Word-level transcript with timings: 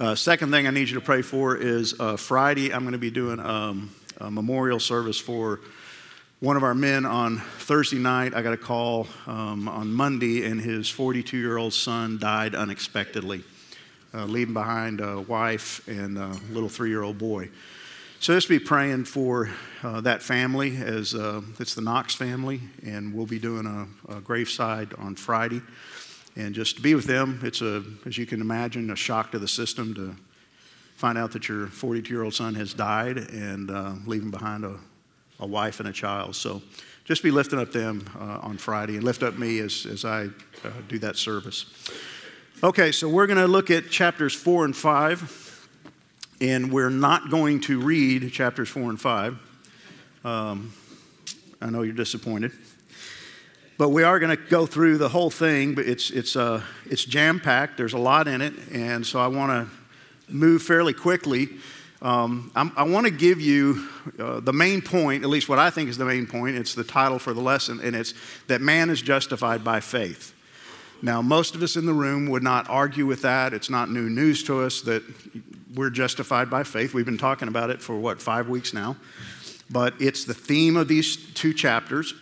Uh, 0.00 0.14
second 0.14 0.50
thing 0.50 0.66
I 0.66 0.70
need 0.70 0.88
you 0.88 0.94
to 0.94 1.04
pray 1.04 1.20
for 1.20 1.54
is 1.54 1.94
uh, 2.00 2.16
Friday, 2.16 2.72
I'm 2.72 2.84
going 2.84 2.92
to 2.92 2.98
be 2.98 3.10
doing 3.10 3.38
um, 3.38 3.90
a 4.16 4.30
memorial 4.30 4.80
service 4.80 5.18
for 5.18 5.60
one 6.38 6.56
of 6.56 6.62
our 6.62 6.72
men 6.72 7.04
on 7.04 7.36
Thursday 7.58 7.98
night. 7.98 8.32
I 8.34 8.40
got 8.40 8.54
a 8.54 8.56
call 8.56 9.08
um, 9.26 9.68
on 9.68 9.92
Monday, 9.92 10.46
and 10.46 10.58
his 10.58 10.88
42 10.88 11.36
year 11.36 11.58
old 11.58 11.74
son 11.74 12.16
died 12.18 12.54
unexpectedly, 12.54 13.44
uh, 14.14 14.24
leaving 14.24 14.54
behind 14.54 15.02
a 15.02 15.20
wife 15.20 15.86
and 15.86 16.16
a 16.16 16.34
little 16.50 16.70
three 16.70 16.88
year 16.88 17.02
old 17.02 17.18
boy. 17.18 17.50
So 18.20 18.32
just 18.32 18.48
be 18.48 18.58
praying 18.58 19.04
for 19.04 19.50
uh, 19.82 20.00
that 20.00 20.22
family 20.22 20.78
as 20.78 21.14
uh, 21.14 21.42
it's 21.58 21.74
the 21.74 21.82
Knox 21.82 22.14
family, 22.14 22.62
and 22.86 23.12
we'll 23.12 23.26
be 23.26 23.38
doing 23.38 23.66
a, 23.66 24.14
a 24.16 24.22
graveside 24.22 24.94
on 24.94 25.14
Friday. 25.14 25.60
And 26.36 26.54
just 26.54 26.76
to 26.76 26.82
be 26.82 26.94
with 26.94 27.06
them, 27.06 27.40
it's 27.42 27.60
a, 27.60 27.82
as 28.06 28.16
you 28.16 28.26
can 28.26 28.40
imagine, 28.40 28.90
a 28.90 28.96
shock 28.96 29.32
to 29.32 29.38
the 29.38 29.48
system 29.48 29.94
to 29.94 30.16
find 30.96 31.18
out 31.18 31.32
that 31.32 31.48
your 31.48 31.66
42 31.66 32.12
year 32.12 32.22
old 32.22 32.34
son 32.34 32.54
has 32.54 32.74
died 32.74 33.18
and 33.18 33.70
uh, 33.70 33.94
leaving 34.06 34.30
behind 34.30 34.64
a, 34.64 34.76
a 35.40 35.46
wife 35.46 35.80
and 35.80 35.88
a 35.88 35.92
child. 35.92 36.36
So 36.36 36.62
just 37.04 37.22
be 37.22 37.30
lifting 37.30 37.58
up 37.58 37.72
them 37.72 38.08
uh, 38.18 38.38
on 38.42 38.58
Friday 38.58 38.96
and 38.96 39.04
lift 39.04 39.22
up 39.22 39.38
me 39.38 39.58
as, 39.58 39.86
as 39.86 40.04
I 40.04 40.24
uh, 40.64 40.70
do 40.88 40.98
that 41.00 41.16
service. 41.16 41.66
Okay, 42.62 42.92
so 42.92 43.08
we're 43.08 43.26
going 43.26 43.38
to 43.38 43.48
look 43.48 43.70
at 43.70 43.88
chapters 43.88 44.34
four 44.34 44.66
and 44.66 44.76
five, 44.76 45.66
and 46.42 46.70
we're 46.70 46.90
not 46.90 47.30
going 47.30 47.60
to 47.62 47.80
read 47.80 48.30
chapters 48.32 48.68
four 48.68 48.90
and 48.90 49.00
five. 49.00 49.40
Um, 50.24 50.72
I 51.62 51.70
know 51.70 51.82
you're 51.82 51.94
disappointed. 51.94 52.52
But 53.80 53.88
we 53.92 54.02
are 54.02 54.18
going 54.18 54.36
to 54.36 54.42
go 54.50 54.66
through 54.66 54.98
the 54.98 55.08
whole 55.08 55.30
thing, 55.30 55.74
but 55.74 55.86
it's, 55.86 56.10
it's, 56.10 56.36
uh, 56.36 56.62
it's 56.84 57.02
jam 57.02 57.40
packed. 57.40 57.78
There's 57.78 57.94
a 57.94 57.98
lot 57.98 58.28
in 58.28 58.42
it. 58.42 58.52
And 58.70 59.06
so 59.06 59.18
I 59.18 59.28
want 59.28 59.52
to 59.52 60.30
move 60.30 60.60
fairly 60.60 60.92
quickly. 60.92 61.48
Um, 62.02 62.52
i 62.54 62.82
want 62.82 63.06
to 63.06 63.10
give 63.10 63.40
you 63.40 63.88
uh, 64.18 64.40
the 64.40 64.52
main 64.52 64.82
point, 64.82 65.24
at 65.24 65.30
least 65.30 65.48
what 65.48 65.58
I 65.58 65.70
think 65.70 65.88
is 65.88 65.96
the 65.96 66.04
main 66.04 66.26
point. 66.26 66.56
It's 66.56 66.74
the 66.74 66.84
title 66.84 67.18
for 67.18 67.32
the 67.32 67.40
lesson, 67.40 67.80
and 67.82 67.96
it's 67.96 68.12
that 68.48 68.60
man 68.60 68.90
is 68.90 69.00
justified 69.00 69.64
by 69.64 69.80
faith. 69.80 70.34
Now, 71.00 71.22
most 71.22 71.54
of 71.54 71.62
us 71.62 71.74
in 71.76 71.86
the 71.86 71.94
room 71.94 72.28
would 72.28 72.42
not 72.42 72.68
argue 72.68 73.06
with 73.06 73.22
that. 73.22 73.54
It's 73.54 73.70
not 73.70 73.90
new 73.90 74.10
news 74.10 74.42
to 74.44 74.60
us 74.60 74.82
that 74.82 75.02
we're 75.74 75.88
justified 75.88 76.50
by 76.50 76.64
faith. 76.64 76.92
We've 76.92 77.06
been 77.06 77.16
talking 77.16 77.48
about 77.48 77.70
it 77.70 77.80
for 77.80 77.96
what, 77.96 78.20
five 78.20 78.46
weeks 78.46 78.74
now? 78.74 78.98
But 79.70 79.94
it's 79.98 80.26
the 80.26 80.34
theme 80.34 80.76
of 80.76 80.86
these 80.86 81.16
two 81.32 81.54
chapters. 81.54 82.12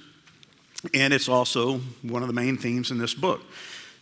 And 0.94 1.12
it's 1.12 1.28
also 1.28 1.78
one 2.02 2.22
of 2.22 2.28
the 2.28 2.34
main 2.34 2.56
themes 2.56 2.90
in 2.90 2.98
this 2.98 3.14
book. 3.14 3.42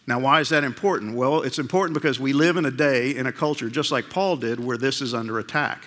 Now, 0.07 0.21
why 0.21 0.41
is 0.41 0.51
that 0.51 0.63
important? 0.63 1.17
Well, 1.17 1.43
it's 1.43 1.59
important 1.59 1.95
because 1.95 2.21
we 2.21 2.33
live 2.33 2.57
in 2.57 2.65
a 2.65 2.71
day, 2.71 3.17
in 3.17 3.27
a 3.27 3.33
culture, 3.33 3.69
just 3.69 3.91
like 3.91 4.09
Paul 4.09 4.37
did, 4.37 4.61
where 4.61 4.77
this 4.77 5.01
is 5.01 5.15
under 5.15 5.39
attack. 5.39 5.85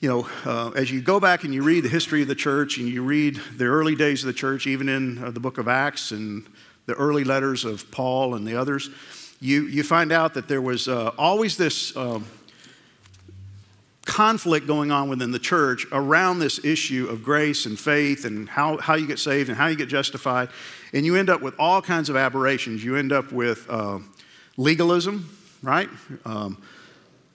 You 0.00 0.08
know, 0.08 0.28
uh, 0.44 0.70
as 0.70 0.90
you 0.90 1.00
go 1.00 1.20
back 1.20 1.44
and 1.44 1.52
you 1.52 1.62
read 1.62 1.84
the 1.84 1.88
history 1.88 2.22
of 2.22 2.28
the 2.28 2.34
church 2.34 2.78
and 2.78 2.88
you 2.88 3.02
read 3.02 3.40
the 3.56 3.64
early 3.64 3.94
days 3.94 4.22
of 4.22 4.28
the 4.28 4.32
church, 4.32 4.66
even 4.66 4.88
in 4.88 5.22
uh, 5.22 5.30
the 5.30 5.40
book 5.40 5.58
of 5.58 5.68
Acts 5.68 6.10
and 6.10 6.46
the 6.86 6.94
early 6.94 7.24
letters 7.24 7.64
of 7.64 7.90
Paul 7.90 8.34
and 8.34 8.46
the 8.46 8.56
others, 8.56 8.88
you, 9.40 9.64
you 9.66 9.82
find 9.82 10.12
out 10.12 10.34
that 10.34 10.48
there 10.48 10.62
was 10.62 10.88
uh, 10.88 11.10
always 11.18 11.56
this 11.56 11.94
um, 11.96 12.24
conflict 14.06 14.66
going 14.66 14.90
on 14.90 15.08
within 15.08 15.32
the 15.32 15.38
church 15.38 15.84
around 15.92 16.38
this 16.38 16.64
issue 16.64 17.06
of 17.10 17.22
grace 17.22 17.66
and 17.66 17.78
faith 17.78 18.24
and 18.24 18.48
how, 18.48 18.78
how 18.78 18.94
you 18.94 19.06
get 19.06 19.18
saved 19.18 19.50
and 19.50 19.58
how 19.58 19.66
you 19.66 19.76
get 19.76 19.88
justified. 19.88 20.48
And 20.94 21.04
you 21.04 21.16
end 21.16 21.28
up 21.28 21.42
with 21.42 21.54
all 21.58 21.82
kinds 21.82 22.08
of 22.08 22.16
aberrations. 22.16 22.82
You 22.82 22.96
end 22.96 23.12
up 23.12 23.32
with 23.32 23.68
uh, 23.68 23.98
legalism, 24.56 25.28
right? 25.62 25.90
Um, 26.24 26.62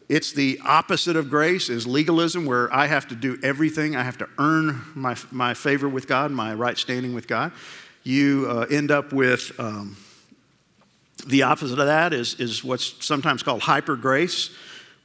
it's 0.08 0.33
the 0.33 0.59
opposite 0.66 1.16
of 1.16 1.30
grace 1.30 1.69
is 1.69 1.88
legalism 1.88 2.45
where 2.45 2.73
i 2.73 2.85
have 2.85 3.08
to 3.08 3.16
do 3.16 3.39
everything 3.44 3.95
i 3.95 4.03
have 4.03 4.17
to 4.17 4.28
earn 4.39 4.81
my, 4.94 5.16
my 5.31 5.53
favor 5.53 5.88
with 5.88 6.06
god 6.06 6.31
my 6.31 6.53
right 6.53 6.78
standing 6.78 7.16
with 7.16 7.29
god 7.29 7.53
you 8.03 8.45
uh, 8.50 8.66
end 8.69 8.91
up 8.91 9.13
with 9.13 9.57
um, 9.57 9.95
the 11.28 11.44
opposite 11.44 11.79
of 11.79 11.85
that 11.85 12.12
is, 12.12 12.34
is 12.41 12.62
what's 12.62 13.06
sometimes 13.06 13.41
called 13.41 13.62
hyper 13.62 13.95
grace 13.95 14.50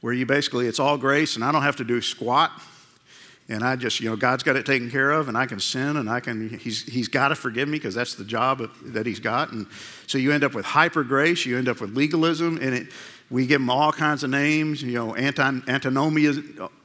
where 0.01 0.13
you 0.13 0.25
basically, 0.25 0.67
it's 0.67 0.79
all 0.79 0.97
grace 0.97 1.35
and 1.35 1.43
I 1.43 1.51
don't 1.51 1.63
have 1.63 1.77
to 1.77 1.83
do 1.83 2.01
squat. 2.01 2.51
And 3.49 3.63
I 3.63 3.77
just, 3.77 4.01
you 4.01 4.09
know, 4.09 4.17
God's 4.17 4.43
got 4.43 4.57
it 4.57 4.65
taken 4.65 4.91
care 4.91 5.09
of 5.11 5.29
and 5.29 5.37
I 5.37 5.45
can 5.45 5.59
sin 5.59 5.95
and 5.97 6.09
I 6.09 6.19
can, 6.19 6.49
He's, 6.59 6.83
he's 6.83 7.07
got 7.07 7.29
to 7.29 7.35
forgive 7.35 7.69
me 7.69 7.77
because 7.77 7.95
that's 7.95 8.15
the 8.15 8.25
job 8.25 8.69
that 8.83 9.05
He's 9.05 9.21
got. 9.21 9.51
And 9.51 9.67
so 10.05 10.17
you 10.17 10.33
end 10.33 10.43
up 10.43 10.53
with 10.53 10.65
hyper 10.65 11.03
grace, 11.03 11.45
you 11.45 11.57
end 11.57 11.69
up 11.69 11.79
with 11.79 11.95
legalism, 11.95 12.57
and 12.61 12.75
it, 12.75 12.87
we 13.29 13.45
give 13.45 13.59
them 13.59 13.69
all 13.69 13.91
kinds 13.91 14.23
of 14.23 14.29
names, 14.29 14.81
you 14.81 14.93
know, 14.93 15.15
anti, 15.15 15.59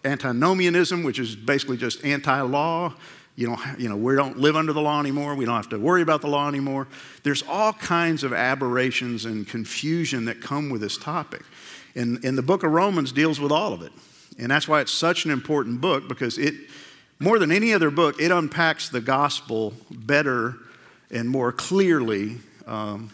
antinomianism, 0.04 1.02
which 1.02 1.18
is 1.18 1.36
basically 1.36 1.76
just 1.76 2.04
anti 2.04 2.40
law. 2.42 2.94
You 3.34 3.48
know, 3.48 3.56
you 3.78 3.88
know, 3.88 3.96
we 3.96 4.14
don't 4.14 4.38
live 4.38 4.56
under 4.56 4.72
the 4.72 4.80
law 4.80 5.00
anymore. 5.00 5.34
We 5.34 5.46
don't 5.46 5.56
have 5.56 5.70
to 5.70 5.78
worry 5.78 6.02
about 6.02 6.20
the 6.20 6.28
law 6.28 6.48
anymore. 6.48 6.86
There's 7.22 7.42
all 7.42 7.72
kinds 7.72 8.24
of 8.24 8.32
aberrations 8.32 9.24
and 9.24 9.48
confusion 9.48 10.26
that 10.26 10.42
come 10.42 10.68
with 10.68 10.82
this 10.82 10.98
topic. 10.98 11.42
And, 11.94 12.22
and 12.24 12.36
the 12.36 12.42
book 12.42 12.62
of 12.62 12.72
Romans 12.72 13.10
deals 13.12 13.40
with 13.40 13.52
all 13.52 13.72
of 13.72 13.82
it. 13.82 13.92
And 14.38 14.50
that's 14.50 14.68
why 14.68 14.80
it's 14.80 14.92
such 14.92 15.24
an 15.24 15.30
important 15.30 15.80
book 15.80 16.08
because 16.08 16.38
it, 16.38 16.54
more 17.18 17.38
than 17.38 17.52
any 17.52 17.72
other 17.72 17.90
book, 17.90 18.20
it 18.20 18.30
unpacks 18.30 18.88
the 18.88 19.00
gospel 19.00 19.74
better 19.90 20.56
and 21.10 21.28
more 21.28 21.52
clearly 21.52 22.38
um, 22.66 23.10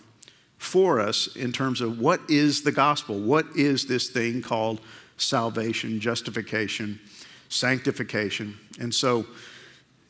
for 0.58 1.00
us 1.00 1.36
in 1.36 1.52
terms 1.52 1.80
of 1.80 1.98
what 1.98 2.20
is 2.28 2.62
the 2.62 2.72
gospel? 2.72 3.18
What 3.18 3.46
is 3.56 3.86
this 3.86 4.08
thing 4.08 4.42
called 4.42 4.80
salvation, 5.16 6.00
justification, 6.00 7.00
sanctification? 7.48 8.56
And 8.80 8.94
so 8.94 9.26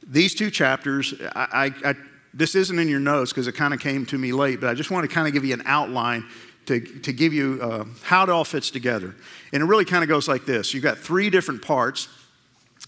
these 0.09 0.35
two 0.35 0.51
chapters, 0.51 1.15
I, 1.37 1.73
I, 1.85 1.91
I 1.91 1.95
this 2.35 2.55
isn't 2.55 2.79
in 2.79 2.89
your 2.89 3.01
notes 3.01 3.33
because 3.33 3.47
it 3.47 3.53
kind 3.53 3.75
of 3.75 3.81
came 3.81 4.07
to 4.07 4.19
me 4.19 4.33
late, 4.33 4.61
but 4.61 4.71
I 4.71 4.75
just 4.75 4.91
want 4.91 5.09
to 5.09 5.15
kind 5.15 5.27
of 5.27 5.35
give 5.35 5.45
you 5.45 5.55
an 5.55 5.63
outline 5.67 6.25
to, 6.67 6.81
to 6.81 7.13
give 7.13 7.33
you 7.33 7.59
uh, 7.63 7.85
how 8.03 8.23
it 8.23 8.29
all 8.29 8.45
fits 8.45 8.71
together. 8.71 9.15
And 9.53 9.63
it 9.63 9.67
really 9.67 9.85
kind 9.85 10.03
of 10.03 10.09
goes 10.09 10.29
like 10.29 10.45
this 10.45 10.75
you've 10.75 10.83
got 10.83 10.99
three 10.99 11.31
different 11.31 11.63
parts. 11.63 12.09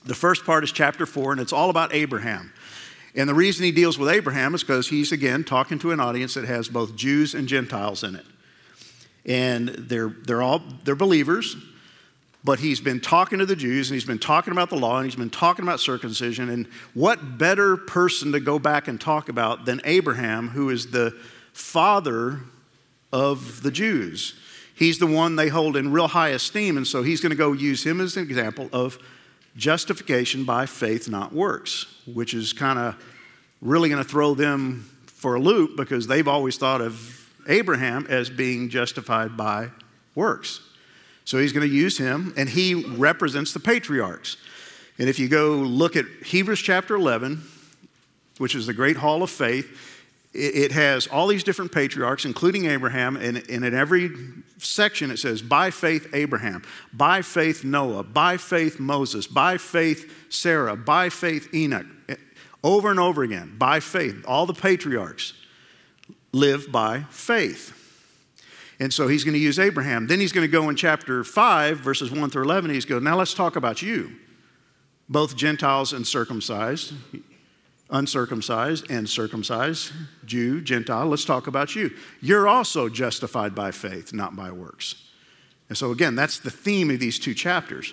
The 0.04 0.14
first 0.14 0.46
part 0.46 0.64
is 0.64 0.72
chapter 0.72 1.04
four, 1.04 1.32
and 1.32 1.40
it's 1.40 1.52
all 1.52 1.68
about 1.68 1.94
Abraham. 1.94 2.52
And 3.14 3.28
the 3.28 3.34
reason 3.34 3.64
he 3.64 3.72
deals 3.72 3.98
with 3.98 4.08
Abraham 4.08 4.54
is 4.54 4.62
because 4.62 4.88
he's, 4.88 5.10
again, 5.12 5.42
talking 5.42 5.78
to 5.80 5.90
an 5.90 5.98
audience 5.98 6.34
that 6.34 6.44
has 6.44 6.68
both 6.68 6.94
Jews 6.94 7.34
and 7.34 7.48
Gentiles 7.48 8.04
in 8.04 8.14
it. 8.14 8.24
And 9.26 9.68
they're, 9.68 10.14
they're 10.24 10.42
all 10.42 10.62
they're 10.84 10.94
believers, 10.94 11.56
but 12.42 12.58
he's 12.58 12.80
been 12.80 13.00
talking 13.00 13.38
to 13.38 13.46
the 13.46 13.56
Jews 13.56 13.90
and 13.90 13.94
he's 13.94 14.06
been 14.06 14.18
talking 14.18 14.52
about 14.52 14.70
the 14.70 14.76
law 14.76 14.96
and 14.96 15.06
he's 15.06 15.16
been 15.16 15.30
talking 15.30 15.62
about 15.62 15.80
circumcision. 15.80 16.48
And 16.48 16.66
what 16.94 17.38
better 17.38 17.76
person 17.76 18.32
to 18.32 18.40
go 18.40 18.58
back 18.58 18.88
and 18.88 19.00
talk 19.00 19.28
about 19.28 19.66
than 19.66 19.80
Abraham, 19.84 20.48
who 20.48 20.70
is 20.70 20.90
the 20.90 21.14
father 21.52 22.40
of 23.12 23.62
the 23.62 23.70
Jews. 23.70 24.38
He's 24.74 24.98
the 24.98 25.06
one 25.06 25.36
they 25.36 25.48
hold 25.48 25.76
in 25.76 25.92
real 25.92 26.08
high 26.08 26.30
esteem, 26.30 26.76
and 26.76 26.86
so 26.86 27.02
he's 27.02 27.20
going 27.20 27.30
to 27.30 27.36
go 27.36 27.52
use 27.52 27.84
him 27.84 28.00
as 28.00 28.16
an 28.16 28.22
example 28.22 28.68
of 28.72 28.98
justification 29.56 30.44
by 30.44 30.66
faith, 30.66 31.08
not 31.08 31.32
works, 31.32 31.86
which 32.06 32.32
is 32.34 32.52
kind 32.52 32.78
of 32.78 32.96
really 33.60 33.88
going 33.88 34.02
to 34.02 34.08
throw 34.08 34.34
them 34.34 34.88
for 35.06 35.34
a 35.34 35.40
loop 35.40 35.76
because 35.76 36.06
they've 36.06 36.28
always 36.28 36.56
thought 36.56 36.80
of 36.80 37.28
Abraham 37.46 38.06
as 38.08 38.30
being 38.30 38.70
justified 38.70 39.36
by 39.36 39.68
works. 40.14 40.60
So 41.30 41.38
he's 41.38 41.52
going 41.52 41.68
to 41.68 41.72
use 41.72 41.96
him, 41.96 42.34
and 42.36 42.48
he 42.48 42.74
represents 42.74 43.52
the 43.52 43.60
patriarchs. 43.60 44.36
And 44.98 45.08
if 45.08 45.20
you 45.20 45.28
go 45.28 45.58
look 45.58 45.94
at 45.94 46.04
Hebrews 46.24 46.58
chapter 46.58 46.96
11, 46.96 47.40
which 48.38 48.56
is 48.56 48.66
the 48.66 48.72
great 48.72 48.96
hall 48.96 49.22
of 49.22 49.30
faith, 49.30 49.70
it 50.34 50.72
has 50.72 51.06
all 51.06 51.28
these 51.28 51.44
different 51.44 51.70
patriarchs, 51.70 52.24
including 52.24 52.66
Abraham, 52.66 53.14
and, 53.14 53.38
in 53.38 53.62
every 53.62 54.10
section 54.58 55.12
it 55.12 55.20
says, 55.20 55.40
by 55.40 55.70
faith 55.70 56.08
Abraham, 56.12 56.64
by 56.92 57.22
faith 57.22 57.62
Noah, 57.62 58.02
by 58.02 58.36
faith 58.36 58.80
Moses, 58.80 59.28
by 59.28 59.56
faith 59.56 60.12
Sarah, 60.30 60.74
by 60.74 61.10
faith 61.10 61.54
Enoch. 61.54 61.86
Eh, 62.08 62.16
over 62.64 62.90
and 62.90 62.98
over 62.98 63.22
again, 63.22 63.54
by 63.56 63.78
faith. 63.78 64.24
All 64.26 64.46
the 64.46 64.52
patriarchs 64.52 65.34
live 66.32 66.72
by 66.72 67.04
faith. 67.10 67.79
And 68.80 68.92
so 68.92 69.06
he's 69.06 69.22
going 69.22 69.34
to 69.34 69.40
use 69.40 69.58
Abraham. 69.58 70.06
Then 70.06 70.18
he's 70.18 70.32
going 70.32 70.46
to 70.46 70.50
go 70.50 70.68
in 70.68 70.74
chapter 70.74 71.22
5, 71.22 71.78
verses 71.78 72.10
1 72.10 72.30
through 72.30 72.44
11. 72.44 72.70
He's 72.70 72.86
going, 72.86 73.04
now 73.04 73.16
let's 73.16 73.34
talk 73.34 73.54
about 73.54 73.82
you, 73.82 74.10
both 75.08 75.36
Gentiles 75.36 75.92
and 75.92 76.06
circumcised 76.06 76.94
uncircumcised 77.90 78.90
and 78.90 79.08
circumcised, 79.08 79.92
Jew, 80.24 80.60
Gentile. 80.60 81.06
Let's 81.06 81.24
talk 81.24 81.46
about 81.46 81.74
you. 81.74 81.90
You're 82.20 82.48
also 82.48 82.88
justified 82.88 83.54
by 83.54 83.70
faith, 83.70 84.12
not 84.12 84.36
by 84.36 84.50
works. 84.50 84.94
And 85.68 85.76
so, 85.76 85.90
again, 85.90 86.14
that's 86.14 86.38
the 86.38 86.50
theme 86.50 86.90
of 86.90 87.00
these 87.00 87.18
two 87.18 87.34
chapters. 87.34 87.92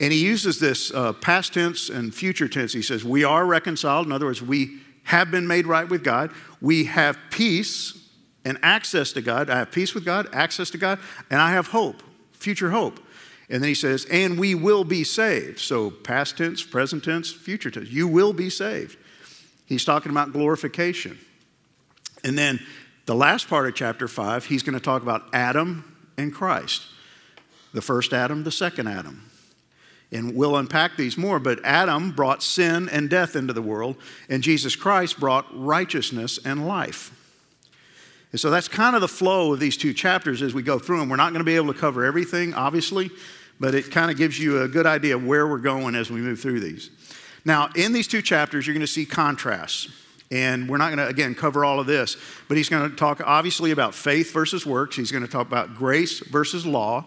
And 0.00 0.12
he 0.12 0.18
uses 0.22 0.60
this 0.60 0.92
uh, 0.92 1.14
past 1.14 1.54
tense 1.54 1.88
and 1.88 2.14
future 2.14 2.48
tense. 2.48 2.72
He 2.72 2.82
says, 2.82 3.04
We 3.04 3.24
are 3.24 3.46
reconciled. 3.46 4.06
In 4.06 4.12
other 4.12 4.26
words, 4.26 4.42
we 4.42 4.80
have 5.04 5.30
been 5.30 5.46
made 5.46 5.66
right 5.66 5.88
with 5.88 6.04
God. 6.04 6.30
We 6.60 6.84
have 6.84 7.18
peace 7.30 8.05
and 8.46 8.58
access 8.62 9.12
to 9.12 9.20
God. 9.20 9.50
I 9.50 9.58
have 9.58 9.72
peace 9.72 9.92
with 9.92 10.04
God, 10.04 10.28
access 10.32 10.70
to 10.70 10.78
God, 10.78 11.00
and 11.28 11.40
I 11.40 11.50
have 11.50 11.66
hope 11.66 12.02
future 12.32 12.70
hope. 12.70 13.00
And 13.48 13.62
then 13.62 13.68
he 13.68 13.74
says, 13.74 14.06
and 14.10 14.38
we 14.38 14.54
will 14.54 14.84
be 14.84 15.04
saved. 15.04 15.58
So 15.58 15.90
past 15.90 16.38
tense, 16.38 16.62
present 16.62 17.04
tense, 17.04 17.32
future 17.32 17.70
tense. 17.70 17.88
You 17.88 18.08
will 18.08 18.32
be 18.32 18.50
saved. 18.50 18.96
He's 19.66 19.84
talking 19.84 20.10
about 20.10 20.32
glorification. 20.32 21.18
And 22.24 22.36
then 22.36 22.60
the 23.06 23.14
last 23.14 23.48
part 23.48 23.66
of 23.66 23.74
chapter 23.74 24.08
5, 24.08 24.44
he's 24.44 24.62
going 24.62 24.78
to 24.78 24.84
talk 24.84 25.02
about 25.02 25.24
Adam 25.32 26.10
and 26.16 26.32
Christ. 26.32 26.82
The 27.72 27.82
first 27.82 28.12
Adam, 28.12 28.44
the 28.44 28.52
second 28.52 28.88
Adam. 28.88 29.28
And 30.12 30.36
we'll 30.36 30.56
unpack 30.56 30.96
these 30.96 31.18
more, 31.18 31.38
but 31.38 31.64
Adam 31.64 32.12
brought 32.12 32.42
sin 32.42 32.88
and 32.88 33.10
death 33.10 33.34
into 33.34 33.52
the 33.52 33.62
world, 33.62 33.96
and 34.28 34.42
Jesus 34.42 34.76
Christ 34.76 35.18
brought 35.18 35.46
righteousness 35.52 36.38
and 36.44 36.66
life. 36.66 37.15
And 38.32 38.40
so 38.40 38.50
that's 38.50 38.68
kind 38.68 38.94
of 38.94 39.00
the 39.00 39.08
flow 39.08 39.52
of 39.52 39.60
these 39.60 39.76
two 39.76 39.94
chapters 39.94 40.42
as 40.42 40.52
we 40.52 40.62
go 40.62 40.78
through 40.78 40.98
them. 40.98 41.08
We're 41.08 41.16
not 41.16 41.32
going 41.32 41.40
to 41.40 41.44
be 41.44 41.56
able 41.56 41.72
to 41.72 41.78
cover 41.78 42.04
everything, 42.04 42.54
obviously, 42.54 43.10
but 43.60 43.74
it 43.74 43.90
kind 43.90 44.10
of 44.10 44.16
gives 44.16 44.38
you 44.38 44.62
a 44.62 44.68
good 44.68 44.86
idea 44.86 45.16
of 45.16 45.24
where 45.24 45.46
we're 45.46 45.58
going 45.58 45.94
as 45.94 46.10
we 46.10 46.20
move 46.20 46.40
through 46.40 46.60
these. 46.60 46.90
Now, 47.44 47.70
in 47.76 47.92
these 47.92 48.08
two 48.08 48.22
chapters, 48.22 48.66
you're 48.66 48.74
going 48.74 48.80
to 48.80 48.92
see 48.92 49.06
contrasts. 49.06 49.88
And 50.30 50.68
we're 50.68 50.78
not 50.78 50.88
going 50.88 50.98
to, 50.98 51.06
again, 51.06 51.36
cover 51.36 51.64
all 51.64 51.78
of 51.78 51.86
this, 51.86 52.16
but 52.48 52.56
he's 52.56 52.68
going 52.68 52.90
to 52.90 52.96
talk 52.96 53.20
obviously 53.24 53.70
about 53.70 53.94
faith 53.94 54.32
versus 54.32 54.66
works. 54.66 54.96
He's 54.96 55.12
going 55.12 55.24
to 55.24 55.30
talk 55.30 55.46
about 55.46 55.76
grace 55.76 56.18
versus 56.18 56.66
law, 56.66 57.04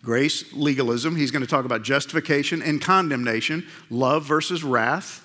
grace, 0.00 0.52
legalism. 0.52 1.16
He's 1.16 1.32
going 1.32 1.42
to 1.42 1.48
talk 1.48 1.64
about 1.64 1.82
justification 1.82 2.62
and 2.62 2.80
condemnation, 2.80 3.66
love 3.90 4.24
versus 4.24 4.62
wrath, 4.62 5.23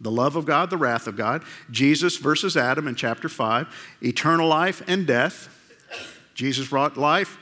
the 0.00 0.10
love 0.10 0.36
of 0.36 0.46
God, 0.46 0.70
the 0.70 0.76
wrath 0.76 1.06
of 1.06 1.16
God, 1.16 1.44
Jesus 1.70 2.16
versus 2.16 2.56
Adam 2.56 2.88
in 2.88 2.94
chapter 2.94 3.28
5, 3.28 3.96
eternal 4.02 4.48
life 4.48 4.82
and 4.86 5.06
death. 5.06 5.48
Jesus 6.34 6.68
brought 6.68 6.96
life, 6.96 7.38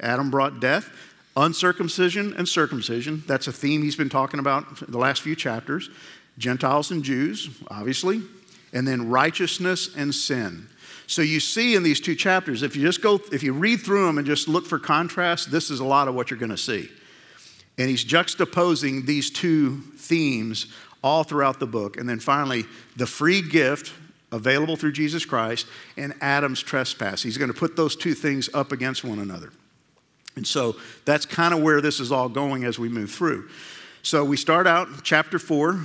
Adam 0.00 0.30
brought 0.30 0.60
death. 0.60 0.90
Uncircumcision 1.36 2.34
and 2.36 2.48
circumcision, 2.48 3.22
that's 3.26 3.46
a 3.46 3.52
theme 3.52 3.82
he's 3.82 3.94
been 3.94 4.08
talking 4.08 4.40
about 4.40 4.90
the 4.90 4.98
last 4.98 5.22
few 5.22 5.36
chapters. 5.36 5.88
Gentiles 6.38 6.90
and 6.90 7.04
Jews, 7.04 7.48
obviously, 7.68 8.22
and 8.72 8.86
then 8.86 9.08
righteousness 9.08 9.94
and 9.96 10.12
sin. 10.12 10.66
So 11.06 11.22
you 11.22 11.38
see 11.38 11.76
in 11.76 11.82
these 11.82 12.00
two 12.00 12.14
chapters, 12.14 12.62
if 12.62 12.76
you 12.76 12.82
just 12.82 13.02
go, 13.02 13.20
if 13.32 13.42
you 13.42 13.52
read 13.52 13.80
through 13.80 14.06
them 14.06 14.18
and 14.18 14.26
just 14.26 14.48
look 14.48 14.66
for 14.66 14.78
contrast, 14.78 15.50
this 15.50 15.70
is 15.70 15.80
a 15.80 15.84
lot 15.84 16.08
of 16.08 16.14
what 16.14 16.30
you're 16.30 16.38
going 16.38 16.50
to 16.50 16.56
see. 16.56 16.90
And 17.78 17.88
he's 17.88 18.04
juxtaposing 18.04 19.06
these 19.06 19.30
two 19.30 19.78
themes 19.96 20.66
all 21.02 21.24
throughout 21.24 21.60
the 21.60 21.66
book. 21.66 21.96
And 21.96 22.08
then 22.08 22.20
finally, 22.20 22.64
the 22.96 23.06
free 23.06 23.42
gift 23.42 23.92
available 24.32 24.76
through 24.76 24.92
Jesus 24.92 25.24
Christ 25.24 25.66
and 25.96 26.14
Adam's 26.20 26.62
trespass. 26.62 27.22
He's 27.22 27.38
going 27.38 27.52
to 27.52 27.58
put 27.58 27.76
those 27.76 27.96
two 27.96 28.14
things 28.14 28.48
up 28.54 28.72
against 28.72 29.04
one 29.04 29.18
another. 29.18 29.52
And 30.36 30.46
so 30.46 30.76
that's 31.04 31.26
kind 31.26 31.52
of 31.52 31.60
where 31.60 31.80
this 31.80 32.00
is 32.00 32.12
all 32.12 32.28
going 32.28 32.64
as 32.64 32.78
we 32.78 32.88
move 32.88 33.10
through. 33.10 33.48
So 34.02 34.24
we 34.24 34.36
start 34.36 34.66
out 34.66 34.88
chapter 35.02 35.38
4 35.38 35.80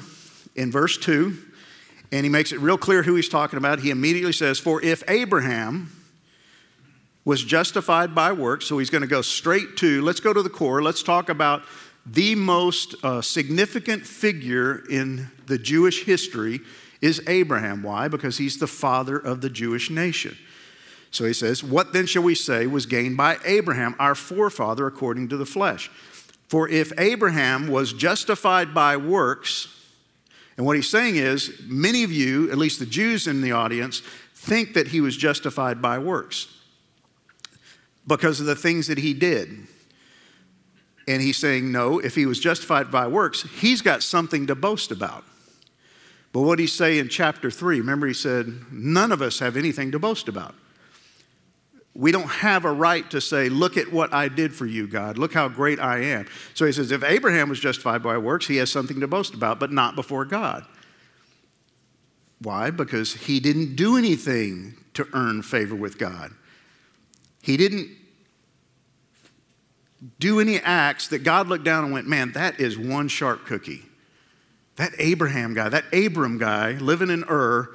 in 0.56 0.72
verse 0.72 0.98
2, 0.98 1.38
and 2.12 2.24
he 2.24 2.30
makes 2.30 2.52
it 2.52 2.60
real 2.60 2.78
clear 2.78 3.04
who 3.04 3.16
he's 3.16 3.28
talking 3.28 3.58
about. 3.58 3.80
He 3.80 3.90
immediately 3.90 4.32
says, 4.32 4.60
For 4.60 4.82
if 4.82 5.04
Abraham 5.10 5.92
was 7.26 7.44
justified 7.44 8.14
by 8.14 8.32
works, 8.32 8.68
so 8.68 8.78
he's 8.78 8.92
going 8.92 9.02
to 9.02 9.08
go 9.08 9.22
straight 9.22 9.76
to, 9.78 10.02
let's 10.04 10.20
go 10.20 10.32
to 10.32 10.44
the 10.44 10.50
core, 10.50 10.82
let's 10.82 11.02
talk 11.02 11.28
about 11.28 11.64
the 12.06 12.36
most 12.36 12.96
uh, 13.04 13.22
significant 13.22 14.06
figure 14.06 14.84
in 14.90 15.30
the 15.48 15.58
Jewish 15.58 16.04
history 16.04 16.62
is 17.02 17.22
Abraham. 17.28 17.84
Why? 17.84 18.08
Because 18.08 18.38
he's 18.38 18.58
the 18.58 18.68
father 18.68 19.18
of 19.18 19.42
the 19.42 19.50
Jewish 19.50 19.90
nation. 19.90 20.38
So 21.12 21.26
he 21.26 21.34
says, 21.34 21.64
What 21.64 21.94
then 21.94 22.06
shall 22.06 22.24
we 22.24 22.36
say 22.36 22.68
was 22.68 22.86
gained 22.86 23.18
by 23.18 23.38
Abraham, 23.46 23.96
our 24.00 24.16
forefather, 24.16 24.86
according 24.86 25.30
to 25.30 25.38
the 25.38 25.46
flesh? 25.46 25.90
For 26.48 26.70
if 26.70 26.92
Abraham 27.00 27.68
was 27.68 27.94
justified 27.94 28.74
by 28.74 28.98
works, 28.98 29.68
and 30.58 30.66
what 30.66 30.76
he's 30.76 30.90
saying 30.90 31.16
is, 31.16 31.60
many 31.66 32.04
of 32.04 32.12
you, 32.12 32.52
at 32.52 32.58
least 32.58 32.80
the 32.80 32.86
Jews 32.86 33.28
in 33.28 33.42
the 33.42 33.52
audience, 33.52 34.02
think 34.34 34.74
that 34.74 34.90
he 34.90 35.02
was 35.02 35.18
justified 35.18 35.82
by 35.82 35.98
works 35.98 36.48
because 38.08 38.40
of 38.40 38.46
the 38.46 38.56
things 38.56 38.88
that 38.88 39.00
he 39.00 39.14
did. 39.14 39.68
And 41.08 41.22
he's 41.22 41.38
saying, 41.38 41.72
no, 41.72 42.00
if 42.00 42.16
he 42.16 42.26
was 42.26 42.40
justified 42.40 42.90
by 42.90 43.08
works, 43.08 43.44
he's 43.60 43.82
got 43.82 44.02
something 44.02 44.48
to 44.48 44.56
boast 44.56 44.92
about. 44.92 45.24
But 46.32 46.42
what 46.42 46.58
did 46.58 46.64
he 46.64 46.68
say 46.68 47.00
in 47.00 47.10
chapter 47.10 47.52
3? 47.52 47.80
Remember, 47.80 48.08
he 48.08 48.14
said, 48.14 48.72
none 48.72 49.12
of 49.12 49.22
us 49.22 49.40
have 49.40 49.56
anything 49.56 49.92
to 49.92 50.00
boast 50.00 50.28
about. 50.28 50.56
We 51.94 52.12
don't 52.12 52.30
have 52.30 52.66
a 52.66 52.72
right 52.72 53.10
to 53.12 53.22
say, 53.22 53.48
Look 53.48 53.78
at 53.78 53.90
what 53.90 54.14
I 54.14 54.28
did 54.28 54.54
for 54.54 54.66
you, 54.66 54.86
God. 54.86 55.18
Look 55.18 55.34
how 55.34 55.48
great 55.48 55.80
I 55.80 56.00
am. 56.00 56.28
So 56.54 56.66
he 56.66 56.74
says, 56.74 56.92
If 56.92 57.06
Abraham 57.06 57.48
was 57.48 57.62
justified 57.62 58.04
by 58.04 58.18
works, 58.18 58.48
he 58.48 58.58
has 58.58 58.70
something 58.70 59.00
to 59.00 59.08
boast 59.08 59.34
about, 59.34 59.62
but 59.62 59.72
not 59.72 59.96
before 59.96 60.26
God. 60.26 60.66
Why? 62.40 62.70
Because 62.70 63.14
he 63.14 63.40
didn't 63.40 63.78
do 63.78 63.96
anything 63.96 64.76
to 64.96 65.08
earn 65.14 65.42
favor 65.42 65.76
with 65.76 65.98
God. 65.98 66.34
He 67.42 67.56
didn't 67.56 67.90
do 70.20 70.40
any 70.40 70.60
acts 70.60 71.08
that 71.10 71.20
God 71.20 71.48
looked 71.48 71.64
down 71.64 71.84
and 71.84 71.94
went, 71.94 72.08
Man, 72.08 72.32
that 72.34 72.60
is 72.60 72.78
one 72.78 73.08
sharp 73.08 73.46
cookie. 73.46 73.84
That 74.76 74.92
Abraham 75.00 75.54
guy, 75.54 75.70
that 75.70 75.86
Abram 75.94 76.38
guy 76.38 76.72
living 76.74 77.10
in 77.10 77.24
Ur, 77.30 77.74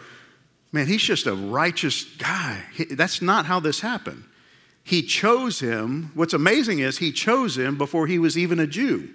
man, 0.72 0.86
he's 0.86 1.02
just 1.02 1.26
a 1.26 1.34
righteous 1.34 2.04
guy. 2.04 2.64
That's 2.90 3.22
not 3.22 3.46
how 3.46 3.60
this 3.60 3.80
happened. 3.80 4.24
He 4.82 5.02
chose 5.02 5.60
him. 5.60 6.10
What's 6.14 6.34
amazing 6.34 6.80
is 6.80 6.98
he 6.98 7.12
chose 7.12 7.56
him 7.56 7.78
before 7.78 8.06
he 8.06 8.18
was 8.18 8.36
even 8.36 8.58
a 8.58 8.66
Jew. 8.66 9.08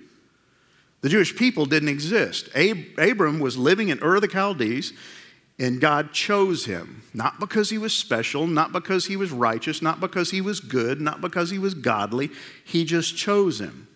The 1.02 1.10
Jewish 1.10 1.36
people 1.36 1.66
didn't 1.66 1.90
exist. 1.90 2.50
Ab- 2.56 2.98
Abram 2.98 3.40
was 3.40 3.58
living 3.58 3.90
in 3.90 4.02
Ur 4.02 4.16
of 4.16 4.22
the 4.22 4.30
Chaldees, 4.30 4.94
and 5.58 5.80
God 5.80 6.12
chose 6.12 6.66
him. 6.66 7.04
Not 7.14 7.40
because 7.40 7.70
he 7.70 7.78
was 7.78 7.94
special, 7.94 8.46
not 8.46 8.72
because 8.72 9.06
he 9.06 9.16
was 9.16 9.32
righteous, 9.32 9.82
not 9.82 10.00
because 10.00 10.32
he 10.32 10.42
was 10.42 10.60
good, 10.60 11.00
not 11.00 11.22
because 11.22 11.50
he 11.50 11.60
was 11.60 11.74
godly. 11.74 12.30
He 12.64 12.84
just 12.84 13.16
chose 13.16 13.60
him. 13.60 13.88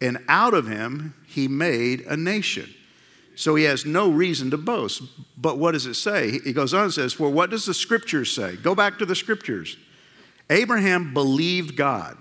And 0.00 0.18
out 0.28 0.54
of 0.54 0.66
him, 0.66 1.14
he 1.26 1.48
made 1.48 2.00
a 2.02 2.16
nation. 2.16 2.72
So 3.36 3.54
he 3.54 3.64
has 3.64 3.84
no 3.84 4.10
reason 4.10 4.50
to 4.50 4.56
boast. 4.56 5.02
But 5.36 5.58
what 5.58 5.72
does 5.72 5.86
it 5.86 5.94
say? 5.94 6.38
He 6.40 6.52
goes 6.52 6.74
on 6.74 6.84
and 6.84 6.92
says, 6.92 7.18
Well, 7.18 7.32
what 7.32 7.50
does 7.50 7.66
the 7.66 7.74
scriptures 7.74 8.34
say? 8.34 8.56
Go 8.56 8.74
back 8.74 8.98
to 8.98 9.06
the 9.06 9.14
scriptures. 9.14 9.76
Abraham 10.48 11.14
believed 11.14 11.76
God. 11.76 12.16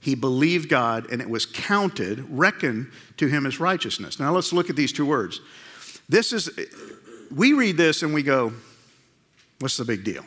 He 0.00 0.16
believed 0.16 0.68
God, 0.68 1.06
and 1.12 1.22
it 1.22 1.30
was 1.30 1.46
counted, 1.46 2.26
reckoned 2.28 2.90
to 3.18 3.28
him 3.28 3.46
as 3.46 3.60
righteousness. 3.60 4.18
Now 4.18 4.34
let's 4.34 4.52
look 4.52 4.68
at 4.68 4.74
these 4.74 4.92
two 4.92 5.06
words. 5.06 5.40
This 6.08 6.32
is, 6.32 6.50
we 7.34 7.52
read 7.52 7.76
this 7.76 8.02
and 8.02 8.12
we 8.14 8.22
go, 8.22 8.52
What's 9.58 9.76
the 9.76 9.84
big 9.84 10.02
deal? 10.02 10.24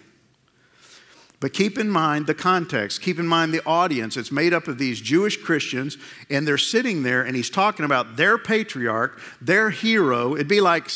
But 1.41 1.51
keep 1.51 1.77
in 1.77 1.89
mind 1.89 2.25
the 2.25 2.33
context, 2.33 3.01
keep 3.01 3.19
in 3.19 3.27
mind 3.27 3.53
the 3.53 3.63
audience. 3.65 4.15
It's 4.15 4.31
made 4.31 4.53
up 4.53 4.69
of 4.69 4.77
these 4.77 5.01
Jewish 5.01 5.35
Christians, 5.38 5.97
and 6.29 6.47
they're 6.47 6.57
sitting 6.57 7.03
there, 7.03 7.21
and 7.21 7.35
he's 7.35 7.50
talking 7.50 7.85
about 7.85 8.15
their 8.15 8.38
patriarch, 8.38 9.19
their 9.41 9.69
hero. 9.69 10.35
It'd 10.35 10.47
be 10.47 10.62
like 10.62 10.89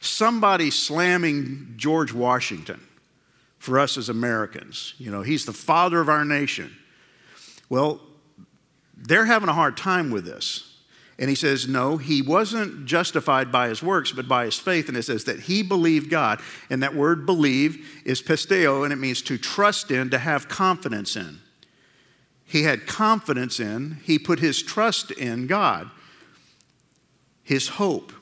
somebody 0.00 0.70
slamming 0.70 1.74
George 1.76 2.12
Washington 2.12 2.80
for 3.58 3.78
us 3.78 3.96
as 3.96 4.10
Americans. 4.10 4.94
You 4.98 5.10
know, 5.10 5.22
he's 5.22 5.46
the 5.46 5.52
father 5.52 6.00
of 6.00 6.08
our 6.10 6.24
nation. 6.24 6.76
Well, 7.70 8.00
they're 8.96 9.24
having 9.24 9.48
a 9.48 9.54
hard 9.54 9.76
time 9.78 10.10
with 10.10 10.26
this. 10.26 10.71
And 11.22 11.28
he 11.28 11.36
says, 11.36 11.68
no, 11.68 11.98
he 11.98 12.20
wasn't 12.20 12.84
justified 12.84 13.52
by 13.52 13.68
his 13.68 13.80
works, 13.80 14.10
but 14.10 14.26
by 14.26 14.46
his 14.46 14.58
faith. 14.58 14.88
And 14.88 14.96
it 14.96 15.04
says 15.04 15.22
that 15.26 15.38
he 15.38 15.62
believed 15.62 16.10
God. 16.10 16.40
And 16.68 16.82
that 16.82 16.96
word 16.96 17.26
believe 17.26 18.02
is 18.04 18.20
pisteo, 18.20 18.82
and 18.82 18.92
it 18.92 18.96
means 18.96 19.22
to 19.22 19.38
trust 19.38 19.92
in, 19.92 20.10
to 20.10 20.18
have 20.18 20.48
confidence 20.48 21.14
in. 21.14 21.38
He 22.44 22.64
had 22.64 22.88
confidence 22.88 23.60
in, 23.60 23.98
he 24.02 24.18
put 24.18 24.40
his 24.40 24.64
trust 24.64 25.12
in 25.12 25.46
God, 25.46 25.88
his 27.44 27.68
hope. 27.68 28.12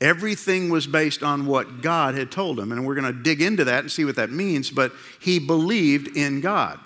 Everything 0.00 0.70
was 0.70 0.88
based 0.88 1.22
on 1.22 1.46
what 1.46 1.82
God 1.82 2.16
had 2.16 2.32
told 2.32 2.58
him. 2.58 2.72
And 2.72 2.84
we're 2.84 2.96
going 2.96 3.14
to 3.14 3.22
dig 3.22 3.40
into 3.40 3.62
that 3.66 3.78
and 3.78 3.92
see 3.92 4.04
what 4.04 4.16
that 4.16 4.32
means. 4.32 4.72
But 4.72 4.90
he 5.20 5.38
believed 5.38 6.16
in 6.16 6.40
God. 6.40 6.80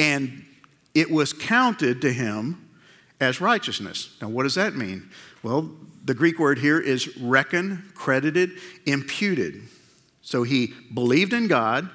And 0.00 0.44
it 0.96 1.12
was 1.12 1.32
counted 1.32 2.00
to 2.00 2.12
him 2.12 2.64
as 3.20 3.40
righteousness. 3.40 4.16
Now, 4.20 4.28
what 4.28 4.42
does 4.42 4.54
that 4.56 4.74
mean? 4.74 5.10
Well, 5.42 5.70
the 6.04 6.14
Greek 6.14 6.38
word 6.38 6.58
here 6.58 6.78
is 6.78 7.16
reckon, 7.18 7.90
credited, 7.94 8.52
imputed. 8.84 9.62
So 10.22 10.42
he 10.42 10.74
believed 10.92 11.32
in 11.32 11.48
God, 11.48 11.88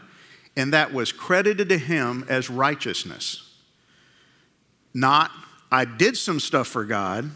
and 0.56 0.74
that 0.74 0.94
was 0.94 1.12
credited 1.12 1.70
to 1.70 1.78
him 1.78 2.26
as 2.28 2.50
righteousness. 2.50 3.56
Not, 4.94 5.32
I 5.72 5.86
did 5.86 6.18
some 6.18 6.40
stuff 6.40 6.68
for 6.68 6.86
God, 6.86 7.30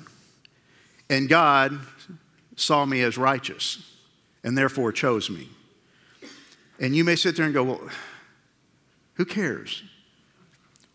and 1.10 1.30
God 1.30 1.80
saw 2.56 2.86
me 2.86 3.02
as 3.02 3.18
righteous, 3.18 3.84
and 4.44 4.58
therefore 4.58 4.92
chose 4.92 5.30
me. 5.30 5.50
And 6.80 6.96
you 6.96 7.04
may 7.04 7.16
sit 7.16 7.38
there 7.38 7.46
and 7.46 7.54
go, 7.54 7.64
well, 7.64 7.90
who 9.14 9.26
cares? 9.26 9.84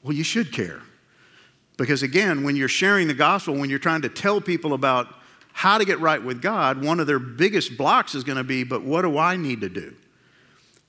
Well, 0.03 0.15
you 0.15 0.25
should 0.25 0.53
care. 0.53 0.83
Because 1.81 2.03
again, 2.03 2.45
when 2.45 2.57
you're 2.57 2.69
sharing 2.69 3.09
the 3.09 3.15
gospel, 3.15 3.55
when 3.55 3.71
you're 3.71 3.79
trying 3.79 4.03
to 4.03 4.11
tell 4.11 4.39
people 4.39 4.75
about 4.75 5.09
how 5.55 5.79
to 5.79 5.87
get 5.87 5.99
right 5.99 6.23
with 6.23 6.43
God, 6.43 6.85
one 6.85 7.01
of 7.01 7.07
their 7.07 7.19
biggest 7.19 7.79
blocks 7.79 8.15
is 8.15 8.23
going 8.23 8.37
to 8.37 8.45
be, 8.45 8.65
but 8.65 8.83
what 8.83 9.01
do 9.01 9.17
I 9.17 9.39
need 9.39 9.63
to 9.63 9.71
do? 9.71 9.95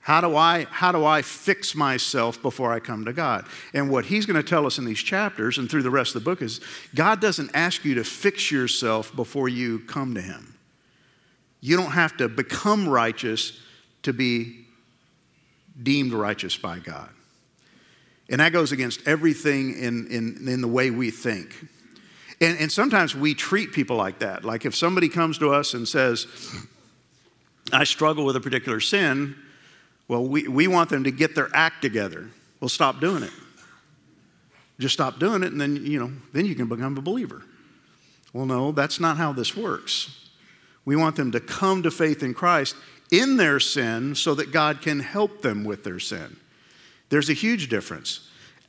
How 0.00 0.20
do 0.20 0.36
I 0.36 0.66
how 0.68 0.92
do 0.92 1.06
I 1.06 1.22
fix 1.22 1.74
myself 1.74 2.42
before 2.42 2.74
I 2.74 2.78
come 2.78 3.06
to 3.06 3.14
God? 3.14 3.46
And 3.72 3.88
what 3.88 4.04
he's 4.04 4.26
going 4.26 4.36
to 4.36 4.42
tell 4.42 4.66
us 4.66 4.76
in 4.76 4.84
these 4.84 4.98
chapters 4.98 5.56
and 5.56 5.70
through 5.70 5.82
the 5.82 5.90
rest 5.90 6.14
of 6.14 6.22
the 6.22 6.30
book 6.30 6.42
is 6.42 6.60
God 6.94 7.22
doesn't 7.22 7.52
ask 7.54 7.86
you 7.86 7.94
to 7.94 8.04
fix 8.04 8.50
yourself 8.50 9.16
before 9.16 9.48
you 9.48 9.78
come 9.78 10.14
to 10.14 10.20
him. 10.20 10.58
You 11.62 11.78
don't 11.78 11.92
have 11.92 12.18
to 12.18 12.28
become 12.28 12.86
righteous 12.86 13.58
to 14.02 14.12
be 14.12 14.66
deemed 15.82 16.12
righteous 16.12 16.54
by 16.58 16.80
God. 16.80 17.08
And 18.28 18.40
that 18.40 18.52
goes 18.52 18.72
against 18.72 19.06
everything 19.06 19.78
in, 19.78 20.06
in, 20.08 20.48
in 20.48 20.60
the 20.60 20.68
way 20.68 20.90
we 20.90 21.10
think. 21.10 21.54
And, 22.40 22.58
and 22.58 22.72
sometimes 22.72 23.14
we 23.14 23.34
treat 23.34 23.72
people 23.72 23.96
like 23.96 24.20
that. 24.20 24.44
Like 24.44 24.64
if 24.64 24.74
somebody 24.74 25.08
comes 25.08 25.38
to 25.38 25.52
us 25.52 25.74
and 25.74 25.86
says, 25.86 26.26
I 27.72 27.84
struggle 27.84 28.24
with 28.24 28.36
a 28.36 28.40
particular 28.40 28.80
sin, 28.80 29.36
well, 30.08 30.26
we, 30.26 30.48
we 30.48 30.66
want 30.66 30.90
them 30.90 31.04
to 31.04 31.10
get 31.10 31.34
their 31.34 31.48
act 31.54 31.82
together. 31.82 32.28
Well, 32.60 32.68
stop 32.68 33.00
doing 33.00 33.22
it. 33.22 33.32
Just 34.78 34.94
stop 34.94 35.20
doing 35.20 35.42
it, 35.42 35.52
and 35.52 35.60
then, 35.60 35.86
you 35.86 36.00
know, 36.00 36.10
then 36.32 36.44
you 36.44 36.54
can 36.54 36.66
become 36.66 36.96
a 36.98 37.00
believer. 37.00 37.42
Well, 38.32 38.46
no, 38.46 38.72
that's 38.72 38.98
not 38.98 39.16
how 39.16 39.32
this 39.32 39.56
works. 39.56 40.28
We 40.84 40.96
want 40.96 41.16
them 41.16 41.30
to 41.32 41.40
come 41.40 41.82
to 41.84 41.90
faith 41.90 42.22
in 42.22 42.34
Christ 42.34 42.74
in 43.12 43.36
their 43.36 43.60
sin 43.60 44.14
so 44.14 44.34
that 44.34 44.50
God 44.50 44.80
can 44.80 44.98
help 45.00 45.42
them 45.42 45.64
with 45.64 45.84
their 45.84 46.00
sin. 46.00 46.36
There's 47.12 47.28
a 47.28 47.34
huge 47.34 47.68
difference. 47.68 48.26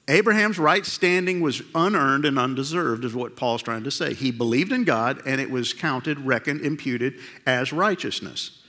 Abraham's 0.10 0.60
right 0.60 0.86
standing 0.86 1.40
was 1.40 1.62
unearned 1.74 2.26
and 2.26 2.38
undeserved, 2.38 3.06
is 3.06 3.16
what 3.16 3.38
Paul's 3.38 3.64
trying 3.64 3.86
to 3.86 3.90
say. 3.90 4.14
He 4.14 4.32
believed 4.32 4.74
in 4.74 4.84
God, 4.84 5.22
and 5.26 5.40
it 5.40 5.50
was 5.50 5.72
counted, 5.72 6.20
reckoned, 6.20 6.60
imputed 6.60 7.14
as 7.46 7.72
righteousness. 7.72 8.62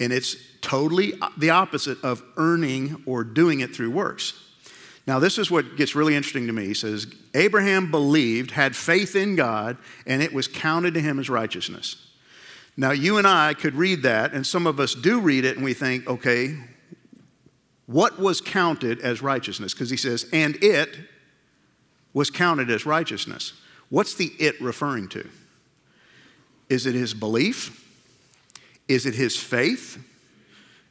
And 0.00 0.12
it's 0.12 0.34
totally 0.62 1.12
the 1.38 1.50
opposite 1.50 2.02
of 2.02 2.24
earning 2.36 3.04
or 3.06 3.22
doing 3.22 3.60
it 3.60 3.72
through 3.72 3.92
works. 3.92 4.32
Now, 5.06 5.20
this 5.20 5.38
is 5.38 5.48
what 5.48 5.76
gets 5.76 5.94
really 5.94 6.16
interesting 6.16 6.48
to 6.48 6.52
me. 6.52 6.66
He 6.66 6.74
says, 6.74 7.06
Abraham 7.34 7.92
believed, 7.92 8.50
had 8.50 8.74
faith 8.74 9.14
in 9.14 9.36
God, 9.36 9.76
and 10.08 10.24
it 10.24 10.32
was 10.32 10.48
counted 10.48 10.94
to 10.94 11.00
him 11.00 11.20
as 11.20 11.30
righteousness. 11.30 12.04
Now, 12.76 12.90
you 12.90 13.18
and 13.18 13.28
I 13.28 13.54
could 13.54 13.76
read 13.76 14.02
that, 14.02 14.32
and 14.32 14.44
some 14.44 14.66
of 14.66 14.80
us 14.80 14.92
do 14.92 15.20
read 15.20 15.44
it, 15.44 15.54
and 15.54 15.64
we 15.64 15.72
think, 15.72 16.08
okay, 16.08 16.56
what 17.86 18.18
was 18.18 18.40
counted 18.40 19.00
as 19.00 19.22
righteousness? 19.22 19.74
Because 19.74 19.90
he 19.90 19.96
says, 19.96 20.26
and 20.32 20.56
it 20.62 20.96
was 22.12 22.30
counted 22.30 22.70
as 22.70 22.86
righteousness. 22.86 23.52
What's 23.90 24.14
the 24.14 24.32
it 24.38 24.60
referring 24.60 25.08
to? 25.10 25.28
Is 26.68 26.86
it 26.86 26.94
his 26.94 27.12
belief? 27.12 27.80
Is 28.88 29.06
it 29.06 29.14
his 29.14 29.36
faith? 29.36 30.02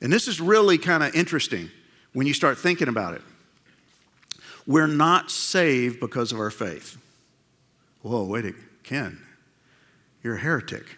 And 0.01 0.11
this 0.11 0.27
is 0.27 0.39
really 0.39 0.77
kind 0.77 1.01
of 1.01 1.15
interesting 1.15 1.69
when 2.13 2.27
you 2.27 2.33
start 2.33 2.57
thinking 2.57 2.87
about 2.87 3.15
it. 3.15 3.21
We're 4.67 4.87
not 4.87 5.31
saved 5.31 5.99
because 5.99 6.31
of 6.31 6.39
our 6.39 6.51
faith. 6.51 6.97
Whoa, 8.01 8.23
wait 8.25 8.41
a 8.41 8.47
minute, 8.47 8.61
Ken, 8.83 9.19
you're 10.21 10.35
a 10.35 10.39
heretic. 10.39 10.97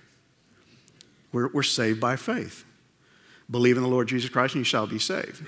We're, 1.32 1.50
we're 1.50 1.64
saved 1.64 2.00
by 2.00 2.16
faith. 2.16 2.66
Believe 3.50 3.78
in 3.78 3.84
the 3.84 3.90
Lord 3.90 4.08
Jesus 4.08 4.30
Christ 4.30 4.56
and 4.56 4.62
you 4.62 4.66
shall 4.66 4.88
be 4.88 5.00
saved. 5.00 5.46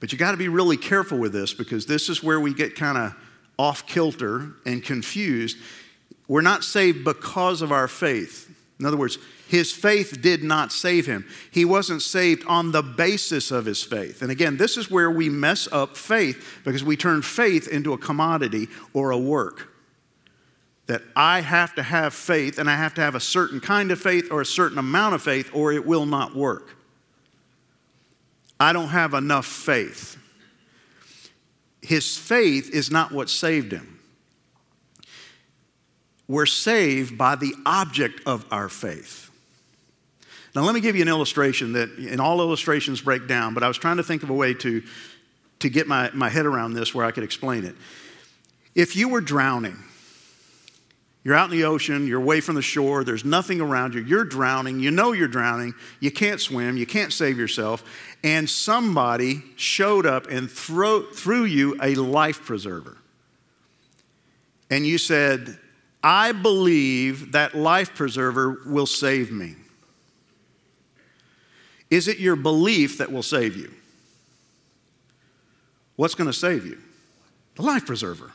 But 0.00 0.12
you 0.12 0.18
got 0.18 0.32
to 0.32 0.36
be 0.36 0.48
really 0.48 0.76
careful 0.76 1.18
with 1.18 1.32
this 1.32 1.54
because 1.54 1.86
this 1.86 2.08
is 2.08 2.22
where 2.22 2.40
we 2.40 2.52
get 2.52 2.74
kind 2.74 2.98
of 2.98 3.14
off 3.58 3.86
kilter 3.86 4.52
and 4.64 4.82
confused. 4.82 5.56
We're 6.28 6.42
not 6.42 6.64
saved 6.64 7.04
because 7.04 7.62
of 7.62 7.72
our 7.72 7.88
faith. 7.88 8.52
In 8.78 8.84
other 8.84 8.96
words, 8.96 9.18
his 9.48 9.72
faith 9.72 10.20
did 10.20 10.42
not 10.42 10.72
save 10.72 11.06
him. 11.06 11.26
He 11.50 11.64
wasn't 11.64 12.02
saved 12.02 12.44
on 12.46 12.72
the 12.72 12.82
basis 12.82 13.50
of 13.50 13.64
his 13.64 13.82
faith. 13.82 14.20
And 14.20 14.30
again, 14.30 14.56
this 14.56 14.76
is 14.76 14.90
where 14.90 15.10
we 15.10 15.28
mess 15.28 15.68
up 15.70 15.96
faith 15.96 16.60
because 16.64 16.82
we 16.82 16.96
turn 16.96 17.22
faith 17.22 17.68
into 17.68 17.92
a 17.92 17.98
commodity 17.98 18.68
or 18.92 19.12
a 19.12 19.18
work. 19.18 19.72
That 20.88 21.02
I 21.14 21.40
have 21.40 21.74
to 21.76 21.82
have 21.82 22.12
faith 22.12 22.58
and 22.58 22.68
I 22.68 22.76
have 22.76 22.94
to 22.94 23.00
have 23.00 23.14
a 23.14 23.20
certain 23.20 23.60
kind 23.60 23.90
of 23.90 24.00
faith 24.00 24.28
or 24.30 24.40
a 24.40 24.46
certain 24.46 24.78
amount 24.78 25.14
of 25.14 25.22
faith 25.22 25.50
or 25.54 25.72
it 25.72 25.86
will 25.86 26.06
not 26.06 26.34
work. 26.36 26.75
I 28.58 28.72
don't 28.72 28.88
have 28.88 29.14
enough 29.14 29.46
faith. 29.46 30.16
His 31.82 32.16
faith 32.16 32.70
is 32.74 32.90
not 32.90 33.12
what 33.12 33.30
saved 33.30 33.72
him 33.72 33.96
we're 36.28 36.46
saved 36.46 37.16
by 37.16 37.36
the 37.36 37.54
object 37.64 38.20
of 38.26 38.44
our 38.50 38.68
faith. 38.68 39.30
Now, 40.54 40.62
let 40.62 40.74
me 40.74 40.80
give 40.80 40.96
you 40.96 41.02
an 41.02 41.08
illustration 41.08 41.74
that, 41.74 41.90
and 41.90 42.20
all 42.20 42.40
illustrations 42.40 43.00
break 43.00 43.28
down, 43.28 43.54
but 43.54 43.62
I 43.62 43.68
was 43.68 43.76
trying 43.76 43.98
to 43.98 44.02
think 44.02 44.22
of 44.22 44.30
a 44.30 44.34
way 44.34 44.54
to, 44.54 44.82
to 45.60 45.68
get 45.68 45.86
my, 45.86 46.10
my 46.14 46.28
head 46.28 46.46
around 46.46 46.72
this 46.72 46.94
where 46.94 47.04
I 47.04 47.10
could 47.10 47.24
explain 47.24 47.64
it. 47.64 47.76
If 48.74 48.96
you 48.96 49.08
were 49.08 49.20
drowning, 49.20 49.76
you're 51.26 51.34
out 51.34 51.50
in 51.50 51.58
the 51.58 51.64
ocean, 51.64 52.06
you're 52.06 52.20
away 52.20 52.40
from 52.40 52.54
the 52.54 52.62
shore, 52.62 53.02
there's 53.02 53.24
nothing 53.24 53.60
around 53.60 53.94
you, 53.94 54.00
you're 54.00 54.22
drowning, 54.22 54.78
you 54.78 54.92
know 54.92 55.10
you're 55.10 55.26
drowning, 55.26 55.74
you 55.98 56.08
can't 56.08 56.40
swim, 56.40 56.76
you 56.76 56.86
can't 56.86 57.12
save 57.12 57.36
yourself, 57.36 57.82
and 58.22 58.48
somebody 58.48 59.42
showed 59.56 60.06
up 60.06 60.28
and 60.28 60.48
throw, 60.48 61.02
threw 61.02 61.42
you 61.42 61.76
a 61.82 61.96
life 61.96 62.44
preserver. 62.44 62.96
And 64.70 64.86
you 64.86 64.98
said, 64.98 65.58
I 66.00 66.30
believe 66.30 67.32
that 67.32 67.56
life 67.56 67.96
preserver 67.96 68.60
will 68.64 68.86
save 68.86 69.32
me. 69.32 69.56
Is 71.90 72.06
it 72.06 72.20
your 72.20 72.36
belief 72.36 72.98
that 72.98 73.10
will 73.10 73.24
save 73.24 73.56
you? 73.56 73.72
What's 75.96 76.14
going 76.14 76.30
to 76.30 76.32
save 76.32 76.64
you? 76.64 76.78
The 77.56 77.62
life 77.62 77.84
preserver. 77.84 78.30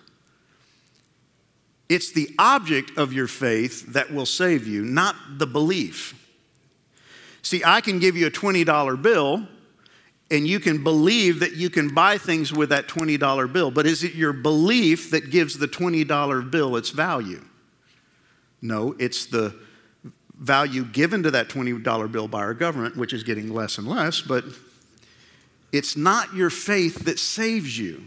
It's 1.91 2.13
the 2.13 2.33
object 2.39 2.97
of 2.97 3.11
your 3.11 3.27
faith 3.27 3.91
that 3.91 4.13
will 4.13 4.25
save 4.25 4.65
you, 4.65 4.85
not 4.85 5.13
the 5.37 5.45
belief. 5.45 6.15
See, 7.41 7.63
I 7.65 7.81
can 7.81 7.99
give 7.99 8.15
you 8.15 8.27
a 8.27 8.31
$20 8.31 9.01
bill 9.01 9.45
and 10.29 10.47
you 10.47 10.61
can 10.61 10.85
believe 10.85 11.41
that 11.41 11.57
you 11.57 11.69
can 11.69 11.93
buy 11.93 12.17
things 12.17 12.53
with 12.53 12.69
that 12.69 12.87
$20 12.87 13.51
bill, 13.51 13.71
but 13.71 13.85
is 13.85 14.05
it 14.05 14.13
your 14.13 14.31
belief 14.31 15.11
that 15.11 15.31
gives 15.31 15.57
the 15.57 15.67
$20 15.67 16.49
bill 16.49 16.77
its 16.77 16.91
value? 16.91 17.43
No, 18.61 18.95
it's 18.97 19.25
the 19.25 19.53
value 20.39 20.85
given 20.85 21.23
to 21.23 21.31
that 21.31 21.49
$20 21.49 22.09
bill 22.09 22.29
by 22.29 22.39
our 22.39 22.53
government, 22.53 22.95
which 22.95 23.11
is 23.11 23.23
getting 23.23 23.53
less 23.53 23.77
and 23.77 23.85
less, 23.85 24.21
but 24.21 24.45
it's 25.73 25.97
not 25.97 26.33
your 26.33 26.49
faith 26.49 27.03
that 27.03 27.19
saves 27.19 27.77
you. 27.77 28.01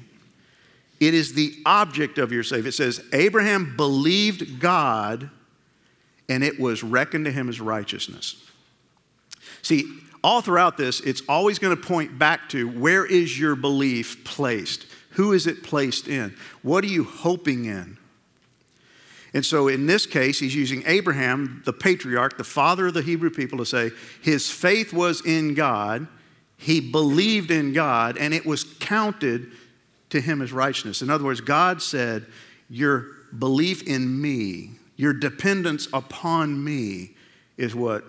It 1.06 1.14
is 1.14 1.34
the 1.34 1.54
object 1.66 2.18
of 2.18 2.32
your 2.32 2.42
faith. 2.42 2.66
It 2.66 2.72
says, 2.72 3.02
Abraham 3.12 3.76
believed 3.76 4.60
God 4.60 5.30
and 6.28 6.42
it 6.42 6.58
was 6.58 6.82
reckoned 6.82 7.26
to 7.26 7.32
him 7.32 7.48
as 7.48 7.60
righteousness. 7.60 8.36
See, 9.62 9.84
all 10.22 10.40
throughout 10.40 10.76
this, 10.76 11.00
it's 11.00 11.22
always 11.28 11.58
going 11.58 11.76
to 11.76 11.82
point 11.82 12.18
back 12.18 12.48
to 12.50 12.68
where 12.68 13.04
is 13.04 13.38
your 13.38 13.56
belief 13.56 14.24
placed? 14.24 14.86
Who 15.10 15.32
is 15.32 15.46
it 15.46 15.62
placed 15.62 16.08
in? 16.08 16.34
What 16.62 16.82
are 16.82 16.88
you 16.88 17.04
hoping 17.04 17.66
in? 17.66 17.98
And 19.34 19.44
so 19.44 19.68
in 19.68 19.86
this 19.86 20.06
case, 20.06 20.38
he's 20.38 20.54
using 20.54 20.84
Abraham, 20.86 21.62
the 21.64 21.72
patriarch, 21.72 22.38
the 22.38 22.44
father 22.44 22.86
of 22.86 22.94
the 22.94 23.02
Hebrew 23.02 23.30
people, 23.30 23.58
to 23.58 23.66
say 23.66 23.90
his 24.22 24.50
faith 24.50 24.92
was 24.92 25.24
in 25.26 25.54
God, 25.54 26.06
he 26.56 26.80
believed 26.80 27.50
in 27.50 27.72
God, 27.72 28.16
and 28.16 28.32
it 28.32 28.46
was 28.46 28.64
counted 28.64 29.50
to 30.14 30.20
him 30.20 30.40
as 30.40 30.52
righteousness. 30.52 31.02
In 31.02 31.10
other 31.10 31.24
words, 31.24 31.40
God 31.40 31.82
said, 31.82 32.24
Your 32.70 33.08
belief 33.36 33.82
in 33.82 34.20
me, 34.20 34.70
your 34.96 35.12
dependence 35.12 35.88
upon 35.92 36.62
me 36.62 37.14
is 37.56 37.74
what 37.74 38.04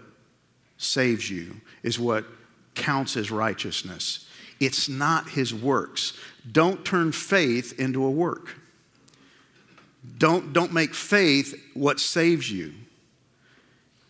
saves 0.78 1.30
you, 1.32 1.60
is 1.82 2.00
what 2.00 2.26
counts 2.76 3.18
as 3.18 3.32
righteousness. 3.32 4.30
It's 4.60 4.88
not 4.88 5.30
his 5.30 5.52
works. 5.52 6.14
Don't 6.50 6.86
turn 6.86 7.12
faith 7.12 7.80
into 7.80 8.06
a 8.06 8.12
work. 8.12 8.56
Don't, 10.20 10.54
don't 10.54 10.72
make 10.72 10.94
faith 10.94 11.60
what 11.74 12.00
saves 12.00 12.52
you. 12.52 12.74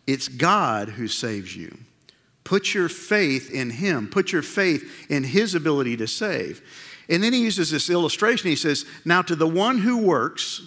It's 0.06 0.28
God 0.28 0.90
who 0.90 1.08
saves 1.08 1.56
you. 1.56 1.78
Put 2.44 2.74
your 2.74 2.90
faith 2.90 3.50
in 3.50 3.70
Him, 3.70 4.06
put 4.06 4.30
your 4.30 4.42
faith 4.42 5.10
in 5.10 5.24
His 5.24 5.54
ability 5.54 5.96
to 5.96 6.06
save. 6.06 6.62
And 7.08 7.22
then 7.22 7.32
he 7.32 7.40
uses 7.40 7.70
this 7.70 7.88
illustration. 7.88 8.48
He 8.48 8.56
says, 8.56 8.84
Now 9.04 9.22
to 9.22 9.36
the 9.36 9.46
one 9.46 9.78
who 9.78 9.98
works, 9.98 10.62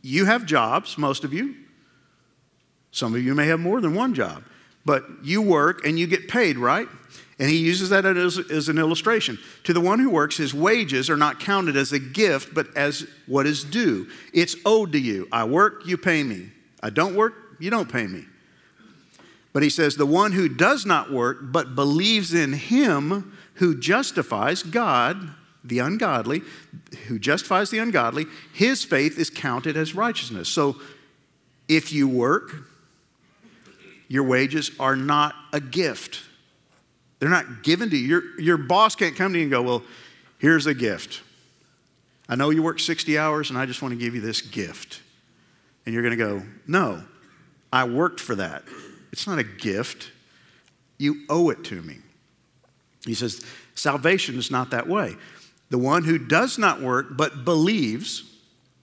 you 0.00 0.24
have 0.24 0.46
jobs, 0.46 0.96
most 0.96 1.24
of 1.24 1.32
you. 1.32 1.56
Some 2.92 3.14
of 3.14 3.22
you 3.22 3.34
may 3.34 3.46
have 3.46 3.60
more 3.60 3.80
than 3.80 3.94
one 3.94 4.14
job, 4.14 4.44
but 4.84 5.04
you 5.22 5.42
work 5.42 5.86
and 5.86 5.98
you 5.98 6.06
get 6.06 6.28
paid, 6.28 6.58
right? 6.58 6.88
And 7.38 7.50
he 7.50 7.56
uses 7.56 7.88
that 7.88 8.04
as, 8.04 8.38
as, 8.38 8.68
an 8.68 8.78
illustration. 8.78 9.38
To 9.64 9.72
the 9.72 9.80
one 9.80 9.98
who 9.98 10.10
works, 10.10 10.36
his 10.36 10.54
wages 10.54 11.10
are 11.10 11.16
not 11.16 11.40
counted 11.40 11.76
as 11.76 11.92
a 11.92 11.98
gift, 11.98 12.54
but 12.54 12.68
as 12.76 13.06
what 13.26 13.46
is 13.46 13.64
due. 13.64 14.08
It's 14.32 14.54
owed 14.64 14.92
to 14.92 14.98
you. 14.98 15.26
I 15.32 15.44
work, 15.44 15.86
you 15.86 15.96
pay 15.96 16.22
me. 16.22 16.50
I 16.82 16.90
don't 16.90 17.16
work, 17.16 17.34
you 17.58 17.70
don't 17.70 17.90
pay 17.90 18.06
me. 18.06 18.26
But 19.52 19.62
he 19.62 19.70
says, 19.70 19.96
the 19.96 20.06
one 20.06 20.32
who 20.32 20.48
does 20.48 20.86
not 20.86 21.10
work, 21.10 21.38
but 21.42 21.74
believes 21.74 22.32
in 22.32 22.52
him 22.52 23.36
who 23.54 23.78
justifies 23.78 24.62
God, 24.62 25.30
the 25.64 25.78
ungodly, 25.78 26.42
who 27.06 27.18
justifies 27.18 27.70
the 27.70 27.78
ungodly, 27.78 28.26
his 28.52 28.84
faith 28.84 29.18
is 29.18 29.30
counted 29.30 29.76
as 29.76 29.94
righteousness. 29.94 30.48
So 30.48 30.76
if 31.68 31.92
you 31.92 32.08
work, 32.08 32.54
your 34.08 34.24
wages 34.24 34.70
are 34.78 34.96
not 34.96 35.34
a 35.52 35.60
gift. 35.60 36.20
They're 37.18 37.30
not 37.30 37.62
given 37.62 37.88
to 37.90 37.96
you. 37.96 38.06
Your, 38.06 38.40
your 38.40 38.56
boss 38.56 38.96
can't 38.96 39.16
come 39.16 39.32
to 39.32 39.38
you 39.38 39.44
and 39.44 39.50
go, 39.50 39.62
Well, 39.62 39.82
here's 40.38 40.66
a 40.66 40.74
gift. 40.74 41.22
I 42.28 42.34
know 42.34 42.50
you 42.50 42.62
work 42.62 42.80
60 42.80 43.16
hours 43.16 43.50
and 43.50 43.58
I 43.58 43.66
just 43.66 43.80
want 43.80 43.92
to 43.92 43.98
give 43.98 44.14
you 44.14 44.20
this 44.20 44.40
gift. 44.40 45.00
And 45.86 45.94
you're 45.94 46.02
going 46.02 46.18
to 46.18 46.24
go, 46.24 46.42
No, 46.66 47.02
I 47.72 47.84
worked 47.84 48.20
for 48.20 48.34
that. 48.34 48.64
It's 49.12 49.26
not 49.26 49.38
a 49.38 49.44
gift. 49.44 50.10
You 50.98 51.22
owe 51.28 51.50
it 51.50 51.64
to 51.64 51.80
me. 51.80 51.98
He 53.06 53.14
says, 53.14 53.44
Salvation 53.74 54.36
is 54.38 54.50
not 54.50 54.70
that 54.70 54.88
way. 54.88 55.16
The 55.72 55.78
one 55.78 56.04
who 56.04 56.18
does 56.18 56.58
not 56.58 56.82
work 56.82 57.16
but 57.16 57.46
believes, 57.46 58.24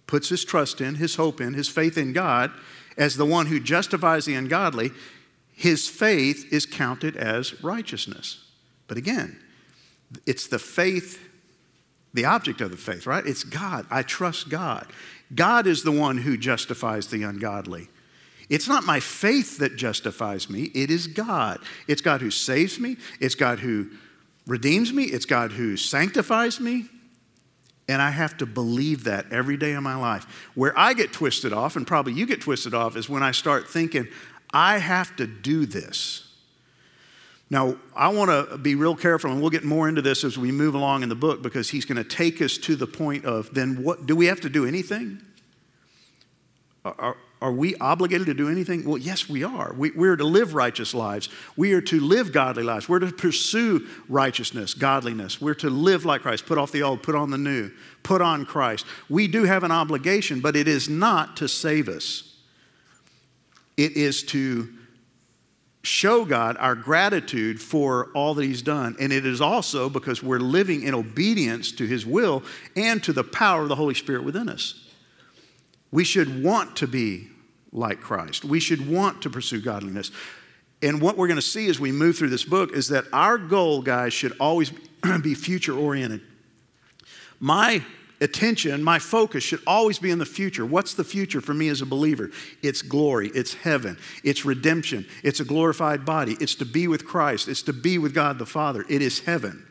puts 0.07 0.29
his 0.29 0.43
trust 0.43 0.81
in, 0.81 0.95
his 0.95 1.17
hope 1.17 1.39
in, 1.39 1.53
his 1.53 1.69
faith 1.69 1.99
in 1.99 2.13
God, 2.13 2.51
as 2.97 3.15
the 3.15 3.27
one 3.27 3.45
who 3.45 3.59
justifies 3.59 4.25
the 4.25 4.33
ungodly, 4.33 4.89
his 5.53 5.87
faith 5.87 6.51
is 6.51 6.65
counted 6.65 7.15
as 7.15 7.63
righteousness. 7.63 8.43
But 8.87 8.97
again, 8.97 9.39
it's 10.25 10.47
the 10.47 10.57
faith, 10.57 11.23
the 12.15 12.25
object 12.25 12.59
of 12.59 12.71
the 12.71 12.77
faith, 12.77 13.05
right? 13.05 13.23
It's 13.23 13.43
God. 13.43 13.85
I 13.91 14.01
trust 14.01 14.49
God. 14.49 14.87
God 15.35 15.67
is 15.67 15.83
the 15.83 15.91
one 15.91 16.17
who 16.17 16.37
justifies 16.37 17.05
the 17.05 17.21
ungodly. 17.21 17.87
It's 18.49 18.67
not 18.67 18.83
my 18.83 18.99
faith 18.99 19.59
that 19.59 19.75
justifies 19.75 20.49
me, 20.49 20.71
it 20.73 20.89
is 20.89 21.05
God. 21.05 21.59
It's 21.87 22.01
God 22.01 22.21
who 22.21 22.31
saves 22.31 22.79
me, 22.79 22.97
it's 23.19 23.35
God 23.35 23.59
who 23.59 23.91
redeems 24.49 24.91
me, 24.91 25.05
it's 25.05 25.25
God 25.25 25.51
who 25.51 25.77
sanctifies 25.77 26.59
me. 26.59 26.85
And 27.87 28.01
I 28.01 28.11
have 28.11 28.37
to 28.37 28.45
believe 28.45 29.05
that 29.05 29.31
every 29.31 29.57
day 29.57 29.73
of 29.73 29.81
my 29.81 29.95
life. 29.95 30.25
Where 30.53 30.77
I 30.77 30.93
get 30.93 31.11
twisted 31.11 31.53
off, 31.53 31.75
and 31.75 31.87
probably 31.87 32.13
you 32.13 32.27
get 32.27 32.41
twisted 32.41 32.73
off, 32.73 32.95
is 32.95 33.09
when 33.09 33.23
I 33.23 33.31
start 33.31 33.67
thinking, 33.67 34.07
I 34.53 34.77
have 34.77 35.15
to 35.15 35.25
do 35.25 35.65
this. 35.65 36.25
Now, 37.49 37.77
I 37.95 38.09
want 38.09 38.29
to 38.29 38.57
be 38.59 38.75
real 38.75 38.95
careful, 38.95 39.31
and 39.31 39.41
we'll 39.41 39.49
get 39.49 39.63
more 39.63 39.89
into 39.89 40.03
this 40.03 40.23
as 40.23 40.37
we 40.37 40.51
move 40.51 40.75
along 40.75 41.01
in 41.01 41.09
the 41.09 41.15
book 41.15 41.41
because 41.41 41.69
he's 41.69 41.85
going 41.85 41.97
to 41.97 42.03
take 42.03 42.41
us 42.43 42.59
to 42.59 42.75
the 42.75 42.85
point 42.85 43.25
of 43.25 43.51
then 43.55 43.81
what 43.81 44.05
do 44.05 44.15
we 44.15 44.27
have 44.27 44.41
to 44.41 44.49
do 44.49 44.67
anything? 44.67 45.19
Are, 46.85 47.17
are 47.41 47.51
we 47.53 47.75
obligated 47.77 48.27
to 48.27 48.33
do 48.33 48.49
anything? 48.49 48.83
Well, 48.83 48.97
yes, 48.97 49.29
we 49.29 49.43
are. 49.43 49.73
We, 49.77 49.91
we're 49.91 50.17
to 50.17 50.25
live 50.25 50.53
righteous 50.53 50.93
lives. 50.93 51.29
We 51.55 51.71
are 51.71 51.81
to 51.81 51.99
live 52.01 52.33
godly 52.33 52.63
lives. 52.63 52.89
We're 52.89 52.99
to 52.99 53.11
pursue 53.13 53.87
righteousness, 54.09 54.73
godliness. 54.73 55.39
We're 55.39 55.53
to 55.55 55.69
live 55.69 56.03
like 56.03 56.21
Christ, 56.21 56.45
put 56.45 56.57
off 56.57 56.73
the 56.73 56.83
old, 56.83 57.01
put 57.01 57.15
on 57.15 57.31
the 57.31 57.37
new, 57.37 57.71
put 58.03 58.21
on 58.21 58.45
Christ. 58.45 58.85
We 59.09 59.27
do 59.27 59.43
have 59.45 59.63
an 59.63 59.71
obligation, 59.71 60.41
but 60.41 60.57
it 60.57 60.67
is 60.67 60.89
not 60.89 61.37
to 61.37 61.47
save 61.47 61.87
us. 61.87 62.35
It 63.77 63.95
is 63.95 64.21
to 64.23 64.67
show 65.81 66.25
God 66.25 66.57
our 66.59 66.75
gratitude 66.75 67.61
for 67.61 68.09
all 68.13 68.33
that 68.33 68.43
He's 68.43 68.61
done. 68.61 68.97
And 68.99 69.13
it 69.13 69.25
is 69.25 69.39
also 69.39 69.89
because 69.89 70.21
we're 70.21 70.39
living 70.39 70.83
in 70.83 70.93
obedience 70.93 71.71
to 71.73 71.85
His 71.85 72.05
will 72.05 72.43
and 72.75 73.01
to 73.03 73.13
the 73.13 73.23
power 73.23 73.61
of 73.61 73.69
the 73.69 73.75
Holy 73.75 73.93
Spirit 73.93 74.25
within 74.25 74.49
us. 74.49 74.88
We 75.91 76.03
should 76.03 76.43
want 76.43 76.75
to 76.77 76.87
be 76.87 77.29
like 77.71 78.01
Christ, 78.01 78.45
we 78.45 78.59
should 78.59 78.89
want 78.89 79.21
to 79.23 79.29
pursue 79.29 79.61
godliness. 79.61 80.11
And 80.81 81.01
what 81.01 81.17
we're 81.17 81.27
going 81.27 81.35
to 81.35 81.41
see 81.41 81.69
as 81.69 81.77
we 81.77 81.91
move 81.91 82.17
through 82.17 82.29
this 82.29 82.45
book 82.45 82.71
is 82.71 82.87
that 82.87 83.03
our 83.11 83.37
goal, 83.37 83.81
guys, 83.81 84.13
should 84.13 84.31
always 84.39 84.71
be 85.21 85.35
future 85.35 85.73
oriented. 85.73 86.21
My 87.39 87.83
attention, 88.21 88.83
my 88.83 88.99
focus 88.99 89.43
should 89.43 89.61
always 89.65 89.99
be 89.99 90.11
in 90.11 90.19
the 90.19 90.25
future. 90.25 90.65
What's 90.65 90.93
the 90.93 91.03
future 91.03 91.41
for 91.41 91.53
me 91.53 91.69
as 91.69 91.81
a 91.81 91.85
believer? 91.85 92.31
It's 92.61 92.81
glory, 92.81 93.29
it's 93.33 93.53
heaven, 93.53 93.97
it's 94.23 94.45
redemption, 94.45 95.05
it's 95.23 95.39
a 95.39 95.45
glorified 95.45 96.05
body, 96.05 96.37
it's 96.39 96.55
to 96.55 96.65
be 96.65 96.87
with 96.87 97.05
Christ, 97.05 97.47
it's 97.47 97.63
to 97.63 97.73
be 97.73 97.97
with 97.97 98.13
God 98.13 98.39
the 98.39 98.45
Father, 98.45 98.85
it 98.89 99.01
is 99.01 99.19
heaven. 99.19 99.65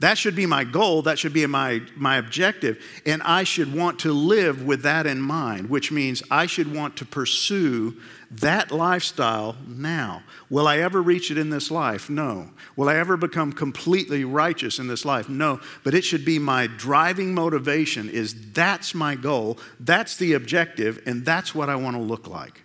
That 0.00 0.16
should 0.16 0.36
be 0.36 0.46
my 0.46 0.62
goal, 0.62 1.02
that 1.02 1.18
should 1.18 1.32
be 1.32 1.44
my, 1.46 1.82
my 1.96 2.18
objective, 2.18 2.80
and 3.04 3.20
I 3.24 3.42
should 3.42 3.74
want 3.74 3.98
to 4.00 4.12
live 4.12 4.62
with 4.62 4.82
that 4.82 5.08
in 5.08 5.20
mind, 5.20 5.68
which 5.70 5.90
means 5.90 6.22
I 6.30 6.46
should 6.46 6.72
want 6.72 6.96
to 6.98 7.04
pursue 7.04 7.96
that 8.30 8.70
lifestyle 8.70 9.56
now. 9.66 10.22
Will 10.50 10.68
I 10.68 10.78
ever 10.78 11.02
reach 11.02 11.32
it 11.32 11.38
in 11.38 11.50
this 11.50 11.68
life? 11.68 12.08
No. 12.08 12.50
Will 12.76 12.88
I 12.88 12.94
ever 12.94 13.16
become 13.16 13.52
completely 13.52 14.24
righteous 14.24 14.78
in 14.78 14.86
this 14.86 15.04
life? 15.04 15.28
No. 15.28 15.58
But 15.82 15.94
it 15.94 16.04
should 16.04 16.24
be 16.24 16.38
my 16.38 16.68
driving 16.68 17.34
motivation 17.34 18.08
is 18.08 18.52
that's 18.52 18.94
my 18.94 19.16
goal, 19.16 19.58
that's 19.80 20.16
the 20.16 20.34
objective, 20.34 21.02
and 21.06 21.26
that's 21.26 21.56
what 21.56 21.68
I 21.68 21.74
want 21.74 21.96
to 21.96 22.02
look 22.02 22.28
like. 22.28 22.62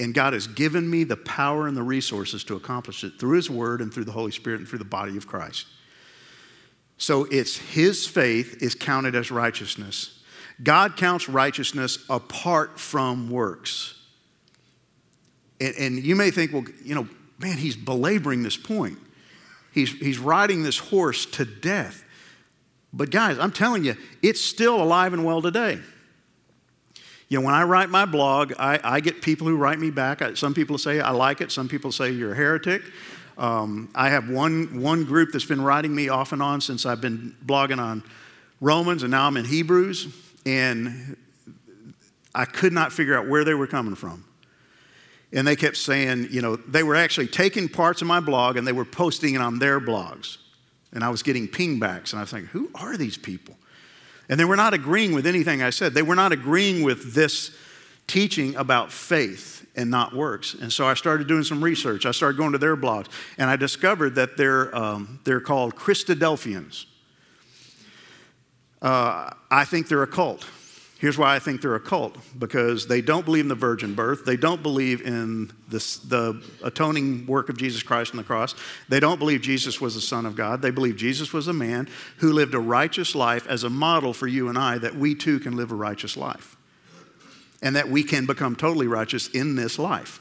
And 0.00 0.12
God 0.12 0.32
has 0.32 0.48
given 0.48 0.90
me 0.90 1.04
the 1.04 1.16
power 1.16 1.68
and 1.68 1.76
the 1.76 1.84
resources 1.84 2.42
to 2.44 2.56
accomplish 2.56 3.04
it 3.04 3.12
through 3.20 3.36
His 3.36 3.48
Word 3.48 3.80
and 3.80 3.94
through 3.94 4.06
the 4.06 4.12
Holy 4.12 4.32
Spirit 4.32 4.58
and 4.58 4.68
through 4.68 4.80
the 4.80 4.84
body 4.84 5.16
of 5.16 5.28
Christ. 5.28 5.66
So 6.98 7.24
it's 7.24 7.56
his 7.56 8.06
faith 8.06 8.62
is 8.62 8.74
counted 8.74 9.14
as 9.14 9.30
righteousness. 9.30 10.22
God 10.62 10.96
counts 10.96 11.28
righteousness 11.28 12.04
apart 12.08 12.78
from 12.78 13.30
works. 13.30 14.00
And, 15.60 15.74
and, 15.76 15.98
you 15.98 16.16
may 16.16 16.30
think, 16.30 16.52
well, 16.52 16.64
you 16.82 16.94
know, 16.94 17.08
man, 17.38 17.56
he's 17.56 17.76
belaboring 17.76 18.42
this 18.42 18.56
point. 18.56 18.98
He's, 19.72 19.92
he's 19.92 20.18
riding 20.18 20.62
this 20.62 20.78
horse 20.78 21.26
to 21.26 21.44
death. 21.44 22.04
But 22.92 23.10
guys, 23.10 23.38
I'm 23.38 23.50
telling 23.50 23.84
you, 23.84 23.96
it's 24.22 24.40
still 24.40 24.80
alive 24.80 25.12
and 25.12 25.24
well 25.24 25.42
today. 25.42 25.80
You 27.28 27.40
know, 27.40 27.46
when 27.46 27.54
I 27.54 27.64
write 27.64 27.90
my 27.90 28.04
blog, 28.04 28.52
I, 28.58 28.78
I 28.84 29.00
get 29.00 29.22
people 29.22 29.48
who 29.48 29.56
write 29.56 29.80
me 29.80 29.90
back. 29.90 30.36
Some 30.36 30.54
people 30.54 30.78
say 30.78 31.00
I 31.00 31.10
like 31.10 31.40
it, 31.40 31.50
some 31.50 31.68
people 31.68 31.90
say 31.90 32.10
you're 32.10 32.32
a 32.32 32.36
heretic. 32.36 32.82
Um, 33.36 33.90
I 33.94 34.10
have 34.10 34.30
one, 34.30 34.80
one 34.80 35.04
group 35.04 35.30
that's 35.32 35.44
been 35.44 35.62
writing 35.62 35.94
me 35.94 36.08
off 36.08 36.32
and 36.32 36.42
on 36.42 36.60
since 36.60 36.86
I've 36.86 37.00
been 37.00 37.34
blogging 37.44 37.78
on 37.78 38.02
Romans, 38.60 39.02
and 39.02 39.10
now 39.10 39.26
I'm 39.26 39.36
in 39.36 39.44
Hebrews, 39.44 40.08
and 40.46 41.16
I 42.34 42.44
could 42.44 42.72
not 42.72 42.92
figure 42.92 43.18
out 43.18 43.28
where 43.28 43.44
they 43.44 43.54
were 43.54 43.66
coming 43.66 43.94
from. 43.94 44.24
And 45.32 45.46
they 45.46 45.56
kept 45.56 45.76
saying, 45.76 46.28
you 46.30 46.40
know, 46.40 46.56
they 46.56 46.82
were 46.82 46.94
actually 46.94 47.26
taking 47.26 47.68
parts 47.68 48.00
of 48.02 48.06
my 48.06 48.20
blog 48.20 48.56
and 48.56 48.64
they 48.64 48.72
were 48.72 48.84
posting 48.84 49.34
it 49.34 49.40
on 49.40 49.58
their 49.58 49.80
blogs. 49.80 50.38
And 50.92 51.02
I 51.02 51.08
was 51.10 51.24
getting 51.24 51.48
pingbacks, 51.48 52.12
and 52.12 52.20
I 52.20 52.22
was 52.22 52.30
thinking, 52.30 52.50
who 52.50 52.70
are 52.76 52.96
these 52.96 53.18
people? 53.18 53.56
And 54.28 54.38
they 54.38 54.44
were 54.44 54.56
not 54.56 54.74
agreeing 54.74 55.12
with 55.12 55.26
anything 55.26 55.60
I 55.60 55.70
said. 55.70 55.92
They 55.92 56.02
were 56.02 56.14
not 56.14 56.30
agreeing 56.30 56.84
with 56.84 57.14
this 57.14 57.50
teaching 58.06 58.54
about 58.54 58.92
faith 58.92 59.63
and 59.76 59.90
not 59.90 60.14
works. 60.14 60.54
And 60.54 60.72
so 60.72 60.86
I 60.86 60.94
started 60.94 61.26
doing 61.26 61.42
some 61.42 61.62
research. 61.62 62.06
I 62.06 62.12
started 62.12 62.36
going 62.36 62.52
to 62.52 62.58
their 62.58 62.76
blogs, 62.76 63.06
and 63.38 63.50
I 63.50 63.56
discovered 63.56 64.14
that 64.16 64.36
they're, 64.36 64.74
um, 64.74 65.20
they're 65.24 65.40
called 65.40 65.74
Christadelphians. 65.74 66.86
Uh, 68.80 69.30
I 69.50 69.64
think 69.64 69.88
they're 69.88 70.02
a 70.02 70.06
cult. 70.06 70.46
Here's 70.98 71.18
why 71.18 71.34
I 71.34 71.38
think 71.38 71.60
they're 71.60 71.74
a 71.74 71.80
cult 71.80 72.16
because 72.38 72.86
they 72.86 73.02
don't 73.02 73.26
believe 73.26 73.44
in 73.44 73.48
the 73.48 73.54
virgin 73.54 73.94
birth. 73.94 74.24
They 74.24 74.36
don't 74.36 74.62
believe 74.62 75.02
in 75.02 75.52
this, 75.68 75.98
the 75.98 76.42
atoning 76.62 77.26
work 77.26 77.48
of 77.48 77.58
Jesus 77.58 77.82
Christ 77.82 78.12
on 78.12 78.16
the 78.16 78.24
cross. 78.24 78.54
They 78.88 79.00
don't 79.00 79.18
believe 79.18 79.42
Jesus 79.42 79.80
was 79.80 79.96
the 79.96 80.00
Son 80.00 80.24
of 80.24 80.34
God. 80.34 80.62
They 80.62 80.70
believe 80.70 80.96
Jesus 80.96 81.32
was 81.32 81.48
a 81.48 81.52
man 81.52 81.88
who 82.18 82.32
lived 82.32 82.54
a 82.54 82.60
righteous 82.60 83.14
life 83.14 83.46
as 83.48 83.64
a 83.64 83.70
model 83.70 84.14
for 84.14 84.26
you 84.26 84.48
and 84.48 84.56
I 84.56 84.78
that 84.78 84.94
we 84.94 85.14
too 85.14 85.40
can 85.40 85.56
live 85.56 85.72
a 85.72 85.74
righteous 85.74 86.16
life 86.16 86.56
and 87.64 87.74
that 87.74 87.88
we 87.88 88.04
can 88.04 88.26
become 88.26 88.54
totally 88.54 88.86
righteous 88.86 89.26
in 89.28 89.56
this 89.56 89.78
life. 89.78 90.20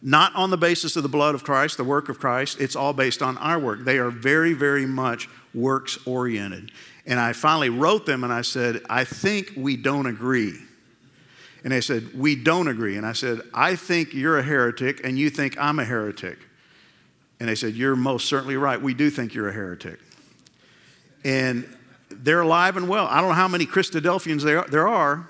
Not 0.00 0.34
on 0.36 0.48
the 0.48 0.56
basis 0.56 0.96
of 0.96 1.02
the 1.02 1.08
blood 1.08 1.34
of 1.34 1.44
Christ, 1.44 1.76
the 1.76 1.84
work 1.84 2.08
of 2.08 2.18
Christ, 2.18 2.60
it's 2.60 2.76
all 2.76 2.92
based 2.94 3.20
on 3.20 3.36
our 3.36 3.58
work. 3.58 3.80
They 3.84 3.98
are 3.98 4.08
very, 4.08 4.54
very 4.54 4.86
much 4.86 5.28
works 5.52 5.98
oriented. 6.06 6.70
And 7.04 7.18
I 7.18 7.32
finally 7.32 7.70
wrote 7.70 8.06
them 8.06 8.22
and 8.22 8.32
I 8.32 8.42
said, 8.42 8.80
I 8.88 9.02
think 9.04 9.52
we 9.56 9.76
don't 9.76 10.06
agree. 10.06 10.54
And 11.64 11.72
they 11.72 11.80
said, 11.80 12.14
We 12.14 12.36
don't 12.36 12.68
agree. 12.68 12.96
And 12.96 13.04
I 13.04 13.12
said, 13.12 13.40
I 13.52 13.74
think 13.74 14.14
you're 14.14 14.38
a 14.38 14.42
heretic 14.42 15.04
and 15.04 15.18
you 15.18 15.28
think 15.28 15.58
I'm 15.58 15.78
a 15.78 15.84
heretic. 15.84 16.38
And 17.40 17.48
they 17.48 17.54
said, 17.56 17.74
You're 17.74 17.96
most 17.96 18.28
certainly 18.28 18.56
right. 18.56 18.80
We 18.80 18.94
do 18.94 19.10
think 19.10 19.34
you're 19.34 19.48
a 19.48 19.52
heretic. 19.52 19.98
And 21.24 21.68
they're 22.10 22.40
alive 22.40 22.76
and 22.76 22.88
well. 22.88 23.06
I 23.06 23.20
don't 23.20 23.30
know 23.30 23.34
how 23.34 23.48
many 23.48 23.66
Christadelphians 23.66 24.42
there 24.70 24.88
are, 24.88 25.28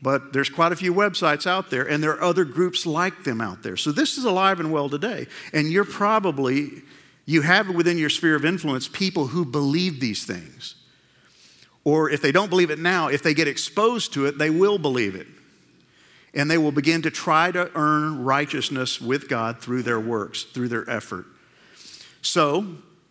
but 0.00 0.32
there's 0.32 0.48
quite 0.48 0.72
a 0.72 0.76
few 0.76 0.94
websites 0.94 1.46
out 1.46 1.70
there, 1.70 1.88
and 1.88 2.02
there 2.02 2.12
are 2.12 2.22
other 2.22 2.44
groups 2.44 2.86
like 2.86 3.24
them 3.24 3.40
out 3.40 3.62
there. 3.62 3.76
So 3.76 3.90
this 3.90 4.16
is 4.16 4.24
alive 4.24 4.60
and 4.60 4.70
well 4.72 4.88
today. 4.88 5.26
And 5.52 5.68
you're 5.68 5.84
probably, 5.84 6.82
you 7.26 7.42
have 7.42 7.68
within 7.68 7.98
your 7.98 8.10
sphere 8.10 8.36
of 8.36 8.44
influence 8.44 8.86
people 8.86 9.28
who 9.28 9.44
believe 9.44 9.98
these 9.98 10.24
things. 10.24 10.76
Or 11.82 12.10
if 12.10 12.22
they 12.22 12.32
don't 12.32 12.50
believe 12.50 12.70
it 12.70 12.78
now, 12.78 13.08
if 13.08 13.22
they 13.22 13.34
get 13.34 13.48
exposed 13.48 14.12
to 14.12 14.26
it, 14.26 14.38
they 14.38 14.50
will 14.50 14.78
believe 14.78 15.14
it. 15.14 15.26
And 16.34 16.50
they 16.50 16.58
will 16.58 16.72
begin 16.72 17.02
to 17.02 17.10
try 17.10 17.50
to 17.50 17.70
earn 17.74 18.22
righteousness 18.22 19.00
with 19.00 19.28
God 19.28 19.60
through 19.60 19.82
their 19.82 19.98
works, 19.98 20.44
through 20.44 20.68
their 20.68 20.88
effort. 20.88 21.26
So 22.22 22.66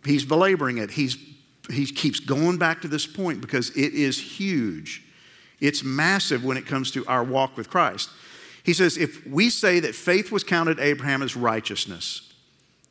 he's 0.05 0.23
belaboring 0.23 0.77
it. 0.77 0.91
He's, 0.91 1.17
he 1.69 1.85
keeps 1.85 2.19
going 2.19 2.57
back 2.57 2.81
to 2.83 2.87
this 2.87 3.07
point 3.07 3.41
because 3.41 3.71
it 3.71 3.93
is 3.93 4.19
huge. 4.19 5.03
It's 5.59 5.83
massive 5.83 6.43
when 6.43 6.57
it 6.57 6.65
comes 6.65 6.91
to 6.91 7.05
our 7.07 7.23
walk 7.23 7.57
with 7.57 7.69
Christ. 7.69 8.09
He 8.63 8.73
says, 8.73 8.97
if 8.97 9.25
we 9.25 9.49
say 9.49 9.79
that 9.79 9.95
faith 9.95 10.31
was 10.31 10.43
counted 10.43 10.79
Abraham 10.79 11.21
as 11.21 11.35
righteousness, 11.35 12.33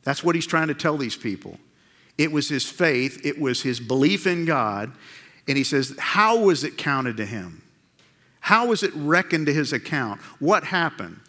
that's 0.03 0.23
what 0.23 0.35
he's 0.35 0.47
trying 0.47 0.67
to 0.69 0.73
tell 0.73 0.97
these 0.97 1.15
people. 1.15 1.59
It 2.17 2.31
was 2.31 2.49
his 2.49 2.65
faith, 2.65 3.25
it 3.25 3.39
was 3.39 3.61
his 3.61 3.79
belief 3.79 4.25
in 4.25 4.45
God. 4.45 4.91
And 5.47 5.57
he 5.57 5.63
says, 5.63 5.95
how 5.99 6.39
was 6.39 6.63
it 6.63 6.77
counted 6.77 7.17
to 7.17 7.25
him? 7.25 7.61
How 8.39 8.67
was 8.67 8.83
it 8.83 8.91
reckoned 8.95 9.45
to 9.45 9.53
his 9.53 9.71
account? 9.71 10.19
What 10.39 10.63
happened? 10.63 11.19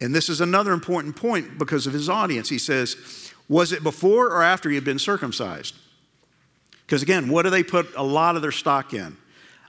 And 0.00 0.14
this 0.14 0.28
is 0.28 0.40
another 0.40 0.72
important 0.72 1.16
point 1.16 1.58
because 1.58 1.86
of 1.86 1.92
his 1.92 2.08
audience. 2.08 2.48
He 2.48 2.58
says, 2.58 3.32
was 3.48 3.72
it 3.72 3.82
before 3.82 4.28
or 4.28 4.42
after 4.42 4.68
he 4.68 4.74
had 4.74 4.84
been 4.84 4.98
circumcised? 4.98 5.74
Because 6.86 7.02
again, 7.02 7.28
what 7.28 7.42
do 7.42 7.50
they 7.50 7.62
put 7.62 7.94
a 7.96 8.02
lot 8.02 8.36
of 8.36 8.42
their 8.42 8.52
stock 8.52 8.94
in? 8.94 9.16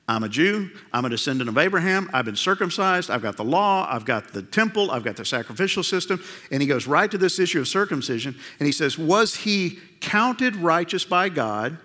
I'm 0.07 0.23
a 0.23 0.29
Jew. 0.29 0.69
I'm 0.93 1.05
a 1.05 1.09
descendant 1.09 1.49
of 1.49 1.57
Abraham. 1.57 2.09
I've 2.13 2.25
been 2.25 2.35
circumcised. 2.35 3.09
I've 3.09 3.23
got 3.23 3.37
the 3.37 3.43
law. 3.43 3.87
I've 3.89 4.05
got 4.05 4.33
the 4.33 4.43
temple. 4.43 4.91
I've 4.91 5.03
got 5.03 5.15
the 5.15 5.25
sacrificial 5.25 5.81
system. 5.81 6.23
And 6.51 6.61
he 6.61 6.67
goes 6.67 6.85
right 6.85 7.09
to 7.09 7.17
this 7.17 7.39
issue 7.39 7.59
of 7.59 7.67
circumcision. 7.67 8.35
And 8.59 8.67
he 8.67 8.71
says, 8.71 8.99
Was 8.99 9.35
he 9.35 9.79
counted 10.01 10.55
righteous 10.57 11.05
by 11.05 11.29
God, 11.29 11.79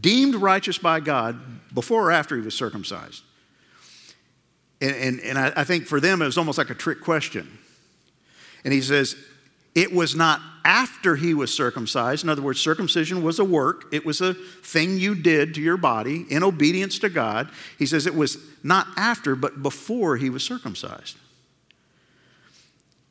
deemed 0.00 0.34
righteous 0.34 0.78
by 0.78 1.00
God, 1.00 1.38
before 1.74 2.08
or 2.08 2.10
after 2.10 2.36
he 2.36 2.42
was 2.42 2.54
circumcised? 2.54 3.22
And, 4.80 4.96
and, 4.96 5.20
and 5.20 5.38
I, 5.38 5.52
I 5.56 5.64
think 5.64 5.84
for 5.86 6.00
them, 6.00 6.22
it 6.22 6.26
was 6.26 6.38
almost 6.38 6.56
like 6.56 6.70
a 6.70 6.74
trick 6.74 7.02
question. 7.02 7.58
And 8.64 8.72
he 8.72 8.80
says, 8.80 9.14
it 9.74 9.92
was 9.92 10.14
not 10.14 10.40
after 10.68 11.16
he 11.16 11.32
was 11.32 11.52
circumcised. 11.52 12.22
In 12.22 12.28
other 12.28 12.42
words, 12.42 12.60
circumcision 12.60 13.22
was 13.22 13.38
a 13.38 13.44
work, 13.44 13.86
it 13.90 14.04
was 14.04 14.20
a 14.20 14.34
thing 14.34 14.98
you 14.98 15.14
did 15.14 15.54
to 15.54 15.62
your 15.62 15.78
body 15.78 16.26
in 16.28 16.42
obedience 16.42 16.98
to 16.98 17.08
God. 17.08 17.48
He 17.78 17.86
says 17.86 18.06
it 18.06 18.14
was 18.14 18.36
not 18.62 18.86
after, 18.94 19.34
but 19.34 19.62
before 19.62 20.18
he 20.18 20.28
was 20.28 20.44
circumcised. 20.44 21.16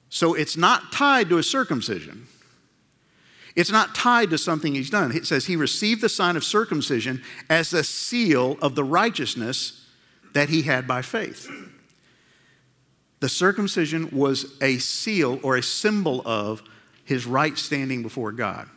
So 0.10 0.36
it's 0.36 0.56
not 0.56 0.92
tied 0.92 1.30
to 1.30 1.40
a 1.40 1.44
circumcision. 1.44 2.28
It's 3.56 3.72
not 3.72 3.96
tied 3.96 4.30
to 4.30 4.38
something 4.38 4.76
he's 4.76 4.92
done. 4.92 5.12
It 5.12 5.26
says 5.26 5.48
he 5.48 5.56
received 5.56 6.02
the 6.02 6.10
sign 6.10 6.36
of 6.36 6.44
circumcision 6.44 7.24
as 7.50 7.74
a 7.74 7.84
seal 7.84 8.60
of 8.62 8.76
the 8.76 8.84
righteousness 8.84 9.84
that 10.34 10.50
he 10.50 10.62
had 10.62 10.88
by 10.88 11.02
faith. 11.02 11.50
The 13.20 13.30
circumcision 13.30 14.12
was 14.12 14.56
a 14.62 14.78
seal 14.78 15.40
or 15.42 15.58
a 15.58 15.64
symbol 15.64 16.22
of 16.24 16.62
his 17.08 17.26
right 17.26 17.58
standing 17.58 18.04
before 18.04 18.32
God. 18.34 18.70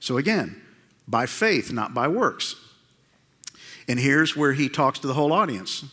So 0.00 0.16
again, 0.16 0.60
by 1.06 1.26
faith, 1.26 1.70
not 1.70 1.94
by 1.94 2.08
works. 2.08 2.56
And 3.86 4.00
here's 4.00 4.34
where 4.34 4.54
he 4.54 4.68
talks 4.68 4.98
to 5.00 5.06
the 5.06 5.14
whole 5.14 5.32
audience. 5.32 5.84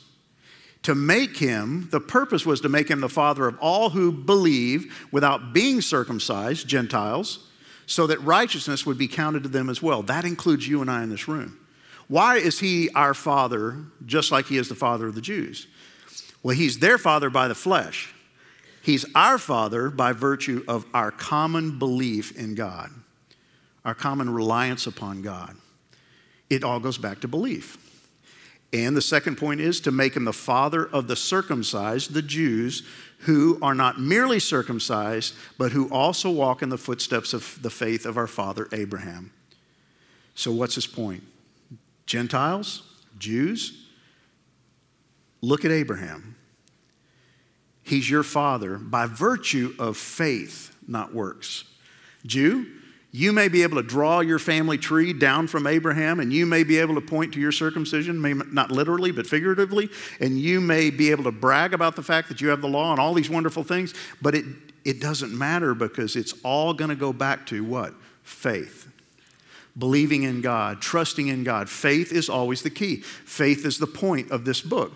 To 0.84 0.96
make 0.96 1.38
him, 1.38 1.90
the 1.92 2.00
purpose 2.00 2.46
was 2.46 2.62
to 2.62 2.70
make 2.70 2.90
him 2.90 3.02
the 3.02 3.10
father 3.10 3.46
of 3.46 3.60
all 3.60 3.90
who 3.90 4.12
believe 4.12 5.08
without 5.12 5.54
being 5.54 5.82
circumcised, 5.82 6.66
Gentiles, 6.66 7.46
so 7.86 8.08
that 8.08 8.22
righteousness 8.22 8.86
would 8.86 8.98
be 8.98 9.10
counted 9.10 9.44
to 9.44 9.50
them 9.50 9.70
as 9.70 9.82
well. 9.82 10.02
That 10.02 10.24
includes 10.24 10.66
you 10.66 10.80
and 10.80 10.90
I 10.90 11.04
in 11.04 11.10
this 11.10 11.28
room. 11.28 11.60
Why 12.08 12.38
is 12.38 12.60
he 12.60 12.90
our 12.96 13.14
father 13.14 13.84
just 14.06 14.32
like 14.32 14.46
he 14.46 14.58
is 14.58 14.70
the 14.70 14.76
father 14.76 15.08
of 15.08 15.16
the 15.16 15.22
Jews? 15.22 15.68
Well, 16.42 16.56
he's 16.56 16.80
their 16.80 16.98
father 16.98 17.30
by 17.30 17.50
the 17.50 17.56
flesh. 17.56 18.14
He's 18.82 19.06
our 19.14 19.38
father 19.38 19.90
by 19.90 20.14
virtue 20.14 20.64
of 20.68 20.86
our 20.94 21.12
common 21.12 21.78
belief 21.78 22.38
in 22.38 22.56
God, 22.56 22.92
our 23.84 23.94
common 23.94 24.30
reliance 24.30 24.88
upon 24.88 25.22
God. 25.22 25.58
It 26.50 26.64
all 26.64 26.80
goes 26.80 26.98
back 26.98 27.20
to 27.22 27.28
belief. 27.28 27.78
And 28.72 28.96
the 28.96 29.02
second 29.02 29.38
point 29.38 29.62
is 29.62 29.82
to 29.82 29.92
make 29.92 30.16
him 30.16 30.26
the 30.26 30.34
father 30.34 30.86
of 30.86 31.08
the 31.08 31.16
circumcised, 31.16 32.14
the 32.14 32.22
Jews, 32.22 32.84
who 33.20 33.58
are 33.62 33.74
not 33.74 34.00
merely 34.00 34.40
circumcised, 34.40 35.34
but 35.58 35.72
who 35.72 35.90
also 35.90 36.30
walk 36.30 36.62
in 36.62 36.70
the 36.70 36.78
footsteps 36.78 37.34
of 37.34 37.60
the 37.62 37.72
faith 37.72 38.06
of 38.06 38.16
our 38.16 38.28
father 38.28 38.68
Abraham. 38.72 39.32
So, 40.36 40.52
what's 40.52 40.76
his 40.76 40.88
point? 40.88 41.24
Gentiles, 42.06 42.84
Jews, 43.18 43.90
Look 45.42 45.66
at 45.66 45.72
Abraham. 45.72 46.36
He's 47.90 48.08
your 48.08 48.22
father 48.22 48.78
by 48.78 49.08
virtue 49.08 49.74
of 49.80 49.98
faith, 49.98 50.76
not 50.88 51.12
works. 51.12 51.64
Jew, 52.24 52.68
you 53.12 53.34
may 53.34 53.48
be 53.48 53.64
able 53.64 53.78
to 53.78 53.88
draw 53.88 54.20
your 54.20 54.38
family 54.38 54.78
tree 54.78 55.12
down 55.12 55.48
from 55.48 55.66
Abraham, 55.66 56.20
and 56.20 56.32
you 56.32 56.46
may 56.46 56.64
be 56.64 56.78
able 56.78 56.94
to 56.94 57.02
point 57.02 57.34
to 57.34 57.40
your 57.40 57.52
circumcision, 57.52 58.22
not 58.54 58.70
literally, 58.70 59.10
but 59.10 59.26
figuratively, 59.26 59.90
and 60.20 60.40
you 60.40 60.62
may 60.62 60.92
be 60.92 61.10
able 61.10 61.24
to 61.24 61.32
brag 61.32 61.74
about 61.74 61.96
the 61.96 62.04
fact 62.04 62.30
that 62.30 62.42
you 62.42 62.50
have 62.50 62.62
the 62.62 62.68
law 62.68 62.92
and 62.92 63.00
all 63.00 63.16
these 63.16 63.30
wonderful 63.30 63.64
things, 63.64 63.96
but 64.22 64.36
it, 64.36 64.46
it 64.86 65.02
doesn't 65.02 65.36
matter 65.36 65.74
because 65.74 66.16
it's 66.16 66.36
all 66.44 66.76
going 66.76 66.90
to 66.90 66.96
go 66.96 67.12
back 67.12 67.48
to 67.48 67.64
what? 67.64 67.96
Faith. 68.22 68.88
Believing 69.76 70.22
in 70.22 70.42
God, 70.42 70.80
trusting 70.80 71.28
in 71.28 71.44
God. 71.44 71.68
Faith 71.72 72.12
is 72.12 72.30
always 72.30 72.62
the 72.62 72.70
key. 72.70 72.98
Faith 72.98 73.66
is 73.66 73.80
the 73.80 73.88
point 73.88 74.30
of 74.30 74.46
this 74.46 74.62
book. 74.62 74.94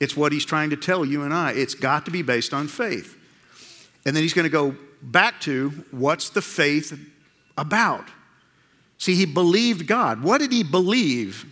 It's 0.00 0.16
what 0.16 0.32
he's 0.32 0.46
trying 0.46 0.70
to 0.70 0.76
tell 0.76 1.04
you 1.04 1.22
and 1.22 1.32
I. 1.32 1.52
It's 1.52 1.74
got 1.74 2.06
to 2.06 2.10
be 2.10 2.22
based 2.22 2.54
on 2.54 2.66
faith. 2.66 3.16
And 4.06 4.16
then 4.16 4.22
he's 4.22 4.32
going 4.32 4.44
to 4.44 4.50
go 4.50 4.74
back 5.02 5.40
to 5.42 5.70
what's 5.90 6.30
the 6.30 6.42
faith 6.42 6.98
about? 7.56 8.08
See, 8.96 9.14
he 9.14 9.26
believed 9.26 9.86
God. 9.86 10.22
What 10.22 10.38
did 10.38 10.52
he 10.52 10.62
believe 10.62 11.44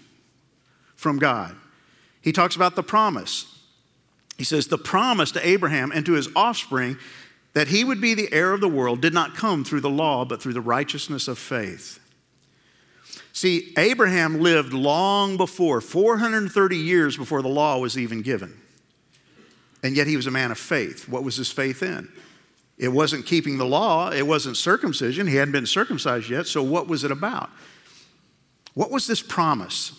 from 0.97 1.19
God? 1.19 1.55
He 2.23 2.33
talks 2.33 2.57
about 2.57 2.75
the 2.75 2.83
promise. 2.83 3.55
He 4.39 4.45
says, 4.45 4.67
The 4.67 4.79
promise 4.79 5.31
to 5.33 5.47
Abraham 5.47 5.93
and 5.93 6.05
to 6.07 6.13
his 6.13 6.29
offspring 6.35 6.97
that 7.55 7.69
he 7.69 7.85
would 7.85 8.01
be 8.01 8.15
the 8.15 8.33
heir 8.33 8.53
of 8.53 8.61
the 8.61 8.69
world 8.69 9.01
did 9.01 9.15
not 9.15 9.35
come 9.35 9.65
through 9.65 9.81
the 9.81 9.91
law, 9.91 10.25
but 10.25 10.43
through 10.43 10.53
the 10.53 10.61
righteousness 10.61 11.29
of 11.29 11.39
faith. 11.39 11.99
See, 13.33 13.73
Abraham 13.77 14.41
lived 14.41 14.73
long 14.73 15.37
before, 15.37 15.81
430 15.81 16.77
years 16.77 17.17
before 17.17 17.43
the 17.43 17.49
law 17.49 17.79
was 17.79 17.97
even 17.99 18.23
given. 18.23 18.61
And 19.83 19.97
yet 19.97 20.07
he 20.07 20.17
was 20.17 20.27
a 20.27 20.31
man 20.31 20.51
of 20.51 20.59
faith. 20.59 21.09
What 21.09 21.23
was 21.23 21.37
his 21.37 21.51
faith 21.51 21.83
in? 21.83 22.09
It 22.79 22.89
wasn't 22.89 23.27
keeping 23.27 23.59
the 23.59 23.67
law, 23.67 24.11
it 24.11 24.27
wasn't 24.27 24.57
circumcision. 24.57 25.27
He 25.27 25.37
hadn't 25.37 25.53
been 25.53 25.67
circumcised 25.67 26.31
yet. 26.31 26.47
So, 26.47 26.63
what 26.63 26.87
was 26.87 27.05
it 27.05 27.11
about? 27.11 27.51
What 28.75 28.91
was 28.91 29.07
this 29.07 29.23
promise? 29.23 29.93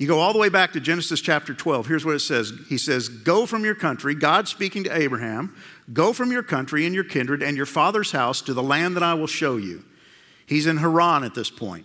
You 0.00 0.06
go 0.06 0.18
all 0.18 0.32
the 0.32 0.38
way 0.38 0.48
back 0.48 0.72
to 0.72 0.80
Genesis 0.80 1.20
chapter 1.20 1.52
12. 1.52 1.86
Here's 1.86 2.04
what 2.06 2.14
it 2.14 2.20
says 2.20 2.52
He 2.68 2.78
says, 2.78 3.08
Go 3.08 3.46
from 3.46 3.64
your 3.64 3.74
country, 3.74 4.14
God 4.14 4.48
speaking 4.48 4.82
to 4.84 4.96
Abraham, 4.96 5.54
go 5.92 6.12
from 6.12 6.32
your 6.32 6.42
country 6.42 6.86
and 6.86 6.94
your 6.94 7.04
kindred 7.04 7.42
and 7.42 7.56
your 7.56 7.66
father's 7.66 8.10
house 8.10 8.40
to 8.42 8.54
the 8.54 8.62
land 8.62 8.96
that 8.96 9.02
I 9.02 9.14
will 9.14 9.26
show 9.26 9.56
you. 9.58 9.84
He's 10.46 10.66
in 10.66 10.78
Haran 10.78 11.22
at 11.22 11.34
this 11.34 11.50
point. 11.50 11.84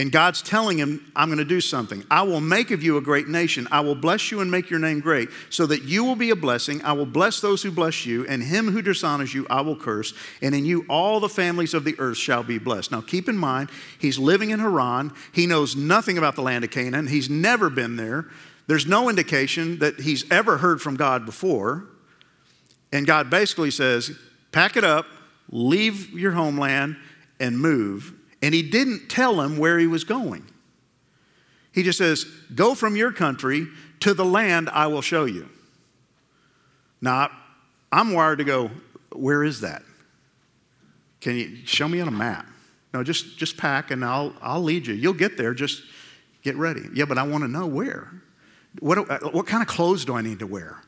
And 0.00 0.10
God's 0.10 0.40
telling 0.40 0.78
him, 0.78 1.12
I'm 1.14 1.28
going 1.28 1.40
to 1.40 1.44
do 1.44 1.60
something. 1.60 2.06
I 2.10 2.22
will 2.22 2.40
make 2.40 2.70
of 2.70 2.82
you 2.82 2.96
a 2.96 3.02
great 3.02 3.28
nation. 3.28 3.68
I 3.70 3.80
will 3.80 3.94
bless 3.94 4.30
you 4.30 4.40
and 4.40 4.50
make 4.50 4.70
your 4.70 4.78
name 4.78 5.00
great, 5.00 5.28
so 5.50 5.66
that 5.66 5.82
you 5.82 6.04
will 6.04 6.16
be 6.16 6.30
a 6.30 6.36
blessing. 6.36 6.82
I 6.82 6.94
will 6.94 7.04
bless 7.04 7.42
those 7.42 7.62
who 7.62 7.70
bless 7.70 8.06
you, 8.06 8.26
and 8.26 8.42
him 8.42 8.72
who 8.72 8.80
dishonors 8.80 9.34
you 9.34 9.46
I 9.50 9.60
will 9.60 9.76
curse. 9.76 10.14
And 10.40 10.54
in 10.54 10.64
you 10.64 10.86
all 10.88 11.20
the 11.20 11.28
families 11.28 11.74
of 11.74 11.84
the 11.84 11.96
earth 11.98 12.16
shall 12.16 12.42
be 12.42 12.56
blessed. 12.56 12.90
Now 12.92 13.02
keep 13.02 13.28
in 13.28 13.36
mind, 13.36 13.68
he's 13.98 14.18
living 14.18 14.48
in 14.48 14.60
Haran. 14.60 15.12
He 15.34 15.46
knows 15.46 15.76
nothing 15.76 16.16
about 16.16 16.34
the 16.34 16.40
land 16.40 16.64
of 16.64 16.70
Canaan. 16.70 17.06
He's 17.06 17.28
never 17.28 17.68
been 17.68 17.96
there. 17.96 18.24
There's 18.68 18.86
no 18.86 19.10
indication 19.10 19.80
that 19.80 20.00
he's 20.00 20.24
ever 20.32 20.56
heard 20.56 20.80
from 20.80 20.96
God 20.96 21.26
before. 21.26 21.84
And 22.90 23.06
God 23.06 23.28
basically 23.28 23.70
says, 23.70 24.18
pack 24.50 24.78
it 24.78 24.84
up, 24.84 25.04
leave 25.50 26.18
your 26.18 26.32
homeland, 26.32 26.96
and 27.38 27.58
move 27.58 28.14
and 28.42 28.54
he 28.54 28.62
didn't 28.62 29.08
tell 29.08 29.40
him 29.40 29.58
where 29.58 29.78
he 29.78 29.86
was 29.86 30.04
going. 30.04 30.46
He 31.72 31.82
just 31.82 31.98
says, 31.98 32.24
Go 32.54 32.74
from 32.74 32.96
your 32.96 33.12
country 33.12 33.66
to 34.00 34.14
the 34.14 34.24
land 34.24 34.68
I 34.70 34.86
will 34.86 35.02
show 35.02 35.24
you. 35.24 35.48
Now, 37.00 37.30
I'm 37.92 38.12
wired 38.12 38.38
to 38.38 38.44
go, 38.44 38.70
Where 39.12 39.44
is 39.44 39.60
that? 39.60 39.82
Can 41.20 41.36
you 41.36 41.56
show 41.66 41.86
me 41.86 42.00
on 42.00 42.08
a 42.08 42.12
map? 42.12 42.46
No, 42.92 43.04
just, 43.04 43.38
just 43.38 43.56
pack 43.56 43.90
and 43.90 44.04
I'll, 44.04 44.34
I'll 44.42 44.62
lead 44.62 44.86
you. 44.86 44.94
You'll 44.94 45.12
get 45.12 45.36
there, 45.36 45.54
just 45.54 45.82
get 46.42 46.56
ready. 46.56 46.82
Yeah, 46.92 47.04
but 47.04 47.18
I 47.18 47.22
want 47.22 47.44
to 47.44 47.48
know 47.48 47.66
where. 47.66 48.10
What, 48.80 48.98
uh, 49.10 49.30
what 49.30 49.46
kind 49.46 49.62
of 49.62 49.68
clothes 49.68 50.04
do 50.04 50.14
I 50.14 50.22
need 50.22 50.38
to 50.40 50.46
wear? 50.46 50.82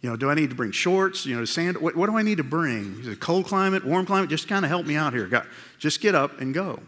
You 0.00 0.10
know, 0.10 0.16
do 0.16 0.30
I 0.30 0.34
need 0.34 0.50
to 0.50 0.56
bring 0.56 0.70
shorts? 0.70 1.26
You 1.26 1.36
know, 1.36 1.44
sand? 1.44 1.76
What, 1.78 1.96
what 1.96 2.08
do 2.08 2.16
I 2.16 2.22
need 2.22 2.38
to 2.38 2.44
bring? 2.44 3.00
Is 3.00 3.08
it 3.08 3.20
cold 3.20 3.46
climate, 3.46 3.84
warm 3.84 4.06
climate? 4.06 4.30
Just 4.30 4.46
kind 4.46 4.64
of 4.64 4.68
help 4.68 4.86
me 4.86 4.94
out 4.94 5.12
here. 5.12 5.26
God, 5.26 5.46
just 5.78 6.00
get 6.00 6.14
up 6.14 6.40
and 6.40 6.54
go. 6.54 6.80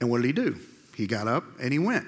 And 0.00 0.10
what 0.10 0.22
did 0.22 0.26
he 0.26 0.32
do? 0.32 0.58
He 0.96 1.06
got 1.06 1.28
up 1.28 1.44
and 1.60 1.72
he 1.72 1.78
went 1.78 2.06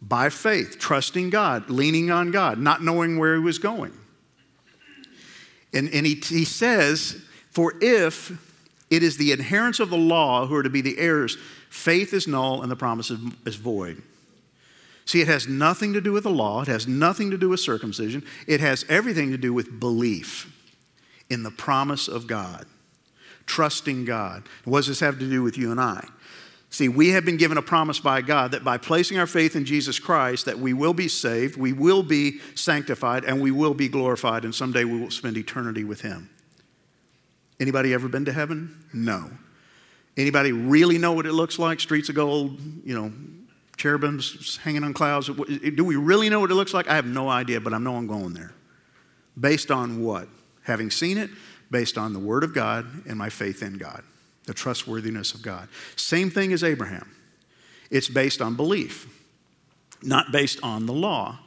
by 0.00 0.28
faith, 0.28 0.78
trusting 0.78 1.30
God, 1.30 1.70
leaning 1.70 2.10
on 2.10 2.30
God, 2.30 2.58
not 2.58 2.82
knowing 2.82 3.18
where 3.18 3.34
he 3.34 3.40
was 3.40 3.58
going. 3.58 3.92
And, 5.72 5.92
and 5.92 6.06
he, 6.06 6.14
he 6.14 6.44
says, 6.44 7.22
For 7.50 7.74
if 7.80 8.30
it 8.90 9.02
is 9.02 9.16
the 9.16 9.32
adherents 9.32 9.80
of 9.80 9.90
the 9.90 9.96
law 9.96 10.46
who 10.46 10.54
are 10.54 10.62
to 10.62 10.70
be 10.70 10.82
the 10.82 10.98
heirs, 10.98 11.36
faith 11.68 12.12
is 12.12 12.28
null 12.28 12.62
and 12.62 12.70
the 12.70 12.76
promise 12.76 13.10
is 13.10 13.56
void. 13.56 14.02
See, 15.06 15.20
it 15.20 15.28
has 15.28 15.46
nothing 15.46 15.92
to 15.92 16.00
do 16.00 16.12
with 16.12 16.24
the 16.24 16.30
law, 16.30 16.62
it 16.62 16.68
has 16.68 16.88
nothing 16.88 17.30
to 17.30 17.38
do 17.38 17.50
with 17.50 17.60
circumcision, 17.60 18.24
it 18.46 18.60
has 18.60 18.84
everything 18.88 19.30
to 19.32 19.38
do 19.38 19.52
with 19.52 19.78
belief 19.78 20.50
in 21.28 21.42
the 21.42 21.50
promise 21.50 22.08
of 22.08 22.26
God, 22.26 22.66
trusting 23.46 24.04
God. 24.04 24.44
What 24.64 24.80
does 24.80 24.88
this 24.88 25.00
have 25.00 25.18
to 25.18 25.28
do 25.28 25.42
with 25.42 25.58
you 25.58 25.70
and 25.70 25.80
I? 25.80 26.06
See, 26.70 26.88
we 26.88 27.10
have 27.10 27.24
been 27.24 27.36
given 27.36 27.56
a 27.56 27.62
promise 27.62 28.00
by 28.00 28.20
God 28.20 28.50
that 28.50 28.64
by 28.64 28.78
placing 28.78 29.16
our 29.18 29.28
faith 29.28 29.54
in 29.54 29.64
Jesus 29.64 30.00
Christ 30.00 30.46
that 30.46 30.58
we 30.58 30.72
will 30.72 30.94
be 30.94 31.06
saved, 31.06 31.56
we 31.56 31.72
will 31.72 32.02
be 32.02 32.40
sanctified, 32.56 33.24
and 33.24 33.40
we 33.40 33.52
will 33.52 33.74
be 33.74 33.88
glorified, 33.88 34.44
and 34.44 34.52
someday 34.52 34.84
we 34.84 34.98
will 34.98 35.12
spend 35.12 35.36
eternity 35.36 35.84
with 35.84 36.00
him. 36.00 36.30
Anybody 37.60 37.94
ever 37.94 38.08
been 38.08 38.24
to 38.24 38.32
heaven? 38.32 38.84
No. 38.92 39.30
Anybody 40.16 40.50
really 40.50 40.98
know 40.98 41.12
what 41.12 41.26
it 41.26 41.32
looks 41.32 41.60
like? 41.60 41.78
Streets 41.78 42.08
of 42.08 42.16
gold, 42.16 42.58
you 42.84 42.94
know, 42.94 43.12
cherubims 43.76 44.58
hanging 44.58 44.84
on 44.84 44.94
clouds. 44.94 45.28
Do 45.28 45.84
we 45.84 45.96
really 45.96 46.28
know 46.28 46.40
what 46.40 46.50
it 46.50 46.54
looks 46.54 46.74
like? 46.74 46.88
I 46.88 46.94
have 46.94 47.06
no 47.06 47.28
idea, 47.28 47.60
but 47.60 47.72
I 47.72 47.78
know 47.78 47.96
I'm 47.96 48.06
going 48.06 48.32
there. 48.32 48.52
Based 49.38 49.70
on 49.70 50.02
what? 50.02 50.28
Having 50.62 50.90
seen 50.90 51.18
it, 51.18 51.30
based 51.70 51.98
on 51.98 52.12
the 52.12 52.18
Word 52.18 52.44
of 52.44 52.54
God 52.54 52.86
and 53.06 53.18
my 53.18 53.28
faith 53.28 53.62
in 53.62 53.78
God 53.78 54.02
the 54.44 54.54
trustworthiness 54.54 55.34
of 55.34 55.42
God. 55.42 55.68
Same 55.96 56.30
thing 56.30 56.52
as 56.52 56.62
Abraham. 56.62 57.10
It's 57.90 58.08
based 58.08 58.40
on 58.40 58.56
belief, 58.56 59.06
not 60.02 60.32
based 60.32 60.60
on 60.62 60.86
the 60.86 60.92
law. 60.92 61.38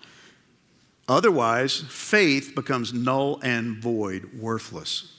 Otherwise, 1.07 1.83
faith 1.87 2.53
becomes 2.55 2.93
null 2.93 3.39
and 3.41 3.77
void, 3.77 4.29
worthless. 4.39 5.13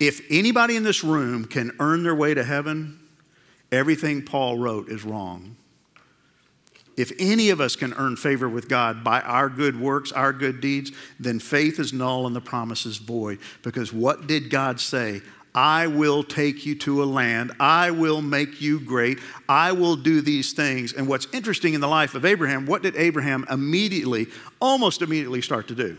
If 0.00 0.22
anybody 0.30 0.76
in 0.76 0.82
this 0.82 1.04
room 1.04 1.44
can 1.44 1.76
earn 1.78 2.02
their 2.02 2.14
way 2.14 2.34
to 2.34 2.42
heaven, 2.42 2.98
everything 3.70 4.22
Paul 4.22 4.58
wrote 4.58 4.88
is 4.88 5.04
wrong. 5.04 5.56
If 7.00 7.12
any 7.18 7.48
of 7.48 7.62
us 7.62 7.76
can 7.76 7.94
earn 7.94 8.16
favor 8.16 8.46
with 8.46 8.68
God 8.68 9.02
by 9.02 9.20
our 9.22 9.48
good 9.48 9.80
works, 9.80 10.12
our 10.12 10.34
good 10.34 10.60
deeds, 10.60 10.92
then 11.18 11.38
faith 11.38 11.78
is 11.78 11.94
null 11.94 12.26
and 12.26 12.36
the 12.36 12.42
promise 12.42 12.84
is 12.84 12.98
void. 12.98 13.38
Because 13.62 13.90
what 13.90 14.26
did 14.26 14.50
God 14.50 14.78
say? 14.80 15.22
I 15.54 15.86
will 15.86 16.22
take 16.22 16.66
you 16.66 16.74
to 16.80 17.02
a 17.02 17.06
land. 17.06 17.52
I 17.58 17.90
will 17.90 18.20
make 18.20 18.60
you 18.60 18.78
great. 18.78 19.18
I 19.48 19.72
will 19.72 19.96
do 19.96 20.20
these 20.20 20.52
things. 20.52 20.92
And 20.92 21.08
what's 21.08 21.26
interesting 21.32 21.72
in 21.72 21.80
the 21.80 21.88
life 21.88 22.14
of 22.14 22.26
Abraham, 22.26 22.66
what 22.66 22.82
did 22.82 22.94
Abraham 22.96 23.46
immediately, 23.50 24.26
almost 24.60 25.00
immediately 25.00 25.40
start 25.40 25.68
to 25.68 25.74
do? 25.74 25.96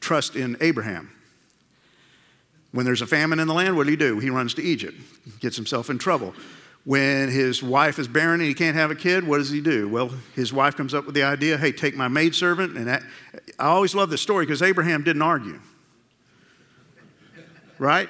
Trust 0.00 0.36
in 0.36 0.56
Abraham. 0.60 1.10
When 2.72 2.84
there's 2.84 3.00
a 3.00 3.06
famine 3.06 3.40
in 3.40 3.48
the 3.48 3.54
land, 3.54 3.74
what 3.74 3.84
do 3.84 3.90
he 3.90 3.96
do? 3.96 4.18
He 4.18 4.28
runs 4.28 4.52
to 4.54 4.62
Egypt, 4.62 4.98
gets 5.40 5.56
himself 5.56 5.88
in 5.88 5.96
trouble. 5.96 6.34
When 6.86 7.30
his 7.30 7.64
wife 7.64 7.98
is 7.98 8.06
barren 8.06 8.38
and 8.38 8.48
he 8.48 8.54
can't 8.54 8.76
have 8.76 8.92
a 8.92 8.94
kid, 8.94 9.26
what 9.26 9.38
does 9.38 9.50
he 9.50 9.60
do? 9.60 9.88
Well, 9.88 10.12
his 10.36 10.52
wife 10.52 10.76
comes 10.76 10.94
up 10.94 11.04
with 11.04 11.16
the 11.16 11.24
idea 11.24 11.58
hey, 11.58 11.72
take 11.72 11.96
my 11.96 12.06
maidservant. 12.06 12.76
And 12.76 12.86
that, 12.86 13.02
I 13.58 13.66
always 13.66 13.92
love 13.92 14.08
this 14.08 14.20
story 14.20 14.46
because 14.46 14.62
Abraham 14.62 15.02
didn't 15.02 15.22
argue. 15.22 15.60
Right? 17.78 18.08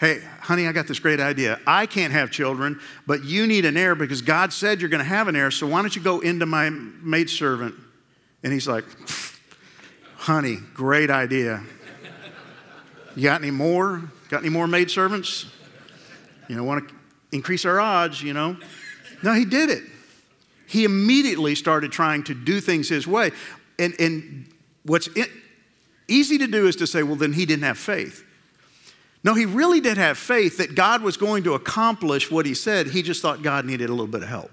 Hey, 0.00 0.22
honey, 0.40 0.66
I 0.66 0.72
got 0.72 0.86
this 0.86 0.98
great 0.98 1.20
idea. 1.20 1.60
I 1.66 1.84
can't 1.84 2.10
have 2.14 2.30
children, 2.30 2.80
but 3.06 3.22
you 3.22 3.46
need 3.46 3.66
an 3.66 3.76
heir 3.76 3.94
because 3.94 4.22
God 4.22 4.54
said 4.54 4.80
you're 4.80 4.88
going 4.88 5.02
to 5.02 5.08
have 5.08 5.28
an 5.28 5.36
heir. 5.36 5.50
So 5.50 5.66
why 5.66 5.82
don't 5.82 5.94
you 5.94 6.00
go 6.00 6.20
into 6.20 6.46
my 6.46 6.70
maidservant? 6.70 7.74
And 8.42 8.50
he's 8.50 8.66
like, 8.66 8.86
honey, 10.16 10.56
great 10.72 11.10
idea. 11.10 11.62
You 13.14 13.24
got 13.24 13.42
any 13.42 13.50
more? 13.50 14.10
Got 14.30 14.40
any 14.40 14.48
more 14.48 14.66
maidservants? 14.66 15.44
You 16.48 16.56
know, 16.56 16.64
want 16.64 16.88
to 16.88 16.94
increase 17.34 17.64
our 17.64 17.80
odds, 17.80 18.22
you 18.22 18.32
know? 18.32 18.56
No, 19.22 19.34
he 19.34 19.44
did 19.44 19.68
it. 19.68 19.82
He 20.66 20.84
immediately 20.84 21.54
started 21.54 21.92
trying 21.92 22.24
to 22.24 22.34
do 22.34 22.60
things 22.60 22.88
his 22.88 23.06
way. 23.06 23.32
And, 23.78 23.94
and 23.98 24.46
what's 24.84 25.08
easy 26.08 26.38
to 26.38 26.46
do 26.46 26.66
is 26.66 26.76
to 26.76 26.86
say, 26.86 27.02
well, 27.02 27.16
then 27.16 27.32
he 27.32 27.44
didn't 27.44 27.64
have 27.64 27.78
faith. 27.78 28.24
No, 29.22 29.34
he 29.34 29.46
really 29.46 29.80
did 29.80 29.96
have 29.96 30.18
faith 30.18 30.58
that 30.58 30.74
God 30.74 31.02
was 31.02 31.16
going 31.16 31.44
to 31.44 31.54
accomplish 31.54 32.30
what 32.30 32.46
he 32.46 32.54
said. 32.54 32.88
He 32.88 33.02
just 33.02 33.22
thought 33.22 33.42
God 33.42 33.64
needed 33.64 33.88
a 33.88 33.92
little 33.92 34.06
bit 34.06 34.22
of 34.22 34.28
help. 34.28 34.50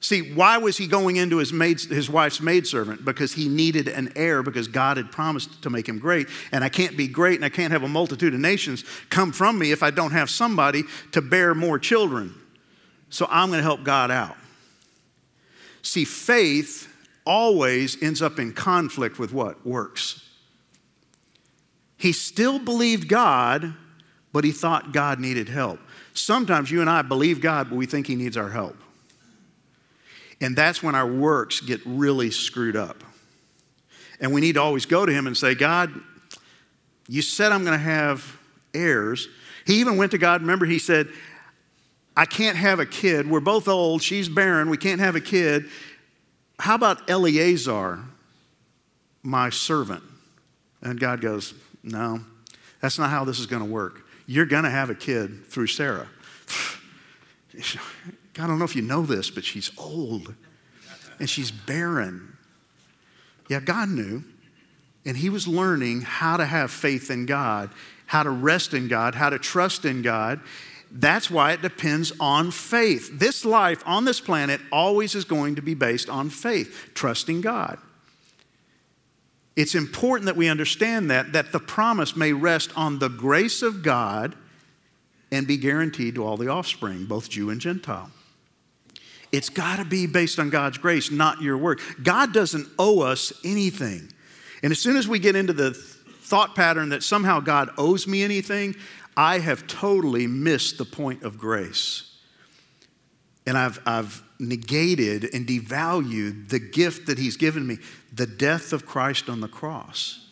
See, 0.00 0.32
why 0.32 0.58
was 0.58 0.76
he 0.76 0.86
going 0.86 1.16
into 1.16 1.38
his, 1.38 1.52
maid, 1.52 1.80
his 1.80 2.08
wife's 2.08 2.40
maidservant? 2.40 3.04
Because 3.04 3.32
he 3.32 3.48
needed 3.48 3.88
an 3.88 4.12
heir, 4.14 4.44
because 4.44 4.68
God 4.68 4.96
had 4.96 5.10
promised 5.10 5.62
to 5.62 5.70
make 5.70 5.88
him 5.88 5.98
great. 5.98 6.28
And 6.52 6.62
I 6.62 6.68
can't 6.68 6.96
be 6.96 7.08
great 7.08 7.34
and 7.34 7.44
I 7.44 7.48
can't 7.48 7.72
have 7.72 7.82
a 7.82 7.88
multitude 7.88 8.32
of 8.32 8.38
nations 8.38 8.84
come 9.10 9.32
from 9.32 9.58
me 9.58 9.72
if 9.72 9.82
I 9.82 9.90
don't 9.90 10.12
have 10.12 10.30
somebody 10.30 10.84
to 11.12 11.20
bear 11.20 11.54
more 11.54 11.78
children. 11.78 12.32
So 13.10 13.26
I'm 13.28 13.48
going 13.48 13.58
to 13.58 13.64
help 13.64 13.82
God 13.82 14.10
out. 14.10 14.36
See, 15.82 16.04
faith 16.04 16.94
always 17.26 18.00
ends 18.02 18.22
up 18.22 18.38
in 18.38 18.52
conflict 18.52 19.18
with 19.18 19.32
what? 19.32 19.66
Works. 19.66 20.24
He 21.96 22.12
still 22.12 22.60
believed 22.60 23.08
God, 23.08 23.74
but 24.32 24.44
he 24.44 24.52
thought 24.52 24.92
God 24.92 25.18
needed 25.18 25.48
help. 25.48 25.80
Sometimes 26.14 26.70
you 26.70 26.80
and 26.80 26.88
I 26.88 27.02
believe 27.02 27.40
God, 27.40 27.68
but 27.70 27.76
we 27.76 27.86
think 27.86 28.06
he 28.06 28.14
needs 28.14 28.36
our 28.36 28.50
help. 28.50 28.76
And 30.40 30.54
that's 30.56 30.82
when 30.82 30.94
our 30.94 31.06
works 31.06 31.60
get 31.60 31.80
really 31.84 32.30
screwed 32.30 32.76
up. 32.76 33.02
And 34.20 34.32
we 34.32 34.40
need 34.40 34.54
to 34.54 34.60
always 34.62 34.86
go 34.86 35.06
to 35.06 35.12
him 35.12 35.26
and 35.26 35.36
say, 35.36 35.54
God, 35.54 35.92
you 37.08 37.22
said 37.22 37.52
I'm 37.52 37.64
going 37.64 37.78
to 37.78 37.84
have 37.84 38.36
heirs. 38.74 39.28
He 39.66 39.80
even 39.80 39.96
went 39.96 40.12
to 40.12 40.18
God. 40.18 40.40
Remember, 40.42 40.66
he 40.66 40.78
said, 40.78 41.08
I 42.16 42.24
can't 42.24 42.56
have 42.56 42.80
a 42.80 42.86
kid. 42.86 43.30
We're 43.30 43.40
both 43.40 43.68
old. 43.68 44.02
She's 44.02 44.28
barren. 44.28 44.70
We 44.70 44.76
can't 44.76 45.00
have 45.00 45.14
a 45.14 45.20
kid. 45.20 45.66
How 46.58 46.74
about 46.74 47.08
Eleazar, 47.08 48.00
my 49.22 49.50
servant? 49.50 50.02
And 50.82 50.98
God 50.98 51.20
goes, 51.20 51.54
no, 51.82 52.20
that's 52.80 52.98
not 52.98 53.10
how 53.10 53.24
this 53.24 53.38
is 53.38 53.46
going 53.46 53.62
to 53.62 53.68
work. 53.68 54.02
You're 54.26 54.46
going 54.46 54.64
to 54.64 54.70
have 54.70 54.90
a 54.90 54.94
kid 54.94 55.46
through 55.46 55.68
Sarah. 55.68 56.08
I 58.38 58.46
don't 58.46 58.58
know 58.58 58.64
if 58.64 58.76
you 58.76 58.82
know 58.82 59.02
this, 59.02 59.30
but 59.30 59.44
she's 59.44 59.70
old 59.76 60.34
and 61.18 61.28
she's 61.28 61.50
barren. 61.50 62.36
Yeah, 63.48 63.60
God 63.60 63.88
knew. 63.88 64.22
And 65.04 65.16
he 65.16 65.30
was 65.30 65.48
learning 65.48 66.02
how 66.02 66.36
to 66.36 66.44
have 66.44 66.70
faith 66.70 67.10
in 67.10 67.26
God, 67.26 67.70
how 68.06 68.22
to 68.22 68.30
rest 68.30 68.74
in 68.74 68.88
God, 68.88 69.14
how 69.14 69.30
to 69.30 69.38
trust 69.38 69.84
in 69.84 70.02
God. 70.02 70.40
That's 70.90 71.30
why 71.30 71.52
it 71.52 71.62
depends 71.62 72.12
on 72.20 72.50
faith. 72.50 73.18
This 73.18 73.44
life 73.44 73.82
on 73.86 74.04
this 74.04 74.20
planet 74.20 74.60
always 74.70 75.14
is 75.14 75.24
going 75.24 75.56
to 75.56 75.62
be 75.62 75.74
based 75.74 76.08
on 76.08 76.30
faith, 76.30 76.90
trusting 76.94 77.40
God. 77.40 77.78
It's 79.56 79.74
important 79.74 80.26
that 80.26 80.36
we 80.36 80.48
understand 80.48 81.10
that, 81.10 81.32
that 81.32 81.52
the 81.52 81.58
promise 81.58 82.14
may 82.14 82.32
rest 82.32 82.70
on 82.76 82.98
the 82.98 83.08
grace 83.08 83.62
of 83.62 83.82
God 83.82 84.36
and 85.32 85.46
be 85.46 85.56
guaranteed 85.56 86.14
to 86.14 86.24
all 86.24 86.36
the 86.36 86.48
offspring, 86.48 87.06
both 87.06 87.28
Jew 87.28 87.50
and 87.50 87.60
Gentile. 87.60 88.10
It's 89.30 89.50
got 89.50 89.76
to 89.76 89.84
be 89.84 90.06
based 90.06 90.38
on 90.38 90.50
God's 90.50 90.78
grace, 90.78 91.10
not 91.10 91.42
your 91.42 91.58
work. 91.58 91.80
God 92.02 92.32
doesn't 92.32 92.68
owe 92.78 93.00
us 93.02 93.32
anything. 93.44 94.10
And 94.62 94.72
as 94.72 94.78
soon 94.78 94.96
as 94.96 95.06
we 95.06 95.18
get 95.18 95.36
into 95.36 95.52
the 95.52 95.72
thought 95.72 96.54
pattern 96.54 96.90
that 96.90 97.02
somehow 97.02 97.40
God 97.40 97.70
owes 97.78 98.06
me 98.06 98.22
anything, 98.22 98.74
I 99.16 99.38
have 99.38 99.66
totally 99.66 100.26
missed 100.26 100.78
the 100.78 100.84
point 100.84 101.22
of 101.22 101.38
grace. 101.38 102.16
And 103.46 103.56
I've, 103.56 103.80
I've 103.86 104.22
negated 104.38 105.28
and 105.34 105.46
devalued 105.46 106.48
the 106.48 106.58
gift 106.58 107.06
that 107.06 107.18
He's 107.18 107.36
given 107.36 107.66
me 107.66 107.78
the 108.12 108.26
death 108.26 108.72
of 108.72 108.86
Christ 108.86 109.28
on 109.28 109.40
the 109.40 109.48
cross. 109.48 110.26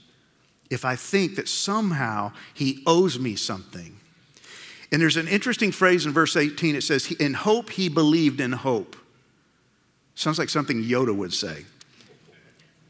If 0.71 0.85
I 0.85 0.97
think 0.97 1.37
that 1.37 1.49
somehow 1.49 2.33
He 2.55 2.83
owes 2.87 3.19
me 3.19 3.37
something. 3.37 3.96
And 4.97 5.03
there's 5.03 5.19
an 5.19 5.29
interesting 5.29 5.73
phrase 5.73 6.07
in 6.07 6.13
verse 6.15 6.37
18. 6.37 6.75
It 6.75 6.83
says, 6.83 7.13
In 7.13 7.35
hope 7.35 7.69
He 7.69 7.91
believed 7.91 8.41
in 8.41 8.53
hope. 8.53 8.97
Sounds 10.15 10.39
like 10.39 10.49
something 10.49 10.83
Yoda 10.83 11.15
would 11.15 11.35
say. 11.35 11.67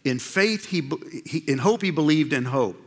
In 0.05 0.21
faith, 0.21 0.67
he, 0.67 0.89
he, 1.27 1.39
in 1.39 1.59
hope, 1.59 1.83
he 1.83 1.91
believed 1.91 2.33
in 2.33 2.45
hope. 2.45 2.81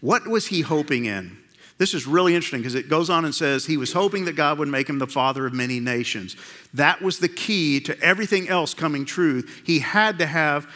What 0.00 0.28
was 0.28 0.46
he 0.46 0.60
hoping 0.60 1.06
in? 1.06 1.36
This 1.78 1.94
is 1.94 2.06
really 2.06 2.36
interesting 2.36 2.60
because 2.60 2.76
it 2.76 2.88
goes 2.88 3.10
on 3.10 3.24
and 3.24 3.34
says 3.34 3.66
he 3.66 3.76
was 3.76 3.92
hoping 3.92 4.26
that 4.26 4.36
God 4.36 4.60
would 4.60 4.68
make 4.68 4.88
him 4.88 5.00
the 5.00 5.08
father 5.08 5.46
of 5.46 5.52
many 5.52 5.80
nations. 5.80 6.36
That 6.72 7.02
was 7.02 7.18
the 7.18 7.28
key 7.28 7.80
to 7.80 8.00
everything 8.00 8.48
else 8.48 8.72
coming 8.72 9.04
true. 9.04 9.42
He 9.64 9.80
had 9.80 10.16
to 10.20 10.26
have 10.26 10.72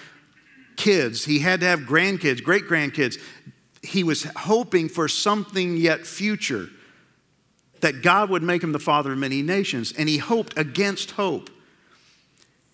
kids, 0.75 1.27
he 1.27 1.39
had 1.39 1.61
to 1.61 1.67
have 1.67 1.83
grandkids, 1.83 2.43
great 2.43 2.65
grandkids. 2.65 3.21
He 3.83 4.03
was 4.03 4.25
hoping 4.35 4.89
for 4.89 5.07
something 5.07 5.77
yet 5.77 6.05
future 6.05 6.71
that 7.85 8.01
God 8.01 8.31
would 8.31 8.43
make 8.43 8.65
him 8.65 8.73
the 8.73 8.79
father 8.79 9.13
of 9.13 9.19
many 9.19 9.43
nations. 9.43 9.93
And 9.93 10.09
he 10.09 10.17
hoped 10.17 10.57
against 10.57 11.11
hope. 11.11 11.51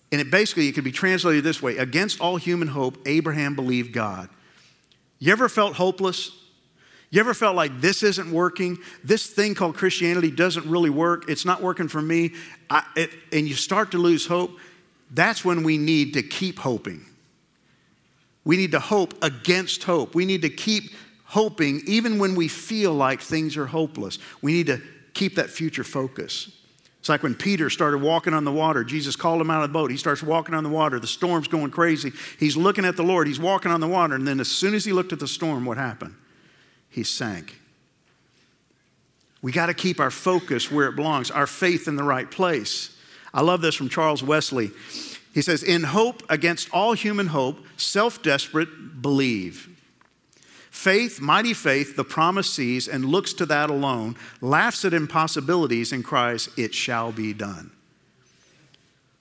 And 0.09 0.21
it 0.21 0.31
basically, 0.31 0.69
it 0.69 0.71
could 0.71 0.85
be 0.85 0.93
translated 0.93 1.43
this 1.43 1.61
way 1.61 1.75
against 1.75 2.21
all 2.21 2.37
human 2.37 2.69
hope, 2.69 2.97
Abraham 3.05 3.53
believed 3.53 3.91
God. 3.91 4.29
You 5.19 5.33
ever 5.33 5.49
felt 5.49 5.75
hopeless? 5.75 6.31
You 7.09 7.19
ever 7.19 7.33
felt 7.33 7.57
like 7.57 7.81
this 7.81 8.03
isn't 8.03 8.31
working? 8.31 8.77
This 9.03 9.27
thing 9.27 9.53
called 9.53 9.75
Christianity 9.75 10.31
doesn't 10.31 10.65
really 10.65 10.89
work. 10.89 11.25
It's 11.27 11.43
not 11.43 11.61
working 11.61 11.89
for 11.89 12.01
me. 12.01 12.31
I, 12.69 12.85
it, 12.95 13.09
and 13.33 13.45
you 13.45 13.55
start 13.55 13.91
to 13.91 13.97
lose 13.97 14.25
hope. 14.25 14.57
That's 15.11 15.43
when 15.43 15.63
we 15.63 15.77
need 15.77 16.13
to 16.13 16.23
keep 16.23 16.57
hoping. 16.57 17.05
We 18.45 18.55
need 18.55 18.71
to 18.71 18.79
hope 18.79 19.21
against 19.21 19.83
hope. 19.83 20.15
We 20.15 20.23
need 20.23 20.43
to 20.43 20.49
keep 20.49 20.91
hoping 21.25 21.81
even 21.85 22.17
when 22.17 22.33
we 22.33 22.47
feel 22.47 22.93
like 22.93 23.19
things 23.19 23.57
are 23.57 23.65
hopeless. 23.65 24.17
We 24.41 24.53
need 24.53 24.67
to 24.67 24.81
keep 25.21 25.35
that 25.35 25.49
future 25.49 25.83
focus. 25.83 26.51
It's 26.99 27.09
like 27.09 27.23
when 27.23 27.35
Peter 27.35 27.69
started 27.69 27.99
walking 27.99 28.33
on 28.33 28.43
the 28.43 28.51
water. 28.51 28.83
Jesus 28.83 29.15
called 29.15 29.41
him 29.41 29.49
out 29.49 29.63
of 29.63 29.69
the 29.69 29.73
boat. 29.73 29.89
He 29.91 29.97
starts 29.97 30.21
walking 30.21 30.53
on 30.53 30.63
the 30.63 30.69
water. 30.69 30.99
The 30.99 31.07
storm's 31.07 31.47
going 31.47 31.71
crazy. 31.71 32.11
He's 32.39 32.55
looking 32.55 32.85
at 32.85 32.95
the 32.95 33.03
Lord. 33.03 33.27
He's 33.27 33.39
walking 33.39 33.71
on 33.71 33.79
the 33.79 33.87
water. 33.87 34.15
And 34.15 34.27
then 34.27 34.39
as 34.39 34.47
soon 34.47 34.75
as 34.75 34.85
he 34.85 34.93
looked 34.93 35.13
at 35.13 35.19
the 35.19 35.27
storm, 35.27 35.65
what 35.65 35.77
happened? 35.77 36.15
he 36.91 37.03
sank. 37.03 37.57
We 39.41 39.51
got 39.51 39.67
to 39.67 39.73
keep 39.73 39.99
our 39.99 40.11
focus 40.11 40.69
where 40.69 40.87
it 40.87 40.95
belongs, 40.95 41.31
our 41.31 41.47
faith 41.47 41.87
in 41.87 41.95
the 41.95 42.03
right 42.03 42.29
place. 42.29 42.95
I 43.33 43.41
love 43.41 43.61
this 43.61 43.73
from 43.73 43.89
Charles 43.89 44.21
Wesley. 44.21 44.71
He 45.33 45.41
says, 45.41 45.63
In 45.63 45.83
hope 45.83 46.21
against 46.29 46.69
all 46.71 46.93
human 46.93 47.27
hope, 47.27 47.57
self 47.77 48.21
desperate, 48.21 49.01
believe. 49.01 49.69
Faith, 50.81 51.21
mighty 51.21 51.53
faith, 51.53 51.95
the 51.95 52.03
promise 52.03 52.49
sees 52.49 52.87
and 52.87 53.05
looks 53.05 53.33
to 53.33 53.45
that 53.45 53.69
alone, 53.69 54.15
laughs 54.41 54.83
at 54.83 54.95
impossibilities 54.95 55.91
and 55.91 56.03
cries, 56.03 56.49
It 56.57 56.73
shall 56.73 57.11
be 57.11 57.33
done. 57.33 57.69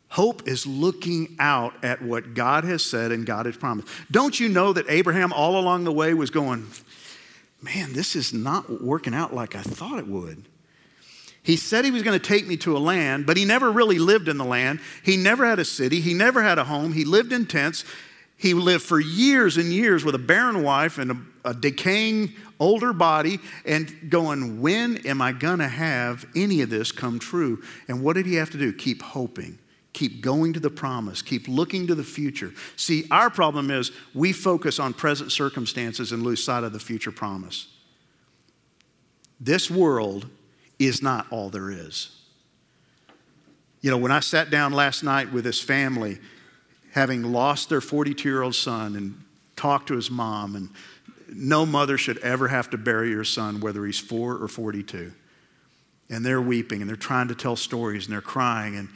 Hope 0.09 0.49
is 0.49 0.67
looking 0.67 1.37
out 1.39 1.75
at 1.85 2.01
what 2.01 2.33
God 2.33 2.65
has 2.65 2.83
said 2.83 3.13
and 3.13 3.27
God 3.27 3.45
has 3.45 3.59
promised. 3.59 3.89
Don't 4.11 4.41
you 4.41 4.49
know 4.49 4.73
that 4.73 4.89
Abraham 4.89 5.35
all 5.35 5.61
along 5.61 5.85
the 5.85 5.93
way 5.93 6.15
was 6.15 6.31
going, 6.31 6.67
man, 7.61 7.93
this 7.93 8.17
is 8.17 8.33
not 8.33 8.83
working 8.83 9.13
out 9.13 9.35
like 9.35 9.55
I 9.55 9.61
thought 9.61 9.99
it 9.99 10.09
would. 10.09 10.43
He 11.43 11.57
said 11.57 11.85
he 11.85 11.91
was 11.91 12.03
going 12.03 12.19
to 12.19 12.27
take 12.27 12.47
me 12.47 12.57
to 12.57 12.75
a 12.75 12.81
land, 12.81 13.27
but 13.27 13.37
he 13.37 13.45
never 13.45 13.71
really 13.71 13.99
lived 13.99 14.29
in 14.29 14.39
the 14.39 14.47
land. 14.47 14.81
He 15.03 15.19
never 15.19 15.45
had 15.45 15.59
a 15.59 15.67
city. 15.67 16.01
He 16.01 16.15
never 16.15 16.43
had 16.43 16.59
a 16.59 16.65
home. 16.65 16.95
He 16.95 17.05
lived 17.05 17.35
in 17.35 17.45
tents. 17.45 17.85
He 18.39 18.55
lived 18.55 18.83
for 18.83 18.99
years 18.99 19.59
and 19.59 19.71
years 19.71 20.07
with 20.07 20.15
a 20.15 20.19
barren 20.19 20.63
wife 20.63 20.97
and 20.97 21.11
a, 21.11 21.17
a 21.45 21.55
decaying 21.55 22.35
older 22.59 22.93
body 22.93 23.39
and 23.65 24.11
going, 24.11 24.61
when 24.61 24.99
am 25.07 25.23
I 25.23 25.33
going 25.33 25.59
to 25.59 25.69
have 25.69 26.27
any 26.37 26.61
of 26.63 26.71
this 26.71 26.93
come 26.93 27.19
true? 27.19 27.63
And 27.89 28.03
what 28.03 28.15
did 28.15 28.27
he 28.27 28.35
have 28.35 28.51
to 28.51 28.59
do? 28.59 28.73
Keep 28.73 29.03
hoping. 29.03 29.59
Keep 29.93 30.21
going 30.21 30.53
to 30.53 30.61
the 30.61 30.71
promise. 30.71 31.21
Keep 31.21 31.49
looking 31.49 31.87
to 31.89 31.95
the 31.95 32.05
future. 32.05 32.53
See, 32.77 33.07
our 33.11 33.29
problem 33.29 33.71
is 33.71 33.91
we 34.15 34.33
focus 34.33 34.79
on 34.79 34.95
present 34.95 35.33
circumstances 35.33 36.13
and 36.13 36.23
lose 36.23 36.45
sight 36.45 36.63
of 36.63 36.73
the 36.73 36.79
future 36.79 37.11
promise. 37.11 37.67
This 39.41 39.71
world 39.71 40.29
is 40.79 41.03
not 41.03 41.27
all 41.31 41.51
there 41.51 41.71
is. 41.71 42.17
You 43.81 43.91
know, 43.91 43.99
when 43.99 44.13
I 44.13 44.21
sat 44.21 44.51
down 44.51 44.73
last 44.73 45.03
night 45.03 45.33
with 45.33 45.45
this 45.45 45.61
family, 45.61 46.19
having 46.93 47.23
lost 47.33 47.69
their 47.69 47.81
42 47.81 48.29
year 48.29 48.43
old 48.43 48.55
son, 48.55 48.95
and 48.95 49.25
talked 49.57 49.89
to 49.89 49.95
his 49.95 50.11
mom, 50.11 50.55
and 50.55 50.71
no 51.35 51.65
mother 51.65 51.97
should 51.99 52.19
ever 52.19 52.49
have 52.49 52.71
to 52.71 52.79
bury 52.79 53.11
your 53.11 53.25
son, 53.25 53.61
whether 53.61 53.85
he's 53.87 53.99
four 53.99 54.37
or 54.37 54.49
42. 54.49 55.13
And 56.09 56.25
they're 56.25 56.41
weeping 56.41 56.81
and 56.81 56.89
they're 56.89 56.97
trying 56.97 57.29
to 57.29 57.35
tell 57.35 57.57
stories 57.57 58.07
and 58.07 58.13
they're 58.13 58.21
crying. 58.21 58.77
And 58.77 58.89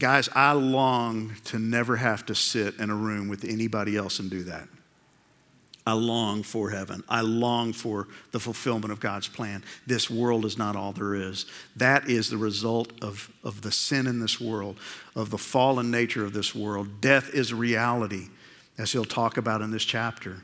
Guys, 0.00 0.30
I 0.34 0.52
long 0.52 1.36
to 1.44 1.58
never 1.58 1.96
have 1.96 2.24
to 2.26 2.34
sit 2.34 2.76
in 2.78 2.88
a 2.88 2.94
room 2.94 3.28
with 3.28 3.44
anybody 3.44 3.98
else 3.98 4.18
and 4.18 4.30
do 4.30 4.44
that. 4.44 4.66
I 5.86 5.92
long 5.92 6.42
for 6.42 6.70
heaven. 6.70 7.04
I 7.06 7.20
long 7.20 7.74
for 7.74 8.08
the 8.32 8.40
fulfillment 8.40 8.92
of 8.92 9.00
God's 9.00 9.28
plan. 9.28 9.62
This 9.86 10.08
world 10.08 10.46
is 10.46 10.56
not 10.56 10.74
all 10.74 10.92
there 10.92 11.14
is. 11.14 11.44
That 11.76 12.08
is 12.08 12.30
the 12.30 12.38
result 12.38 12.92
of, 13.02 13.30
of 13.44 13.60
the 13.60 13.70
sin 13.70 14.06
in 14.06 14.20
this 14.20 14.40
world, 14.40 14.78
of 15.14 15.28
the 15.28 15.38
fallen 15.38 15.90
nature 15.90 16.24
of 16.24 16.32
this 16.32 16.54
world. 16.54 17.02
Death 17.02 17.34
is 17.34 17.50
a 17.50 17.56
reality, 17.56 18.28
as 18.80 18.92
he'll 18.92 19.04
talk 19.04 19.36
about 19.36 19.60
in 19.60 19.70
this 19.70 19.84
chapter. 19.84 20.42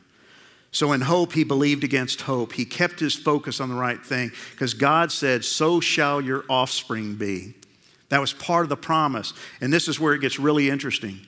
So, 0.70 0.92
in 0.92 1.00
hope, 1.00 1.32
he 1.32 1.42
believed 1.42 1.84
against 1.84 2.20
hope. 2.22 2.52
He 2.52 2.66
kept 2.66 3.00
his 3.00 3.14
focus 3.14 3.60
on 3.60 3.70
the 3.70 3.74
right 3.74 4.04
thing 4.04 4.30
because 4.50 4.74
God 4.74 5.10
said, 5.10 5.44
So 5.44 5.80
shall 5.80 6.20
your 6.20 6.44
offspring 6.50 7.14
be. 7.14 7.54
That 8.10 8.20
was 8.20 8.34
part 8.34 8.64
of 8.64 8.68
the 8.68 8.76
promise. 8.76 9.32
And 9.60 9.72
this 9.72 9.88
is 9.88 9.98
where 9.98 10.12
it 10.12 10.20
gets 10.20 10.38
really 10.38 10.68
interesting. 10.68 11.26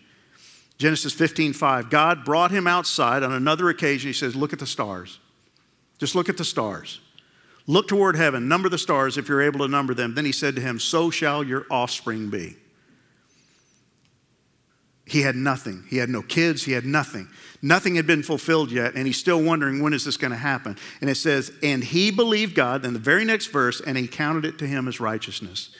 Genesis 0.77 1.13
15, 1.13 1.55
5. 1.55 1.91
God 1.91 2.25
brought 2.25 2.51
him 2.51 2.67
outside 2.67 3.23
on 3.23 3.33
another 3.33 3.69
occasion. 3.71 4.09
He 4.09 4.13
says, 4.13 4.37
Look 4.37 4.53
at 4.53 4.59
the 4.59 4.67
stars. 4.67 5.19
Just 5.99 6.15
look 6.15 6.29
at 6.29 6.37
the 6.37 6.45
stars. 6.45 7.01
Look 7.67 7.89
toward 7.89 8.17
heaven, 8.17 8.49
number 8.49 8.69
the 8.69 8.79
stars 8.79 9.17
if 9.17 9.29
you're 9.29 9.43
able 9.43 9.61
to 9.61 9.69
number 9.69 9.95
them. 9.95 10.15
Then 10.15 10.25
he 10.25 10.33
said 10.33 10.57
to 10.57 10.61
him, 10.61 10.79
So 10.79 11.11
shall 11.11 11.43
your 11.43 11.67
offspring 11.71 12.29
be. 12.29 12.57
He 15.09 15.23
had 15.23 15.37
nothing. 15.37 15.85
He 15.89 15.97
had 15.97 16.11
no 16.11 16.23
kids. 16.23 16.65
He 16.65 16.73
had 16.73 16.85
nothing. 16.85 17.29
Nothing 17.63 17.97
had 17.97 18.07
been 18.07 18.23
fulfilled 18.23 18.71
yet, 18.71 18.95
and 18.95 19.07
he's 19.07 19.17
still 19.17 19.43
wondering 19.43 19.83
when 19.83 19.93
is 19.93 20.05
this 20.05 20.17
going 20.17 20.31
to 20.31 20.37
happen. 20.37 20.77
And 21.01 21.09
it 21.09 21.17
says, 21.17 21.51
And 21.63 21.83
he 21.83 22.11
believed 22.11 22.55
God, 22.55 22.83
then 22.83 22.93
the 22.93 22.99
very 22.99 23.25
next 23.25 23.47
verse, 23.47 23.81
and 23.81 23.97
he 23.97 24.07
counted 24.07 24.45
it 24.45 24.59
to 24.59 24.67
him 24.67 24.87
as 24.87 25.01
righteousness. 25.01 25.71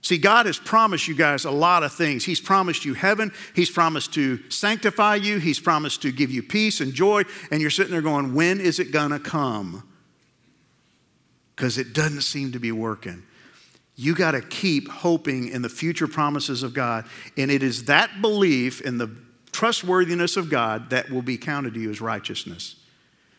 See, 0.00 0.16
God 0.16 0.46
has 0.46 0.58
promised 0.58 1.08
you 1.08 1.14
guys 1.14 1.44
a 1.44 1.50
lot 1.50 1.82
of 1.82 1.92
things. 1.92 2.24
He's 2.24 2.40
promised 2.40 2.84
you 2.84 2.94
heaven. 2.94 3.32
He's 3.54 3.70
promised 3.70 4.14
to 4.14 4.40
sanctify 4.50 5.16
you. 5.16 5.38
He's 5.38 5.60
promised 5.60 6.02
to 6.02 6.12
give 6.12 6.30
you 6.30 6.42
peace 6.42 6.80
and 6.80 6.94
joy. 6.94 7.24
And 7.50 7.60
you're 7.60 7.70
sitting 7.70 7.92
there 7.92 8.00
going, 8.00 8.34
when 8.34 8.60
is 8.60 8.78
it 8.78 8.92
going 8.92 9.10
to 9.10 9.18
come? 9.18 9.86
Because 11.54 11.76
it 11.76 11.92
doesn't 11.92 12.22
seem 12.22 12.52
to 12.52 12.58
be 12.58 12.72
working. 12.72 13.24
You 14.00 14.14
got 14.14 14.30
to 14.30 14.40
keep 14.40 14.88
hoping 14.88 15.48
in 15.48 15.60
the 15.60 15.68
future 15.68 16.06
promises 16.06 16.62
of 16.62 16.72
God. 16.72 17.04
And 17.36 17.50
it 17.50 17.64
is 17.64 17.86
that 17.86 18.22
belief 18.22 18.80
in 18.80 18.96
the 18.96 19.10
trustworthiness 19.50 20.36
of 20.36 20.48
God 20.48 20.90
that 20.90 21.10
will 21.10 21.20
be 21.20 21.36
counted 21.36 21.74
to 21.74 21.80
you 21.80 21.90
as 21.90 22.00
righteousness. 22.00 22.76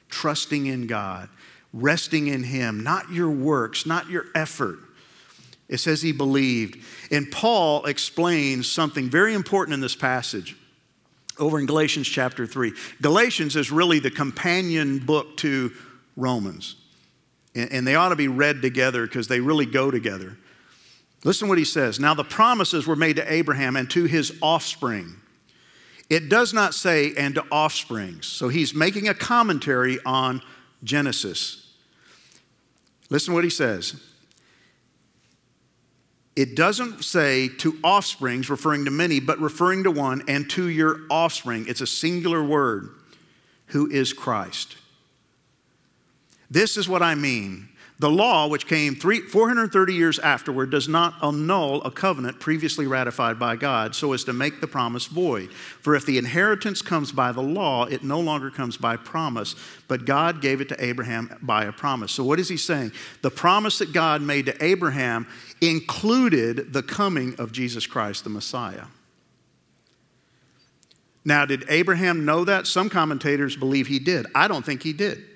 Trusting 0.10 0.66
in 0.66 0.86
God, 0.86 1.30
resting 1.72 2.28
in 2.28 2.44
Him, 2.44 2.84
not 2.84 3.10
your 3.10 3.32
works, 3.32 3.86
not 3.86 4.10
your 4.10 4.26
effort. 4.36 4.80
It 5.70 5.78
says 5.78 6.02
he 6.02 6.12
believed. 6.12 6.84
And 7.10 7.32
Paul 7.32 7.86
explains 7.86 8.70
something 8.70 9.10
very 9.10 9.34
important 9.36 9.76
in 9.76 9.80
this 9.80 9.96
passage 9.96 10.58
over 11.38 11.58
in 11.58 11.68
Galatians 11.68 12.10
chapter 12.10 12.46
3. 12.46 12.74
Galatians 13.02 13.56
is 13.56 13.72
really 13.72 14.00
the 14.00 14.12
companion 14.12 15.00
book 15.00 15.38
to 15.38 15.72
Romans. 16.18 16.76
And 17.56 17.88
they 17.88 17.96
ought 17.96 18.10
to 18.10 18.16
be 18.18 18.28
read 18.28 18.62
together 18.62 19.08
because 19.08 19.30
they 19.30 19.40
really 19.40 19.66
go 19.66 19.90
together. 19.90 20.38
Listen 21.24 21.48
to 21.48 21.50
what 21.50 21.58
he 21.58 21.66
says. 21.66 22.00
Now, 22.00 22.14
the 22.14 22.24
promises 22.24 22.88
were 22.88 22.96
made 22.96 23.18
to 23.18 23.34
Abraham 23.34 23.76
and 23.76 23.90
to 23.92 24.06
his 24.06 24.38
offspring. 24.42 25.16
It 26.10 26.30
does 26.30 26.54
not 26.54 26.74
say, 26.74 27.14
and 27.16 27.36
to 27.36 27.44
offsprings. 27.52 28.26
So 28.26 28.48
he's 28.48 28.74
making 28.74 29.10
a 29.10 29.14
commentary 29.14 30.00
on 30.06 30.42
Genesis. 30.84 31.72
Listen 33.10 33.32
to 33.32 33.36
what 33.36 33.44
he 33.44 33.50
says. 33.50 34.02
It 36.36 36.56
doesn't 36.56 37.04
say 37.04 37.50
to 37.58 37.78
offsprings, 37.84 38.50
referring 38.50 38.86
to 38.86 38.92
many, 38.92 39.20
but 39.20 39.40
referring 39.40 39.84
to 39.84 39.92
one, 39.92 40.24
and 40.28 40.50
to 40.52 40.70
your 40.70 41.02
offspring. 41.10 41.66
It's 41.68 41.82
a 41.82 41.88
singular 41.88 42.42
word, 42.42 42.90
who 43.68 43.90
is 43.92 44.14
Christ. 44.14 44.78
This 46.50 46.78
is 46.78 46.88
what 46.88 47.04
I 47.04 47.14
mean. 47.14 47.70
The 48.00 48.10
law, 48.10 48.48
which 48.48 48.66
came 48.66 48.96
three, 48.96 49.20
430 49.20 49.94
years 49.94 50.20
afterward, 50.20 50.70
does 50.70 50.88
not 50.88 51.16
annul 51.22 51.82
a 51.84 51.92
covenant 51.92 52.40
previously 52.40 52.88
ratified 52.88 53.38
by 53.38 53.58
God 53.58 53.94
so 53.94 54.14
as 54.14 54.24
to 54.24 54.32
make 54.32 54.62
the 54.62 54.68
promise 54.68 55.08
void. 55.08 55.52
For 55.52 55.96
if 55.96 56.06
the 56.06 56.18
inheritance 56.18 56.82
comes 56.82 57.12
by 57.12 57.34
the 57.34 57.42
law, 57.42 57.84
it 57.84 58.02
no 58.02 58.22
longer 58.22 58.52
comes 58.52 58.78
by 58.78 58.96
promise, 58.96 59.54
but 59.90 60.06
God 60.06 60.42
gave 60.42 60.62
it 60.62 60.70
to 60.70 60.82
Abraham 60.84 61.38
by 61.42 61.66
a 61.66 61.74
promise. 61.74 62.14
So, 62.14 62.24
what 62.24 62.40
is 62.40 62.48
he 62.48 62.56
saying? 62.56 62.94
The 63.22 63.32
promise 63.32 63.80
that 63.80 63.92
God 63.92 64.22
made 64.22 64.46
to 64.46 64.64
Abraham 64.64 65.28
included 65.60 66.72
the 66.72 66.84
coming 66.84 67.36
of 67.38 67.52
Jesus 67.52 67.86
Christ, 67.86 68.24
the 68.24 68.30
Messiah. 68.30 68.86
Now, 71.26 71.46
did 71.46 71.66
Abraham 71.68 72.24
know 72.24 72.46
that? 72.46 72.66
Some 72.66 72.90
commentators 72.90 73.58
believe 73.58 73.88
he 73.88 74.00
did. 74.00 74.26
I 74.34 74.48
don't 74.48 74.66
think 74.66 74.84
he 74.84 74.94
did. 74.94 75.29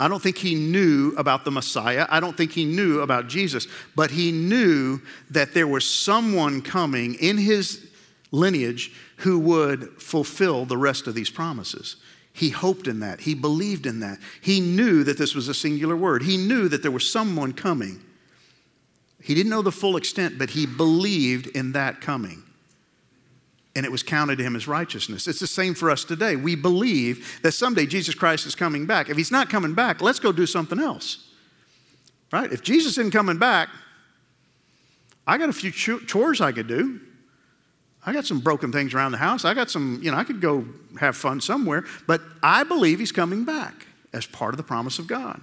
I 0.00 0.08
don't 0.08 0.22
think 0.22 0.38
he 0.38 0.54
knew 0.54 1.14
about 1.16 1.44
the 1.44 1.50
Messiah. 1.50 2.06
I 2.10 2.18
don't 2.18 2.36
think 2.36 2.52
he 2.52 2.64
knew 2.64 3.00
about 3.00 3.28
Jesus, 3.28 3.66
but 3.94 4.10
he 4.10 4.32
knew 4.32 5.00
that 5.30 5.54
there 5.54 5.66
was 5.68 5.88
someone 5.88 6.62
coming 6.62 7.14
in 7.14 7.38
his 7.38 7.88
lineage 8.32 8.92
who 9.18 9.38
would 9.38 10.02
fulfill 10.02 10.64
the 10.64 10.76
rest 10.76 11.06
of 11.06 11.14
these 11.14 11.30
promises. 11.30 11.96
He 12.32 12.48
hoped 12.48 12.88
in 12.88 13.00
that. 13.00 13.20
He 13.20 13.34
believed 13.34 13.86
in 13.86 14.00
that. 14.00 14.18
He 14.40 14.60
knew 14.60 15.04
that 15.04 15.18
this 15.18 15.34
was 15.34 15.48
a 15.48 15.54
singular 15.54 15.96
word. 15.96 16.22
He 16.22 16.36
knew 16.36 16.68
that 16.68 16.82
there 16.82 16.90
was 16.90 17.08
someone 17.08 17.52
coming. 17.52 18.02
He 19.22 19.34
didn't 19.34 19.50
know 19.50 19.62
the 19.62 19.70
full 19.70 19.96
extent, 19.96 20.38
but 20.38 20.50
he 20.50 20.66
believed 20.66 21.46
in 21.48 21.72
that 21.72 22.00
coming. 22.00 22.42
And 23.74 23.86
it 23.86 23.92
was 23.92 24.02
counted 24.02 24.36
to 24.36 24.44
him 24.44 24.54
as 24.54 24.68
righteousness. 24.68 25.26
It's 25.26 25.40
the 25.40 25.46
same 25.46 25.74
for 25.74 25.90
us 25.90 26.04
today. 26.04 26.36
We 26.36 26.54
believe 26.54 27.40
that 27.42 27.52
someday 27.52 27.86
Jesus 27.86 28.14
Christ 28.14 28.46
is 28.46 28.54
coming 28.54 28.84
back. 28.84 29.08
If 29.08 29.16
he's 29.16 29.30
not 29.30 29.48
coming 29.48 29.72
back, 29.72 30.02
let's 30.02 30.18
go 30.18 30.30
do 30.30 30.46
something 30.46 30.78
else. 30.78 31.28
Right? 32.30 32.52
If 32.52 32.62
Jesus 32.62 32.98
isn't 32.98 33.12
coming 33.12 33.38
back, 33.38 33.70
I 35.26 35.38
got 35.38 35.48
a 35.48 35.52
few 35.52 35.70
chores 35.70 36.40
I 36.40 36.52
could 36.52 36.66
do. 36.66 37.00
I 38.04 38.12
got 38.12 38.26
some 38.26 38.40
broken 38.40 38.72
things 38.72 38.94
around 38.94 39.12
the 39.12 39.18
house. 39.18 39.44
I 39.44 39.54
got 39.54 39.70
some, 39.70 40.00
you 40.02 40.10
know, 40.10 40.16
I 40.16 40.24
could 40.24 40.40
go 40.40 40.66
have 40.98 41.16
fun 41.16 41.40
somewhere, 41.40 41.84
but 42.06 42.20
I 42.42 42.64
believe 42.64 42.98
he's 42.98 43.12
coming 43.12 43.44
back 43.44 43.86
as 44.12 44.26
part 44.26 44.52
of 44.52 44.56
the 44.56 44.64
promise 44.64 44.98
of 44.98 45.06
God. 45.06 45.40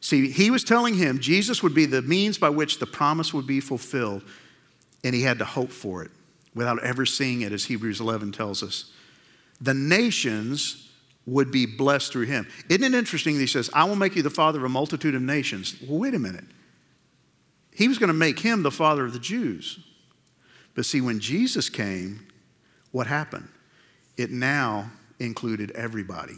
See, 0.00 0.30
he 0.30 0.50
was 0.50 0.64
telling 0.64 0.94
him 0.94 1.20
Jesus 1.20 1.62
would 1.62 1.74
be 1.74 1.84
the 1.84 2.00
means 2.02 2.38
by 2.38 2.48
which 2.48 2.78
the 2.78 2.86
promise 2.86 3.34
would 3.34 3.46
be 3.46 3.60
fulfilled, 3.60 4.22
and 5.04 5.14
he 5.14 5.22
had 5.22 5.38
to 5.38 5.44
hope 5.44 5.70
for 5.70 6.02
it 6.02 6.10
without 6.54 6.82
ever 6.82 7.06
seeing 7.06 7.42
it, 7.42 7.52
as 7.52 7.64
Hebrews 7.64 8.00
11 8.00 8.32
tells 8.32 8.62
us. 8.62 8.92
The 9.60 9.74
nations 9.74 10.90
would 11.26 11.52
be 11.52 11.66
blessed 11.66 12.12
through 12.12 12.26
him. 12.26 12.48
Isn't 12.68 12.82
it 12.82 12.96
interesting 12.96 13.34
that 13.34 13.40
he 13.40 13.46
says, 13.46 13.70
I 13.72 13.84
will 13.84 13.96
make 13.96 14.16
you 14.16 14.22
the 14.22 14.30
father 14.30 14.58
of 14.58 14.64
a 14.64 14.68
multitude 14.68 15.14
of 15.14 15.22
nations? 15.22 15.76
Well, 15.86 15.98
wait 15.98 16.14
a 16.14 16.18
minute. 16.18 16.44
He 17.72 17.88
was 17.88 17.98
going 17.98 18.08
to 18.08 18.14
make 18.14 18.40
him 18.40 18.62
the 18.62 18.70
father 18.70 19.04
of 19.04 19.12
the 19.12 19.18
Jews. 19.18 19.78
But 20.74 20.86
see, 20.86 21.00
when 21.00 21.20
Jesus 21.20 21.68
came, 21.68 22.26
what 22.90 23.06
happened? 23.06 23.48
It 24.16 24.30
now 24.30 24.90
included 25.18 25.70
everybody. 25.72 26.36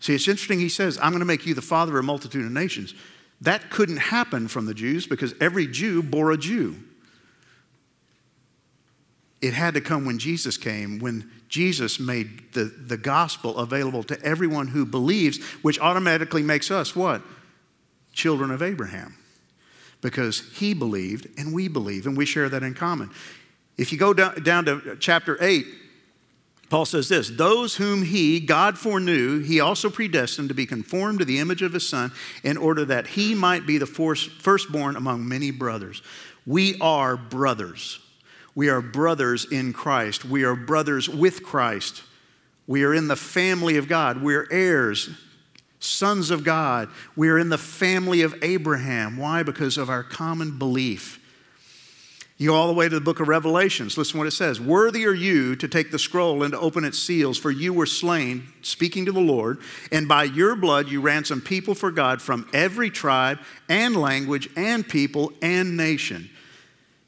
See, 0.00 0.14
it's 0.14 0.28
interesting. 0.28 0.60
He 0.60 0.68
says, 0.68 0.98
I'm 0.98 1.10
going 1.10 1.20
to 1.20 1.26
make 1.26 1.46
you 1.46 1.54
the 1.54 1.62
father 1.62 1.92
of 1.98 2.04
a 2.04 2.06
multitude 2.06 2.44
of 2.44 2.52
nations. 2.52 2.94
That 3.40 3.70
couldn't 3.70 3.96
happen 3.96 4.48
from 4.48 4.66
the 4.66 4.74
Jews 4.74 5.06
because 5.06 5.34
every 5.40 5.66
Jew 5.66 6.02
bore 6.02 6.32
a 6.32 6.36
Jew. 6.36 6.76
It 9.40 9.54
had 9.54 9.74
to 9.74 9.80
come 9.80 10.04
when 10.04 10.18
Jesus 10.18 10.56
came, 10.56 10.98
when 10.98 11.30
Jesus 11.48 12.00
made 12.00 12.52
the, 12.52 12.64
the 12.64 12.96
gospel 12.96 13.56
available 13.56 14.02
to 14.04 14.20
everyone 14.22 14.68
who 14.68 14.84
believes, 14.84 15.42
which 15.62 15.78
automatically 15.78 16.42
makes 16.42 16.70
us 16.70 16.96
what? 16.96 17.22
Children 18.12 18.50
of 18.50 18.62
Abraham 18.62 19.14
because 20.00 20.40
he 20.54 20.74
believed 20.74 21.28
and 21.38 21.52
we 21.52 21.68
believe, 21.68 22.06
and 22.06 22.16
we 22.16 22.26
share 22.26 22.48
that 22.48 22.62
in 22.62 22.74
common. 22.74 23.10
If 23.76 23.92
you 23.92 23.98
go 23.98 24.12
down, 24.12 24.42
down 24.42 24.64
to 24.66 24.96
chapter 25.00 25.36
8, 25.40 25.66
Paul 26.70 26.84
says 26.84 27.08
this 27.08 27.30
Those 27.30 27.76
whom 27.76 28.02
he, 28.02 28.40
God 28.40 28.78
foreknew, 28.78 29.40
he 29.40 29.60
also 29.60 29.90
predestined 29.90 30.48
to 30.48 30.54
be 30.54 30.66
conformed 30.66 31.20
to 31.20 31.24
the 31.24 31.38
image 31.38 31.62
of 31.62 31.72
his 31.72 31.88
son, 31.88 32.12
in 32.42 32.56
order 32.56 32.84
that 32.84 33.06
he 33.08 33.34
might 33.34 33.66
be 33.66 33.78
the 33.78 33.86
firstborn 33.86 34.96
among 34.96 35.26
many 35.26 35.50
brothers. 35.50 36.02
We 36.46 36.78
are 36.80 37.16
brothers. 37.16 38.00
We 38.58 38.70
are 38.70 38.80
brothers 38.80 39.44
in 39.44 39.72
Christ. 39.72 40.24
We 40.24 40.42
are 40.42 40.56
brothers 40.56 41.08
with 41.08 41.44
Christ. 41.44 42.02
We 42.66 42.82
are 42.82 42.92
in 42.92 43.06
the 43.06 43.14
family 43.14 43.76
of 43.76 43.86
God. 43.86 44.20
We're 44.20 44.48
heirs 44.50 45.10
sons 45.78 46.32
of 46.32 46.42
God. 46.42 46.88
We 47.14 47.28
are 47.28 47.38
in 47.38 47.50
the 47.50 47.56
family 47.56 48.22
of 48.22 48.34
Abraham. 48.42 49.16
Why? 49.16 49.44
Because 49.44 49.78
of 49.78 49.88
our 49.88 50.02
common 50.02 50.58
belief. 50.58 51.24
You 52.36 52.48
go 52.48 52.56
all 52.56 52.66
the 52.66 52.72
way 52.72 52.88
to 52.88 52.94
the 52.96 53.00
book 53.00 53.20
of 53.20 53.28
Revelations. 53.28 53.96
Listen 53.96 54.14
to 54.14 54.18
what 54.18 54.26
it 54.26 54.32
says. 54.32 54.60
Worthy 54.60 55.06
are 55.06 55.14
you 55.14 55.54
to 55.54 55.68
take 55.68 55.92
the 55.92 55.98
scroll 56.00 56.42
and 56.42 56.50
to 56.52 56.58
open 56.58 56.84
its 56.84 56.98
seals, 56.98 57.38
for 57.38 57.52
you 57.52 57.72
were 57.72 57.86
slain, 57.86 58.48
speaking 58.62 59.04
to 59.04 59.12
the 59.12 59.20
Lord, 59.20 59.58
and 59.92 60.08
by 60.08 60.24
your 60.24 60.56
blood 60.56 60.88
you 60.88 61.00
ransomed 61.00 61.44
people 61.44 61.76
for 61.76 61.92
God 61.92 62.20
from 62.20 62.48
every 62.52 62.90
tribe 62.90 63.38
and 63.68 63.94
language 63.94 64.50
and 64.56 64.84
people 64.86 65.32
and 65.42 65.76
nation. 65.76 66.28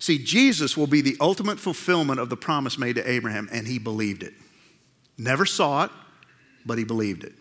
See, 0.01 0.18
Jesus 0.18 0.76
will 0.76 0.86
be 0.86 1.03
the 1.03 1.16
ultimate 1.20 1.61
fulfillment 1.61 2.18
of 2.18 2.30
the 2.30 2.36
promise 2.36 2.78
made 2.78 2.96
to 2.96 3.09
Abraham, 3.09 3.48
and 3.53 3.66
he 3.66 3.78
believed 3.78 4.22
it. 4.22 4.32
Never 5.18 5.44
saw 5.44 5.84
it, 5.84 5.90
but 6.64 6.78
he 6.78 6.84
believed 6.84 7.22
it. 7.22 7.34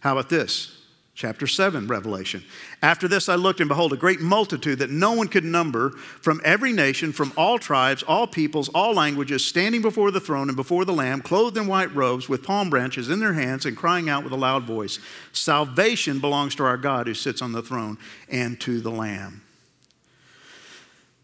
How 0.00 0.12
about 0.12 0.28
this? 0.28 0.76
Chapter 1.14 1.46
7, 1.46 1.86
Revelation. 1.86 2.42
After 2.82 3.06
this, 3.06 3.28
I 3.28 3.36
looked, 3.36 3.60
and 3.60 3.68
behold, 3.68 3.92
a 3.92 3.96
great 3.96 4.20
multitude 4.20 4.80
that 4.80 4.90
no 4.90 5.12
one 5.12 5.28
could 5.28 5.44
number 5.44 5.90
from 5.90 6.40
every 6.44 6.72
nation, 6.72 7.12
from 7.12 7.32
all 7.36 7.58
tribes, 7.58 8.02
all 8.02 8.26
peoples, 8.26 8.68
all 8.70 8.94
languages, 8.94 9.44
standing 9.44 9.82
before 9.82 10.10
the 10.10 10.18
throne 10.18 10.48
and 10.48 10.56
before 10.56 10.84
the 10.84 10.94
Lamb, 10.94 11.20
clothed 11.20 11.56
in 11.56 11.66
white 11.68 11.94
robes, 11.94 12.28
with 12.28 12.42
palm 12.42 12.70
branches 12.70 13.10
in 13.10 13.20
their 13.20 13.34
hands, 13.34 13.64
and 13.64 13.76
crying 13.76 14.08
out 14.08 14.24
with 14.24 14.32
a 14.32 14.36
loud 14.36 14.64
voice 14.64 14.98
Salvation 15.32 16.18
belongs 16.18 16.56
to 16.56 16.64
our 16.64 16.78
God 16.78 17.06
who 17.06 17.14
sits 17.14 17.42
on 17.42 17.52
the 17.52 17.62
throne 17.62 17.98
and 18.28 18.58
to 18.62 18.80
the 18.80 18.90
Lamb. 18.90 19.42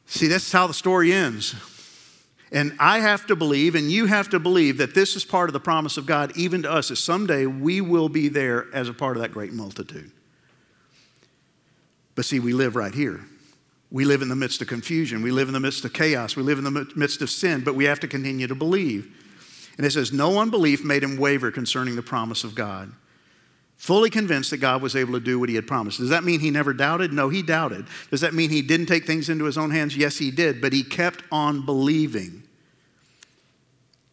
See, 0.07 0.29
that's 0.29 0.51
how 0.53 0.67
the 0.67 0.75
story 0.75 1.13
ends. 1.13 1.55
And 2.53 2.77
I 2.79 3.01
have 3.01 3.27
to 3.27 3.37
believe, 3.37 3.75
and 3.75 3.91
you 3.91 4.07
have 4.07 4.31
to 4.31 4.39
believe, 4.39 4.79
that 4.79 4.95
this 4.95 5.17
is 5.17 5.25
part 5.25 5.49
of 5.49 5.53
the 5.53 5.61
promise 5.61 5.97
of 5.97 6.07
God, 6.07 6.37
even 6.37 6.63
to 6.63 6.71
us, 6.71 6.89
that 6.89 6.97
someday 6.97 7.47
we 7.47 7.81
will 7.81 8.09
be 8.09 8.29
there 8.29 8.67
as 8.73 8.89
a 8.89 8.95
part 8.95 9.17
of 9.17 9.23
that 9.23 9.33
great 9.33 9.53
multitude. 9.53 10.13
But 12.15 12.25
see, 12.25 12.39
we 12.39 12.53
live 12.53 12.77
right 12.77 12.95
here. 12.95 13.21
We 13.91 14.05
live 14.05 14.23
in 14.23 14.29
the 14.29 14.37
midst 14.37 14.63
of 14.63 14.69
confusion. 14.69 15.23
We 15.23 15.31
live 15.31 15.49
in 15.49 15.55
the 15.55 15.61
midst 15.61 15.85
of 15.85 15.93
chaos. 15.93 16.37
We 16.37 16.43
live 16.43 16.59
in 16.59 16.65
the 16.65 16.93
midst 16.97 17.21
of 17.21 17.31
sin, 17.31 17.63
but 17.63 17.75
we 17.75 17.85
have 17.85 18.01
to 18.01 18.09
continue 18.09 18.47
to 18.47 18.55
believe. 18.55 19.13
And 19.77 19.85
it 19.85 19.91
says, 19.93 20.13
No 20.13 20.39
unbelief 20.39 20.85
made 20.85 21.03
him 21.03 21.17
waver 21.17 21.51
concerning 21.51 21.97
the 21.97 22.03
promise 22.03 22.45
of 22.45 22.55
God. 22.55 22.93
Fully 23.77 24.09
convinced 24.09 24.51
that 24.51 24.57
God 24.57 24.81
was 24.81 24.97
able 24.97 25.13
to 25.13 25.21
do 25.21 25.39
what 25.39 25.49
he 25.49 25.55
had 25.55 25.67
promised. 25.67 25.99
Does 25.99 26.09
that 26.09 26.25
mean 26.25 26.41
he 26.41 26.51
never 26.51 26.73
doubted? 26.73 27.13
No, 27.13 27.29
he 27.29 27.43
doubted. 27.43 27.87
Does 28.11 28.23
that 28.23 28.35
mean 28.35 28.51
he 28.51 28.63
didn't 28.63 28.87
take 28.87 29.05
things 29.05 29.29
into 29.29 29.45
his 29.45 29.59
own 29.59 29.71
hands? 29.71 29.97
Yes, 29.97 30.17
he 30.17 30.31
did, 30.31 30.61
but 30.61 30.73
he 30.73 30.83
kept 30.83 31.23
on 31.31 31.65
believing. 31.65 32.43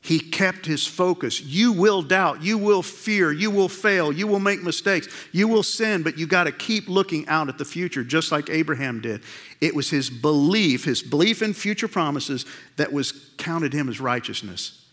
He 0.02 0.20
kept 0.20 0.66
his 0.66 0.86
focus. 0.86 1.40
You 1.40 1.72
will 1.72 2.02
doubt, 2.02 2.44
you 2.44 2.58
will 2.58 2.84
fear, 2.84 3.32
you 3.32 3.50
will 3.50 3.70
fail, 3.70 4.12
you 4.12 4.28
will 4.28 4.42
make 4.42 4.62
mistakes, 4.62 5.08
you 5.32 5.48
will 5.48 5.64
sin, 5.64 6.04
but 6.04 6.18
you 6.18 6.28
got 6.28 6.44
to 6.44 6.52
keep 6.52 6.90
looking 6.90 7.26
out 7.30 7.48
at 7.48 7.58
the 7.58 7.64
future, 7.64 8.04
just 8.04 8.30
like 8.30 8.50
Abraham 8.50 9.00
did. 9.00 9.24
It 9.62 9.74
was 9.74 9.90
his 9.90 10.10
belief, 10.10 10.84
his 10.84 11.02
belief 11.02 11.42
in 11.42 11.54
future 11.54 11.88
promises, 11.88 12.46
that 12.76 12.92
was 12.92 13.14
counted 13.38 13.72
him 13.72 13.88
as 13.88 14.02
righteousness. 14.02 14.86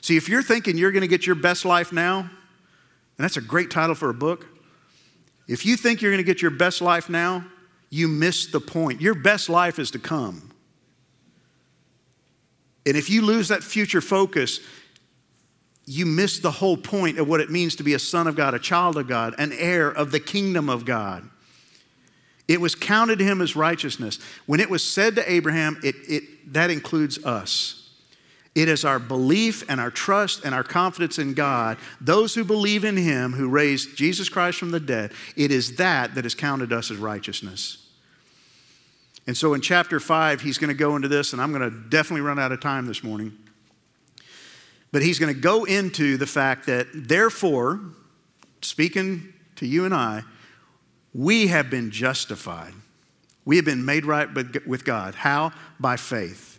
See, 0.00 0.16
if 0.16 0.26
you're 0.26 0.42
thinking 0.42 0.78
you're 0.78 0.90
going 0.92 1.02
to 1.02 1.06
get 1.06 1.26
your 1.26 1.36
best 1.36 1.66
life 1.66 1.92
now, 1.92 2.30
and 3.20 3.24
that's 3.26 3.36
a 3.36 3.42
great 3.42 3.70
title 3.70 3.94
for 3.94 4.08
a 4.08 4.14
book, 4.14 4.46
if 5.46 5.66
you 5.66 5.76
think 5.76 6.00
you're 6.00 6.10
going 6.10 6.24
to 6.24 6.26
get 6.26 6.40
your 6.40 6.50
best 6.50 6.80
life 6.80 7.10
now, 7.10 7.44
you 7.90 8.08
miss 8.08 8.46
the 8.46 8.60
point. 8.60 9.02
Your 9.02 9.12
best 9.12 9.50
life 9.50 9.78
is 9.78 9.90
to 9.90 9.98
come. 9.98 10.50
And 12.86 12.96
if 12.96 13.10
you 13.10 13.20
lose 13.20 13.48
that 13.48 13.62
future 13.62 14.00
focus, 14.00 14.60
you 15.84 16.06
miss 16.06 16.38
the 16.38 16.50
whole 16.50 16.78
point 16.78 17.18
of 17.18 17.28
what 17.28 17.40
it 17.40 17.50
means 17.50 17.76
to 17.76 17.82
be 17.82 17.92
a 17.92 17.98
son 17.98 18.26
of 18.26 18.36
God, 18.36 18.54
a 18.54 18.58
child 18.58 18.96
of 18.96 19.06
God, 19.06 19.34
an 19.36 19.52
heir 19.52 19.90
of 19.90 20.12
the 20.12 20.20
kingdom 20.20 20.70
of 20.70 20.86
God. 20.86 21.28
It 22.48 22.58
was 22.58 22.74
counted 22.74 23.18
to 23.18 23.24
him 23.26 23.42
as 23.42 23.54
righteousness. 23.54 24.18
When 24.46 24.60
it 24.60 24.70
was 24.70 24.82
said 24.82 25.16
to 25.16 25.30
Abraham, 25.30 25.78
it, 25.84 25.94
it, 26.08 26.54
that 26.54 26.70
includes 26.70 27.22
us. 27.22 27.79
It 28.54 28.68
is 28.68 28.84
our 28.84 28.98
belief 28.98 29.62
and 29.68 29.80
our 29.80 29.90
trust 29.90 30.44
and 30.44 30.54
our 30.54 30.64
confidence 30.64 31.18
in 31.18 31.34
God, 31.34 31.78
those 32.00 32.34
who 32.34 32.44
believe 32.44 32.84
in 32.84 32.96
him 32.96 33.32
who 33.32 33.48
raised 33.48 33.96
Jesus 33.96 34.28
Christ 34.28 34.58
from 34.58 34.72
the 34.72 34.80
dead, 34.80 35.12
it 35.36 35.52
is 35.52 35.76
that 35.76 36.14
that 36.14 36.24
has 36.24 36.34
counted 36.34 36.72
us 36.72 36.90
as 36.90 36.96
righteousness. 36.96 37.86
And 39.26 39.36
so 39.36 39.54
in 39.54 39.60
chapter 39.60 40.00
5, 40.00 40.40
he's 40.40 40.58
going 40.58 40.68
to 40.68 40.74
go 40.74 40.96
into 40.96 41.06
this, 41.06 41.32
and 41.32 41.40
I'm 41.40 41.52
going 41.52 41.70
to 41.70 41.88
definitely 41.88 42.22
run 42.22 42.40
out 42.40 42.50
of 42.50 42.60
time 42.60 42.86
this 42.86 43.04
morning. 43.04 43.38
But 44.90 45.02
he's 45.02 45.20
going 45.20 45.32
to 45.32 45.40
go 45.40 45.64
into 45.64 46.16
the 46.16 46.26
fact 46.26 46.66
that, 46.66 46.88
therefore, 46.92 47.80
speaking 48.62 49.32
to 49.56 49.66
you 49.66 49.84
and 49.84 49.94
I, 49.94 50.24
we 51.14 51.46
have 51.46 51.70
been 51.70 51.92
justified. 51.92 52.72
We 53.44 53.54
have 53.56 53.64
been 53.64 53.84
made 53.84 54.04
right 54.04 54.28
with 54.66 54.84
God. 54.84 55.14
How? 55.14 55.52
By 55.78 55.96
faith. 55.96 56.49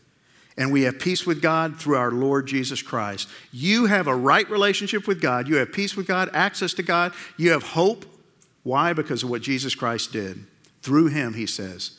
And 0.57 0.71
we 0.71 0.83
have 0.83 0.99
peace 0.99 1.25
with 1.25 1.41
God 1.41 1.77
through 1.77 1.95
our 1.95 2.11
Lord 2.11 2.47
Jesus 2.47 2.81
Christ. 2.81 3.29
You 3.51 3.85
have 3.85 4.07
a 4.07 4.15
right 4.15 4.49
relationship 4.49 5.07
with 5.07 5.21
God. 5.21 5.47
You 5.47 5.55
have 5.55 5.71
peace 5.71 5.95
with 5.95 6.07
God, 6.07 6.29
access 6.33 6.73
to 6.73 6.83
God. 6.83 7.13
You 7.37 7.51
have 7.51 7.63
hope. 7.63 8.05
Why? 8.63 8.93
Because 8.93 9.23
of 9.23 9.29
what 9.29 9.41
Jesus 9.41 9.75
Christ 9.75 10.11
did. 10.11 10.45
Through 10.81 11.07
him, 11.07 11.33
he 11.33 11.45
says 11.45 11.91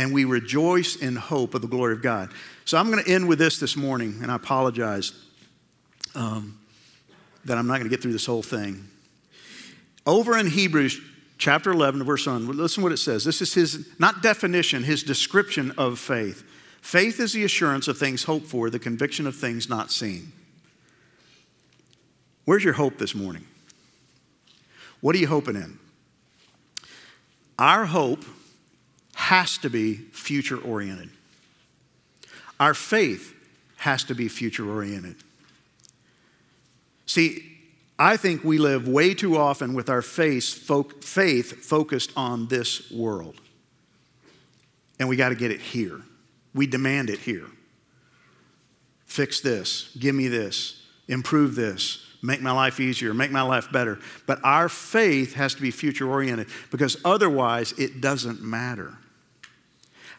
and 0.00 0.14
we 0.14 0.24
rejoice 0.24 0.96
in 0.96 1.14
hope 1.14 1.54
of 1.54 1.60
the 1.60 1.68
glory 1.68 1.92
of 1.92 2.00
God. 2.00 2.30
So 2.64 2.78
I'm 2.78 2.90
going 2.90 3.04
to 3.04 3.10
end 3.10 3.28
with 3.28 3.38
this 3.38 3.58
this 3.58 3.76
morning, 3.76 4.18
and 4.22 4.30
I 4.30 4.36
apologize 4.36 5.12
um, 6.14 6.58
that 7.44 7.58
I'm 7.58 7.66
not 7.66 7.74
going 7.74 7.84
to 7.84 7.90
get 7.90 8.00
through 8.00 8.12
this 8.12 8.24
whole 8.24 8.42
thing. 8.42 8.88
Over 10.06 10.38
in 10.38 10.46
Hebrews 10.46 11.00
chapter 11.36 11.70
11, 11.70 12.02
verse 12.04 12.26
1, 12.26 12.46
listen 12.46 12.82
what 12.82 12.92
it 12.92 12.96
says. 12.96 13.24
This 13.24 13.42
is 13.42 13.52
his, 13.52 13.88
not 13.98 14.22
definition, 14.22 14.82
his 14.82 15.02
description 15.02 15.72
of 15.76 15.98
faith. 15.98 16.44
Faith 16.80 17.20
is 17.20 17.32
the 17.32 17.44
assurance 17.44 17.88
of 17.88 17.98
things 17.98 18.24
hoped 18.24 18.46
for, 18.46 18.70
the 18.70 18.78
conviction 18.78 19.26
of 19.26 19.36
things 19.36 19.68
not 19.68 19.90
seen. 19.90 20.32
Where's 22.44 22.64
your 22.64 22.74
hope 22.74 22.98
this 22.98 23.14
morning? 23.14 23.46
What 25.00 25.14
are 25.14 25.18
you 25.18 25.28
hoping 25.28 25.56
in? 25.56 25.78
Our 27.58 27.84
hope 27.84 28.24
has 29.14 29.58
to 29.58 29.70
be 29.70 29.94
future 29.94 30.58
oriented. 30.58 31.10
Our 32.58 32.74
faith 32.74 33.34
has 33.76 34.04
to 34.04 34.14
be 34.14 34.28
future 34.28 34.68
oriented. 34.68 35.16
See, 37.06 37.58
I 37.98 38.16
think 38.16 38.44
we 38.44 38.58
live 38.58 38.88
way 38.88 39.14
too 39.14 39.36
often 39.36 39.74
with 39.74 39.90
our 39.90 40.00
faith, 40.00 40.44
faith 41.04 41.64
focused 41.64 42.12
on 42.16 42.48
this 42.48 42.90
world. 42.90 43.40
And 44.98 45.08
we 45.08 45.16
got 45.16 45.30
to 45.30 45.34
get 45.34 45.50
it 45.50 45.60
here. 45.60 46.00
We 46.54 46.66
demand 46.66 47.10
it 47.10 47.20
here. 47.20 47.46
Fix 49.06 49.40
this, 49.40 49.96
give 49.98 50.14
me 50.14 50.28
this, 50.28 50.86
improve 51.08 51.54
this, 51.54 52.04
make 52.22 52.40
my 52.40 52.52
life 52.52 52.78
easier, 52.78 53.12
make 53.12 53.32
my 53.32 53.42
life 53.42 53.70
better. 53.72 53.98
But 54.26 54.38
our 54.44 54.68
faith 54.68 55.34
has 55.34 55.54
to 55.54 55.62
be 55.62 55.70
future 55.70 56.08
oriented 56.08 56.48
because 56.70 56.96
otherwise 57.04 57.72
it 57.72 58.00
doesn't 58.00 58.42
matter. 58.42 58.96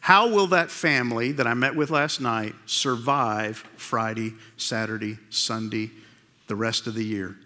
How 0.01 0.29
will 0.29 0.47
that 0.47 0.71
family 0.71 1.31
that 1.33 1.47
I 1.47 1.53
met 1.53 1.75
with 1.75 1.89
last 1.89 2.19
night 2.19 2.55
survive 2.65 3.57
Friday, 3.77 4.33
Saturday, 4.57 5.19
Sunday, 5.29 5.91
the 6.47 6.55
rest 6.55 6.87
of 6.87 6.95
the 6.95 7.05
year? 7.05 7.37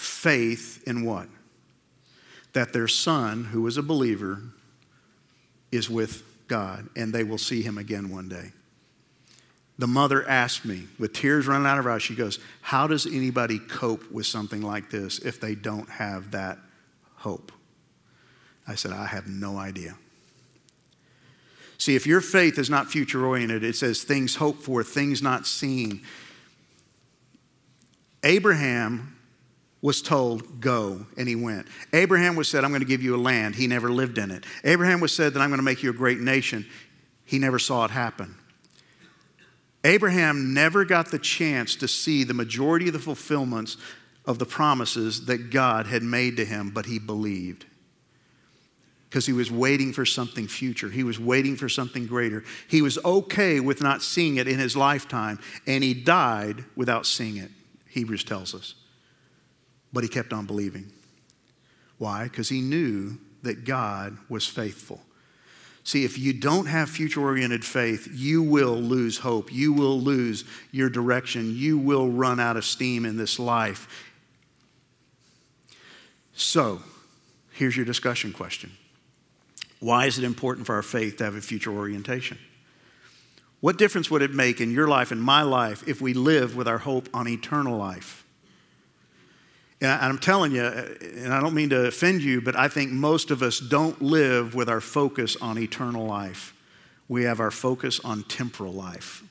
faith 0.00 0.82
in 0.86 1.04
what? 1.04 1.28
That 2.54 2.72
their 2.72 2.88
son, 2.88 3.44
who 3.44 3.66
is 3.66 3.76
a 3.76 3.82
believer, 3.82 4.40
is 5.70 5.90
with 5.90 6.24
God 6.50 6.88
and 6.96 7.12
they 7.14 7.24
will 7.24 7.38
see 7.38 7.62
him 7.62 7.78
again 7.78 8.10
one 8.10 8.28
day. 8.28 8.50
The 9.78 9.86
mother 9.86 10.28
asked 10.28 10.66
me, 10.66 10.88
with 10.98 11.14
tears 11.14 11.46
running 11.46 11.66
out 11.66 11.78
of 11.78 11.84
her 11.84 11.92
eyes, 11.92 12.02
she 12.02 12.14
goes, 12.14 12.38
How 12.60 12.86
does 12.86 13.06
anybody 13.06 13.58
cope 13.58 14.10
with 14.10 14.26
something 14.26 14.60
like 14.60 14.90
this 14.90 15.20
if 15.20 15.40
they 15.40 15.54
don't 15.54 15.88
have 15.88 16.32
that 16.32 16.58
hope? 17.14 17.52
I 18.68 18.74
said, 18.74 18.92
I 18.92 19.06
have 19.06 19.26
no 19.26 19.56
idea. 19.56 19.96
See, 21.78 21.96
if 21.96 22.06
your 22.06 22.20
faith 22.20 22.58
is 22.58 22.68
not 22.68 22.88
future 22.90 23.24
oriented, 23.24 23.64
it 23.64 23.74
says 23.74 24.02
things 24.02 24.34
hoped 24.36 24.62
for, 24.62 24.82
things 24.82 25.22
not 25.22 25.46
seen. 25.46 26.02
Abraham 28.22 29.16
was 29.82 30.02
told, 30.02 30.60
Go, 30.60 31.06
and 31.16 31.28
he 31.28 31.36
went. 31.36 31.66
Abraham 31.92 32.36
was 32.36 32.48
said, 32.48 32.64
I'm 32.64 32.70
going 32.70 32.82
to 32.82 32.86
give 32.86 33.02
you 33.02 33.16
a 33.16 33.18
land. 33.18 33.54
He 33.54 33.66
never 33.66 33.90
lived 33.90 34.18
in 34.18 34.30
it. 34.30 34.44
Abraham 34.64 35.00
was 35.00 35.14
said 35.14 35.34
that 35.34 35.40
I'm 35.40 35.48
going 35.48 35.58
to 35.58 35.64
make 35.64 35.82
you 35.82 35.90
a 35.90 35.94
great 35.94 36.20
nation. 36.20 36.66
He 37.24 37.38
never 37.38 37.58
saw 37.58 37.84
it 37.84 37.90
happen. 37.90 38.34
Abraham 39.84 40.52
never 40.52 40.84
got 40.84 41.10
the 41.10 41.18
chance 41.18 41.76
to 41.76 41.88
see 41.88 42.24
the 42.24 42.34
majority 42.34 42.88
of 42.88 42.92
the 42.92 42.98
fulfillments 42.98 43.78
of 44.26 44.38
the 44.38 44.44
promises 44.44 45.26
that 45.26 45.50
God 45.50 45.86
had 45.86 46.02
made 46.02 46.36
to 46.36 46.44
him, 46.44 46.70
but 46.70 46.86
he 46.86 46.98
believed. 46.98 47.64
Because 49.08 49.26
he 49.26 49.32
was 49.32 49.50
waiting 49.50 49.92
for 49.92 50.04
something 50.04 50.46
future. 50.46 50.90
He 50.90 51.02
was 51.02 51.18
waiting 51.18 51.56
for 51.56 51.68
something 51.68 52.06
greater. 52.06 52.44
He 52.68 52.82
was 52.82 52.98
okay 53.04 53.58
with 53.58 53.82
not 53.82 54.02
seeing 54.02 54.36
it 54.36 54.46
in 54.46 54.58
his 54.58 54.76
lifetime, 54.76 55.40
and 55.66 55.82
he 55.82 55.94
died 55.94 56.64
without 56.76 57.06
seeing 57.06 57.38
it, 57.38 57.50
Hebrews 57.88 58.24
tells 58.24 58.54
us. 58.54 58.74
But 59.92 60.04
he 60.04 60.08
kept 60.08 60.32
on 60.32 60.46
believing. 60.46 60.92
Why? 61.98 62.24
Because 62.24 62.48
he 62.48 62.60
knew 62.60 63.18
that 63.42 63.64
God 63.64 64.16
was 64.28 64.46
faithful. 64.46 65.00
See, 65.82 66.04
if 66.04 66.18
you 66.18 66.32
don't 66.32 66.66
have 66.66 66.90
future 66.90 67.20
oriented 67.20 67.64
faith, 67.64 68.08
you 68.12 68.42
will 68.42 68.76
lose 68.76 69.18
hope. 69.18 69.52
You 69.52 69.72
will 69.72 69.98
lose 69.98 70.44
your 70.70 70.90
direction. 70.90 71.56
You 71.56 71.78
will 71.78 72.08
run 72.08 72.38
out 72.38 72.56
of 72.56 72.64
steam 72.64 73.04
in 73.04 73.16
this 73.16 73.38
life. 73.38 74.10
So, 76.34 76.82
here's 77.52 77.76
your 77.76 77.86
discussion 77.86 78.32
question 78.32 78.72
Why 79.80 80.06
is 80.06 80.18
it 80.18 80.24
important 80.24 80.66
for 80.66 80.74
our 80.74 80.82
faith 80.82 81.16
to 81.18 81.24
have 81.24 81.34
a 81.34 81.40
future 81.40 81.72
orientation? 81.72 82.38
What 83.60 83.76
difference 83.76 84.10
would 84.10 84.22
it 84.22 84.32
make 84.32 84.60
in 84.60 84.70
your 84.70 84.88
life 84.88 85.10
and 85.10 85.22
my 85.22 85.42
life 85.42 85.86
if 85.86 86.00
we 86.00 86.14
live 86.14 86.56
with 86.56 86.66
our 86.66 86.78
hope 86.78 87.08
on 87.12 87.28
eternal 87.28 87.76
life? 87.76 88.19
And 89.80 89.90
I'm 89.90 90.18
telling 90.18 90.52
you, 90.52 90.62
and 90.62 91.32
I 91.32 91.40
don't 91.40 91.54
mean 91.54 91.70
to 91.70 91.86
offend 91.86 92.22
you, 92.22 92.40
but 92.40 92.54
I 92.54 92.68
think 92.68 92.90
most 92.90 93.30
of 93.30 93.42
us 93.42 93.58
don't 93.58 94.00
live 94.02 94.54
with 94.54 94.68
our 94.68 94.80
focus 94.80 95.36
on 95.36 95.58
eternal 95.58 96.04
life. 96.04 96.54
We 97.08 97.24
have 97.24 97.40
our 97.40 97.50
focus 97.50 97.98
on 98.04 98.24
temporal 98.24 98.72
life. 98.72 99.22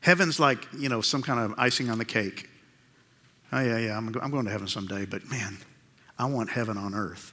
Heaven's 0.00 0.38
like, 0.38 0.66
you 0.76 0.88
know, 0.88 1.00
some 1.00 1.22
kind 1.22 1.40
of 1.40 1.58
icing 1.58 1.90
on 1.90 1.98
the 1.98 2.04
cake. 2.04 2.48
Oh, 3.50 3.60
yeah, 3.60 3.78
yeah, 3.78 3.96
I'm, 3.96 4.14
I'm 4.20 4.30
going 4.30 4.44
to 4.44 4.50
heaven 4.50 4.68
someday, 4.68 5.06
but 5.06 5.28
man, 5.30 5.56
I 6.18 6.26
want 6.26 6.50
heaven 6.50 6.76
on 6.76 6.94
earth. 6.94 7.32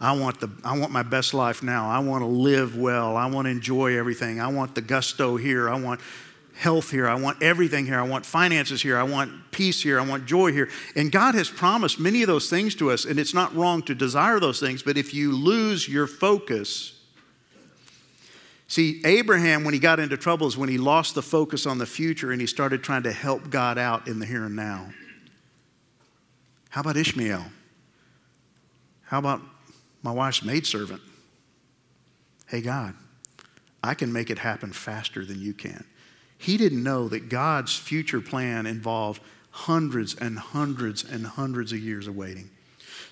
I 0.00 0.12
want, 0.12 0.40
the, 0.40 0.50
I 0.64 0.78
want 0.78 0.92
my 0.92 1.02
best 1.02 1.34
life 1.34 1.62
now. 1.62 1.88
I 1.88 1.98
want 2.00 2.22
to 2.22 2.26
live 2.26 2.76
well. 2.76 3.16
I 3.16 3.26
want 3.26 3.46
to 3.46 3.50
enjoy 3.50 3.96
everything. 3.96 4.40
I 4.40 4.48
want 4.48 4.74
the 4.74 4.80
gusto 4.80 5.36
here. 5.36 5.68
I 5.68 5.80
want 5.80 6.00
health 6.58 6.90
here. 6.90 7.08
I 7.08 7.14
want 7.14 7.40
everything 7.40 7.86
here. 7.86 8.00
I 8.00 8.02
want 8.02 8.26
finances 8.26 8.82
here. 8.82 8.98
I 8.98 9.04
want 9.04 9.52
peace 9.52 9.80
here. 9.80 10.00
I 10.00 10.04
want 10.04 10.26
joy 10.26 10.52
here. 10.52 10.68
And 10.96 11.12
God 11.12 11.36
has 11.36 11.48
promised 11.48 12.00
many 12.00 12.22
of 12.22 12.26
those 12.26 12.50
things 12.50 12.74
to 12.76 12.90
us, 12.90 13.04
and 13.04 13.18
it's 13.18 13.32
not 13.32 13.54
wrong 13.54 13.82
to 13.82 13.94
desire 13.94 14.40
those 14.40 14.58
things, 14.58 14.82
but 14.82 14.98
if 14.98 15.14
you 15.14 15.32
lose 15.32 15.88
your 15.88 16.06
focus, 16.06 16.94
See, 18.70 19.00
Abraham, 19.06 19.64
when 19.64 19.72
he 19.72 19.80
got 19.80 19.98
into 19.98 20.18
trouble, 20.18 20.46
is 20.46 20.54
when 20.54 20.68
he 20.68 20.76
lost 20.76 21.14
the 21.14 21.22
focus 21.22 21.64
on 21.64 21.78
the 21.78 21.86
future 21.86 22.32
and 22.32 22.38
he 22.38 22.46
started 22.46 22.82
trying 22.82 23.04
to 23.04 23.12
help 23.12 23.48
God 23.48 23.78
out 23.78 24.06
in 24.06 24.18
the 24.18 24.26
here 24.26 24.44
and 24.44 24.54
now. 24.54 24.90
How 26.68 26.82
about 26.82 26.98
Ishmael? 26.98 27.46
How 29.04 29.18
about 29.20 29.40
my 30.02 30.12
wife's 30.12 30.42
maidservant? 30.42 31.00
Hey, 32.46 32.60
God, 32.60 32.94
I 33.82 33.94
can 33.94 34.12
make 34.12 34.28
it 34.28 34.38
happen 34.38 34.74
faster 34.74 35.24
than 35.24 35.40
you 35.40 35.54
can. 35.54 35.86
He 36.38 36.56
didn't 36.56 36.82
know 36.82 37.08
that 37.08 37.28
God's 37.28 37.76
future 37.76 38.20
plan 38.20 38.66
involved 38.66 39.20
hundreds 39.50 40.14
and 40.14 40.38
hundreds 40.38 41.04
and 41.04 41.26
hundreds 41.26 41.72
of 41.72 41.80
years 41.80 42.06
of 42.06 42.16
waiting. 42.16 42.50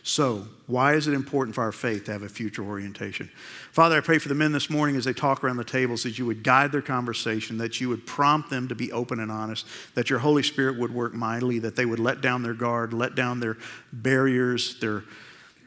So, 0.05 0.47
why 0.69 0.95
is 0.95 1.09
it 1.09 1.15
important 1.15 1.57
for 1.57 1.63
our 1.63 1.73
faith 1.73 2.05
to 2.05 2.13
have 2.13 2.23
a 2.23 2.29
future 2.29 2.63
orientation? 2.63 3.29
Father, 3.73 3.97
I 3.97 4.01
pray 4.01 4.19
for 4.19 4.29
the 4.29 4.37
men 4.37 4.53
this 4.53 4.71
morning 4.71 4.95
as 4.95 5.05
they 5.05 5.13
talk 5.13 5.43
around 5.43 5.57
the 5.57 5.65
tables 5.65 6.05
that 6.05 6.17
you 6.17 6.25
would 6.27 6.45
guide 6.45 6.71
their 6.71 6.81
conversation, 6.81 7.59
that 7.59 7.81
you 7.81 7.89
would 7.89 8.07
prompt 8.07 8.49
them 8.49 8.69
to 8.69 8.77
be 8.77 8.93
open 8.93 9.19
and 9.19 9.33
honest, 9.33 9.67
that 9.97 10.09
your 10.09 10.21
Holy 10.21 10.45
Spirit 10.45 10.79
would 10.79 10.95
work 10.95 11.13
mightily, 11.13 11.59
that 11.59 11.75
they 11.75 11.87
would 11.87 11.99
let 11.99 12.21
down 12.21 12.45
their 12.45 12.55
guard, 12.55 12.93
let 12.93 13.17
down 13.17 13.41
their 13.41 13.57
barriers, 13.93 14.79
their 14.79 15.03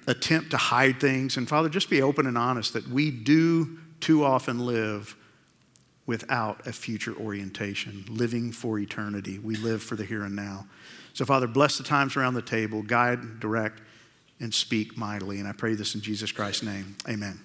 attempt 0.08 0.52
to 0.52 0.58
hide 0.58 1.02
things. 1.02 1.36
And 1.36 1.48
Father, 1.48 1.68
just 1.68 1.90
be 1.90 2.02
open 2.02 2.26
and 2.26 2.38
honest 2.38 2.72
that 2.72 2.88
we 2.88 3.12
do 3.12 3.78
too 4.00 4.24
often 4.24 4.66
live 4.66 5.18
without 6.10 6.66
a 6.66 6.74
future 6.74 7.16
orientation, 7.18 8.04
living 8.10 8.52
for 8.52 8.80
eternity. 8.80 9.38
We 9.38 9.56
live 9.56 9.84
for 9.84 9.96
the 9.96 10.04
here 10.04 10.24
and 10.24 10.36
now. 10.36 10.66
So, 11.14 11.24
Father, 11.24 11.46
bless 11.46 11.78
the 11.78 11.84
times 11.84 12.18
around 12.18 12.34
the 12.34 12.42
table, 12.42 12.82
guide, 12.82 13.40
direct, 13.40 13.80
and 14.40 14.52
speak 14.52 14.98
mightily. 14.98 15.38
And 15.38 15.48
I 15.48 15.52
pray 15.52 15.76
this 15.76 15.94
in 15.94 16.02
Jesus 16.02 16.32
Christ's 16.32 16.64
name. 16.64 16.96
Amen. 17.08 17.40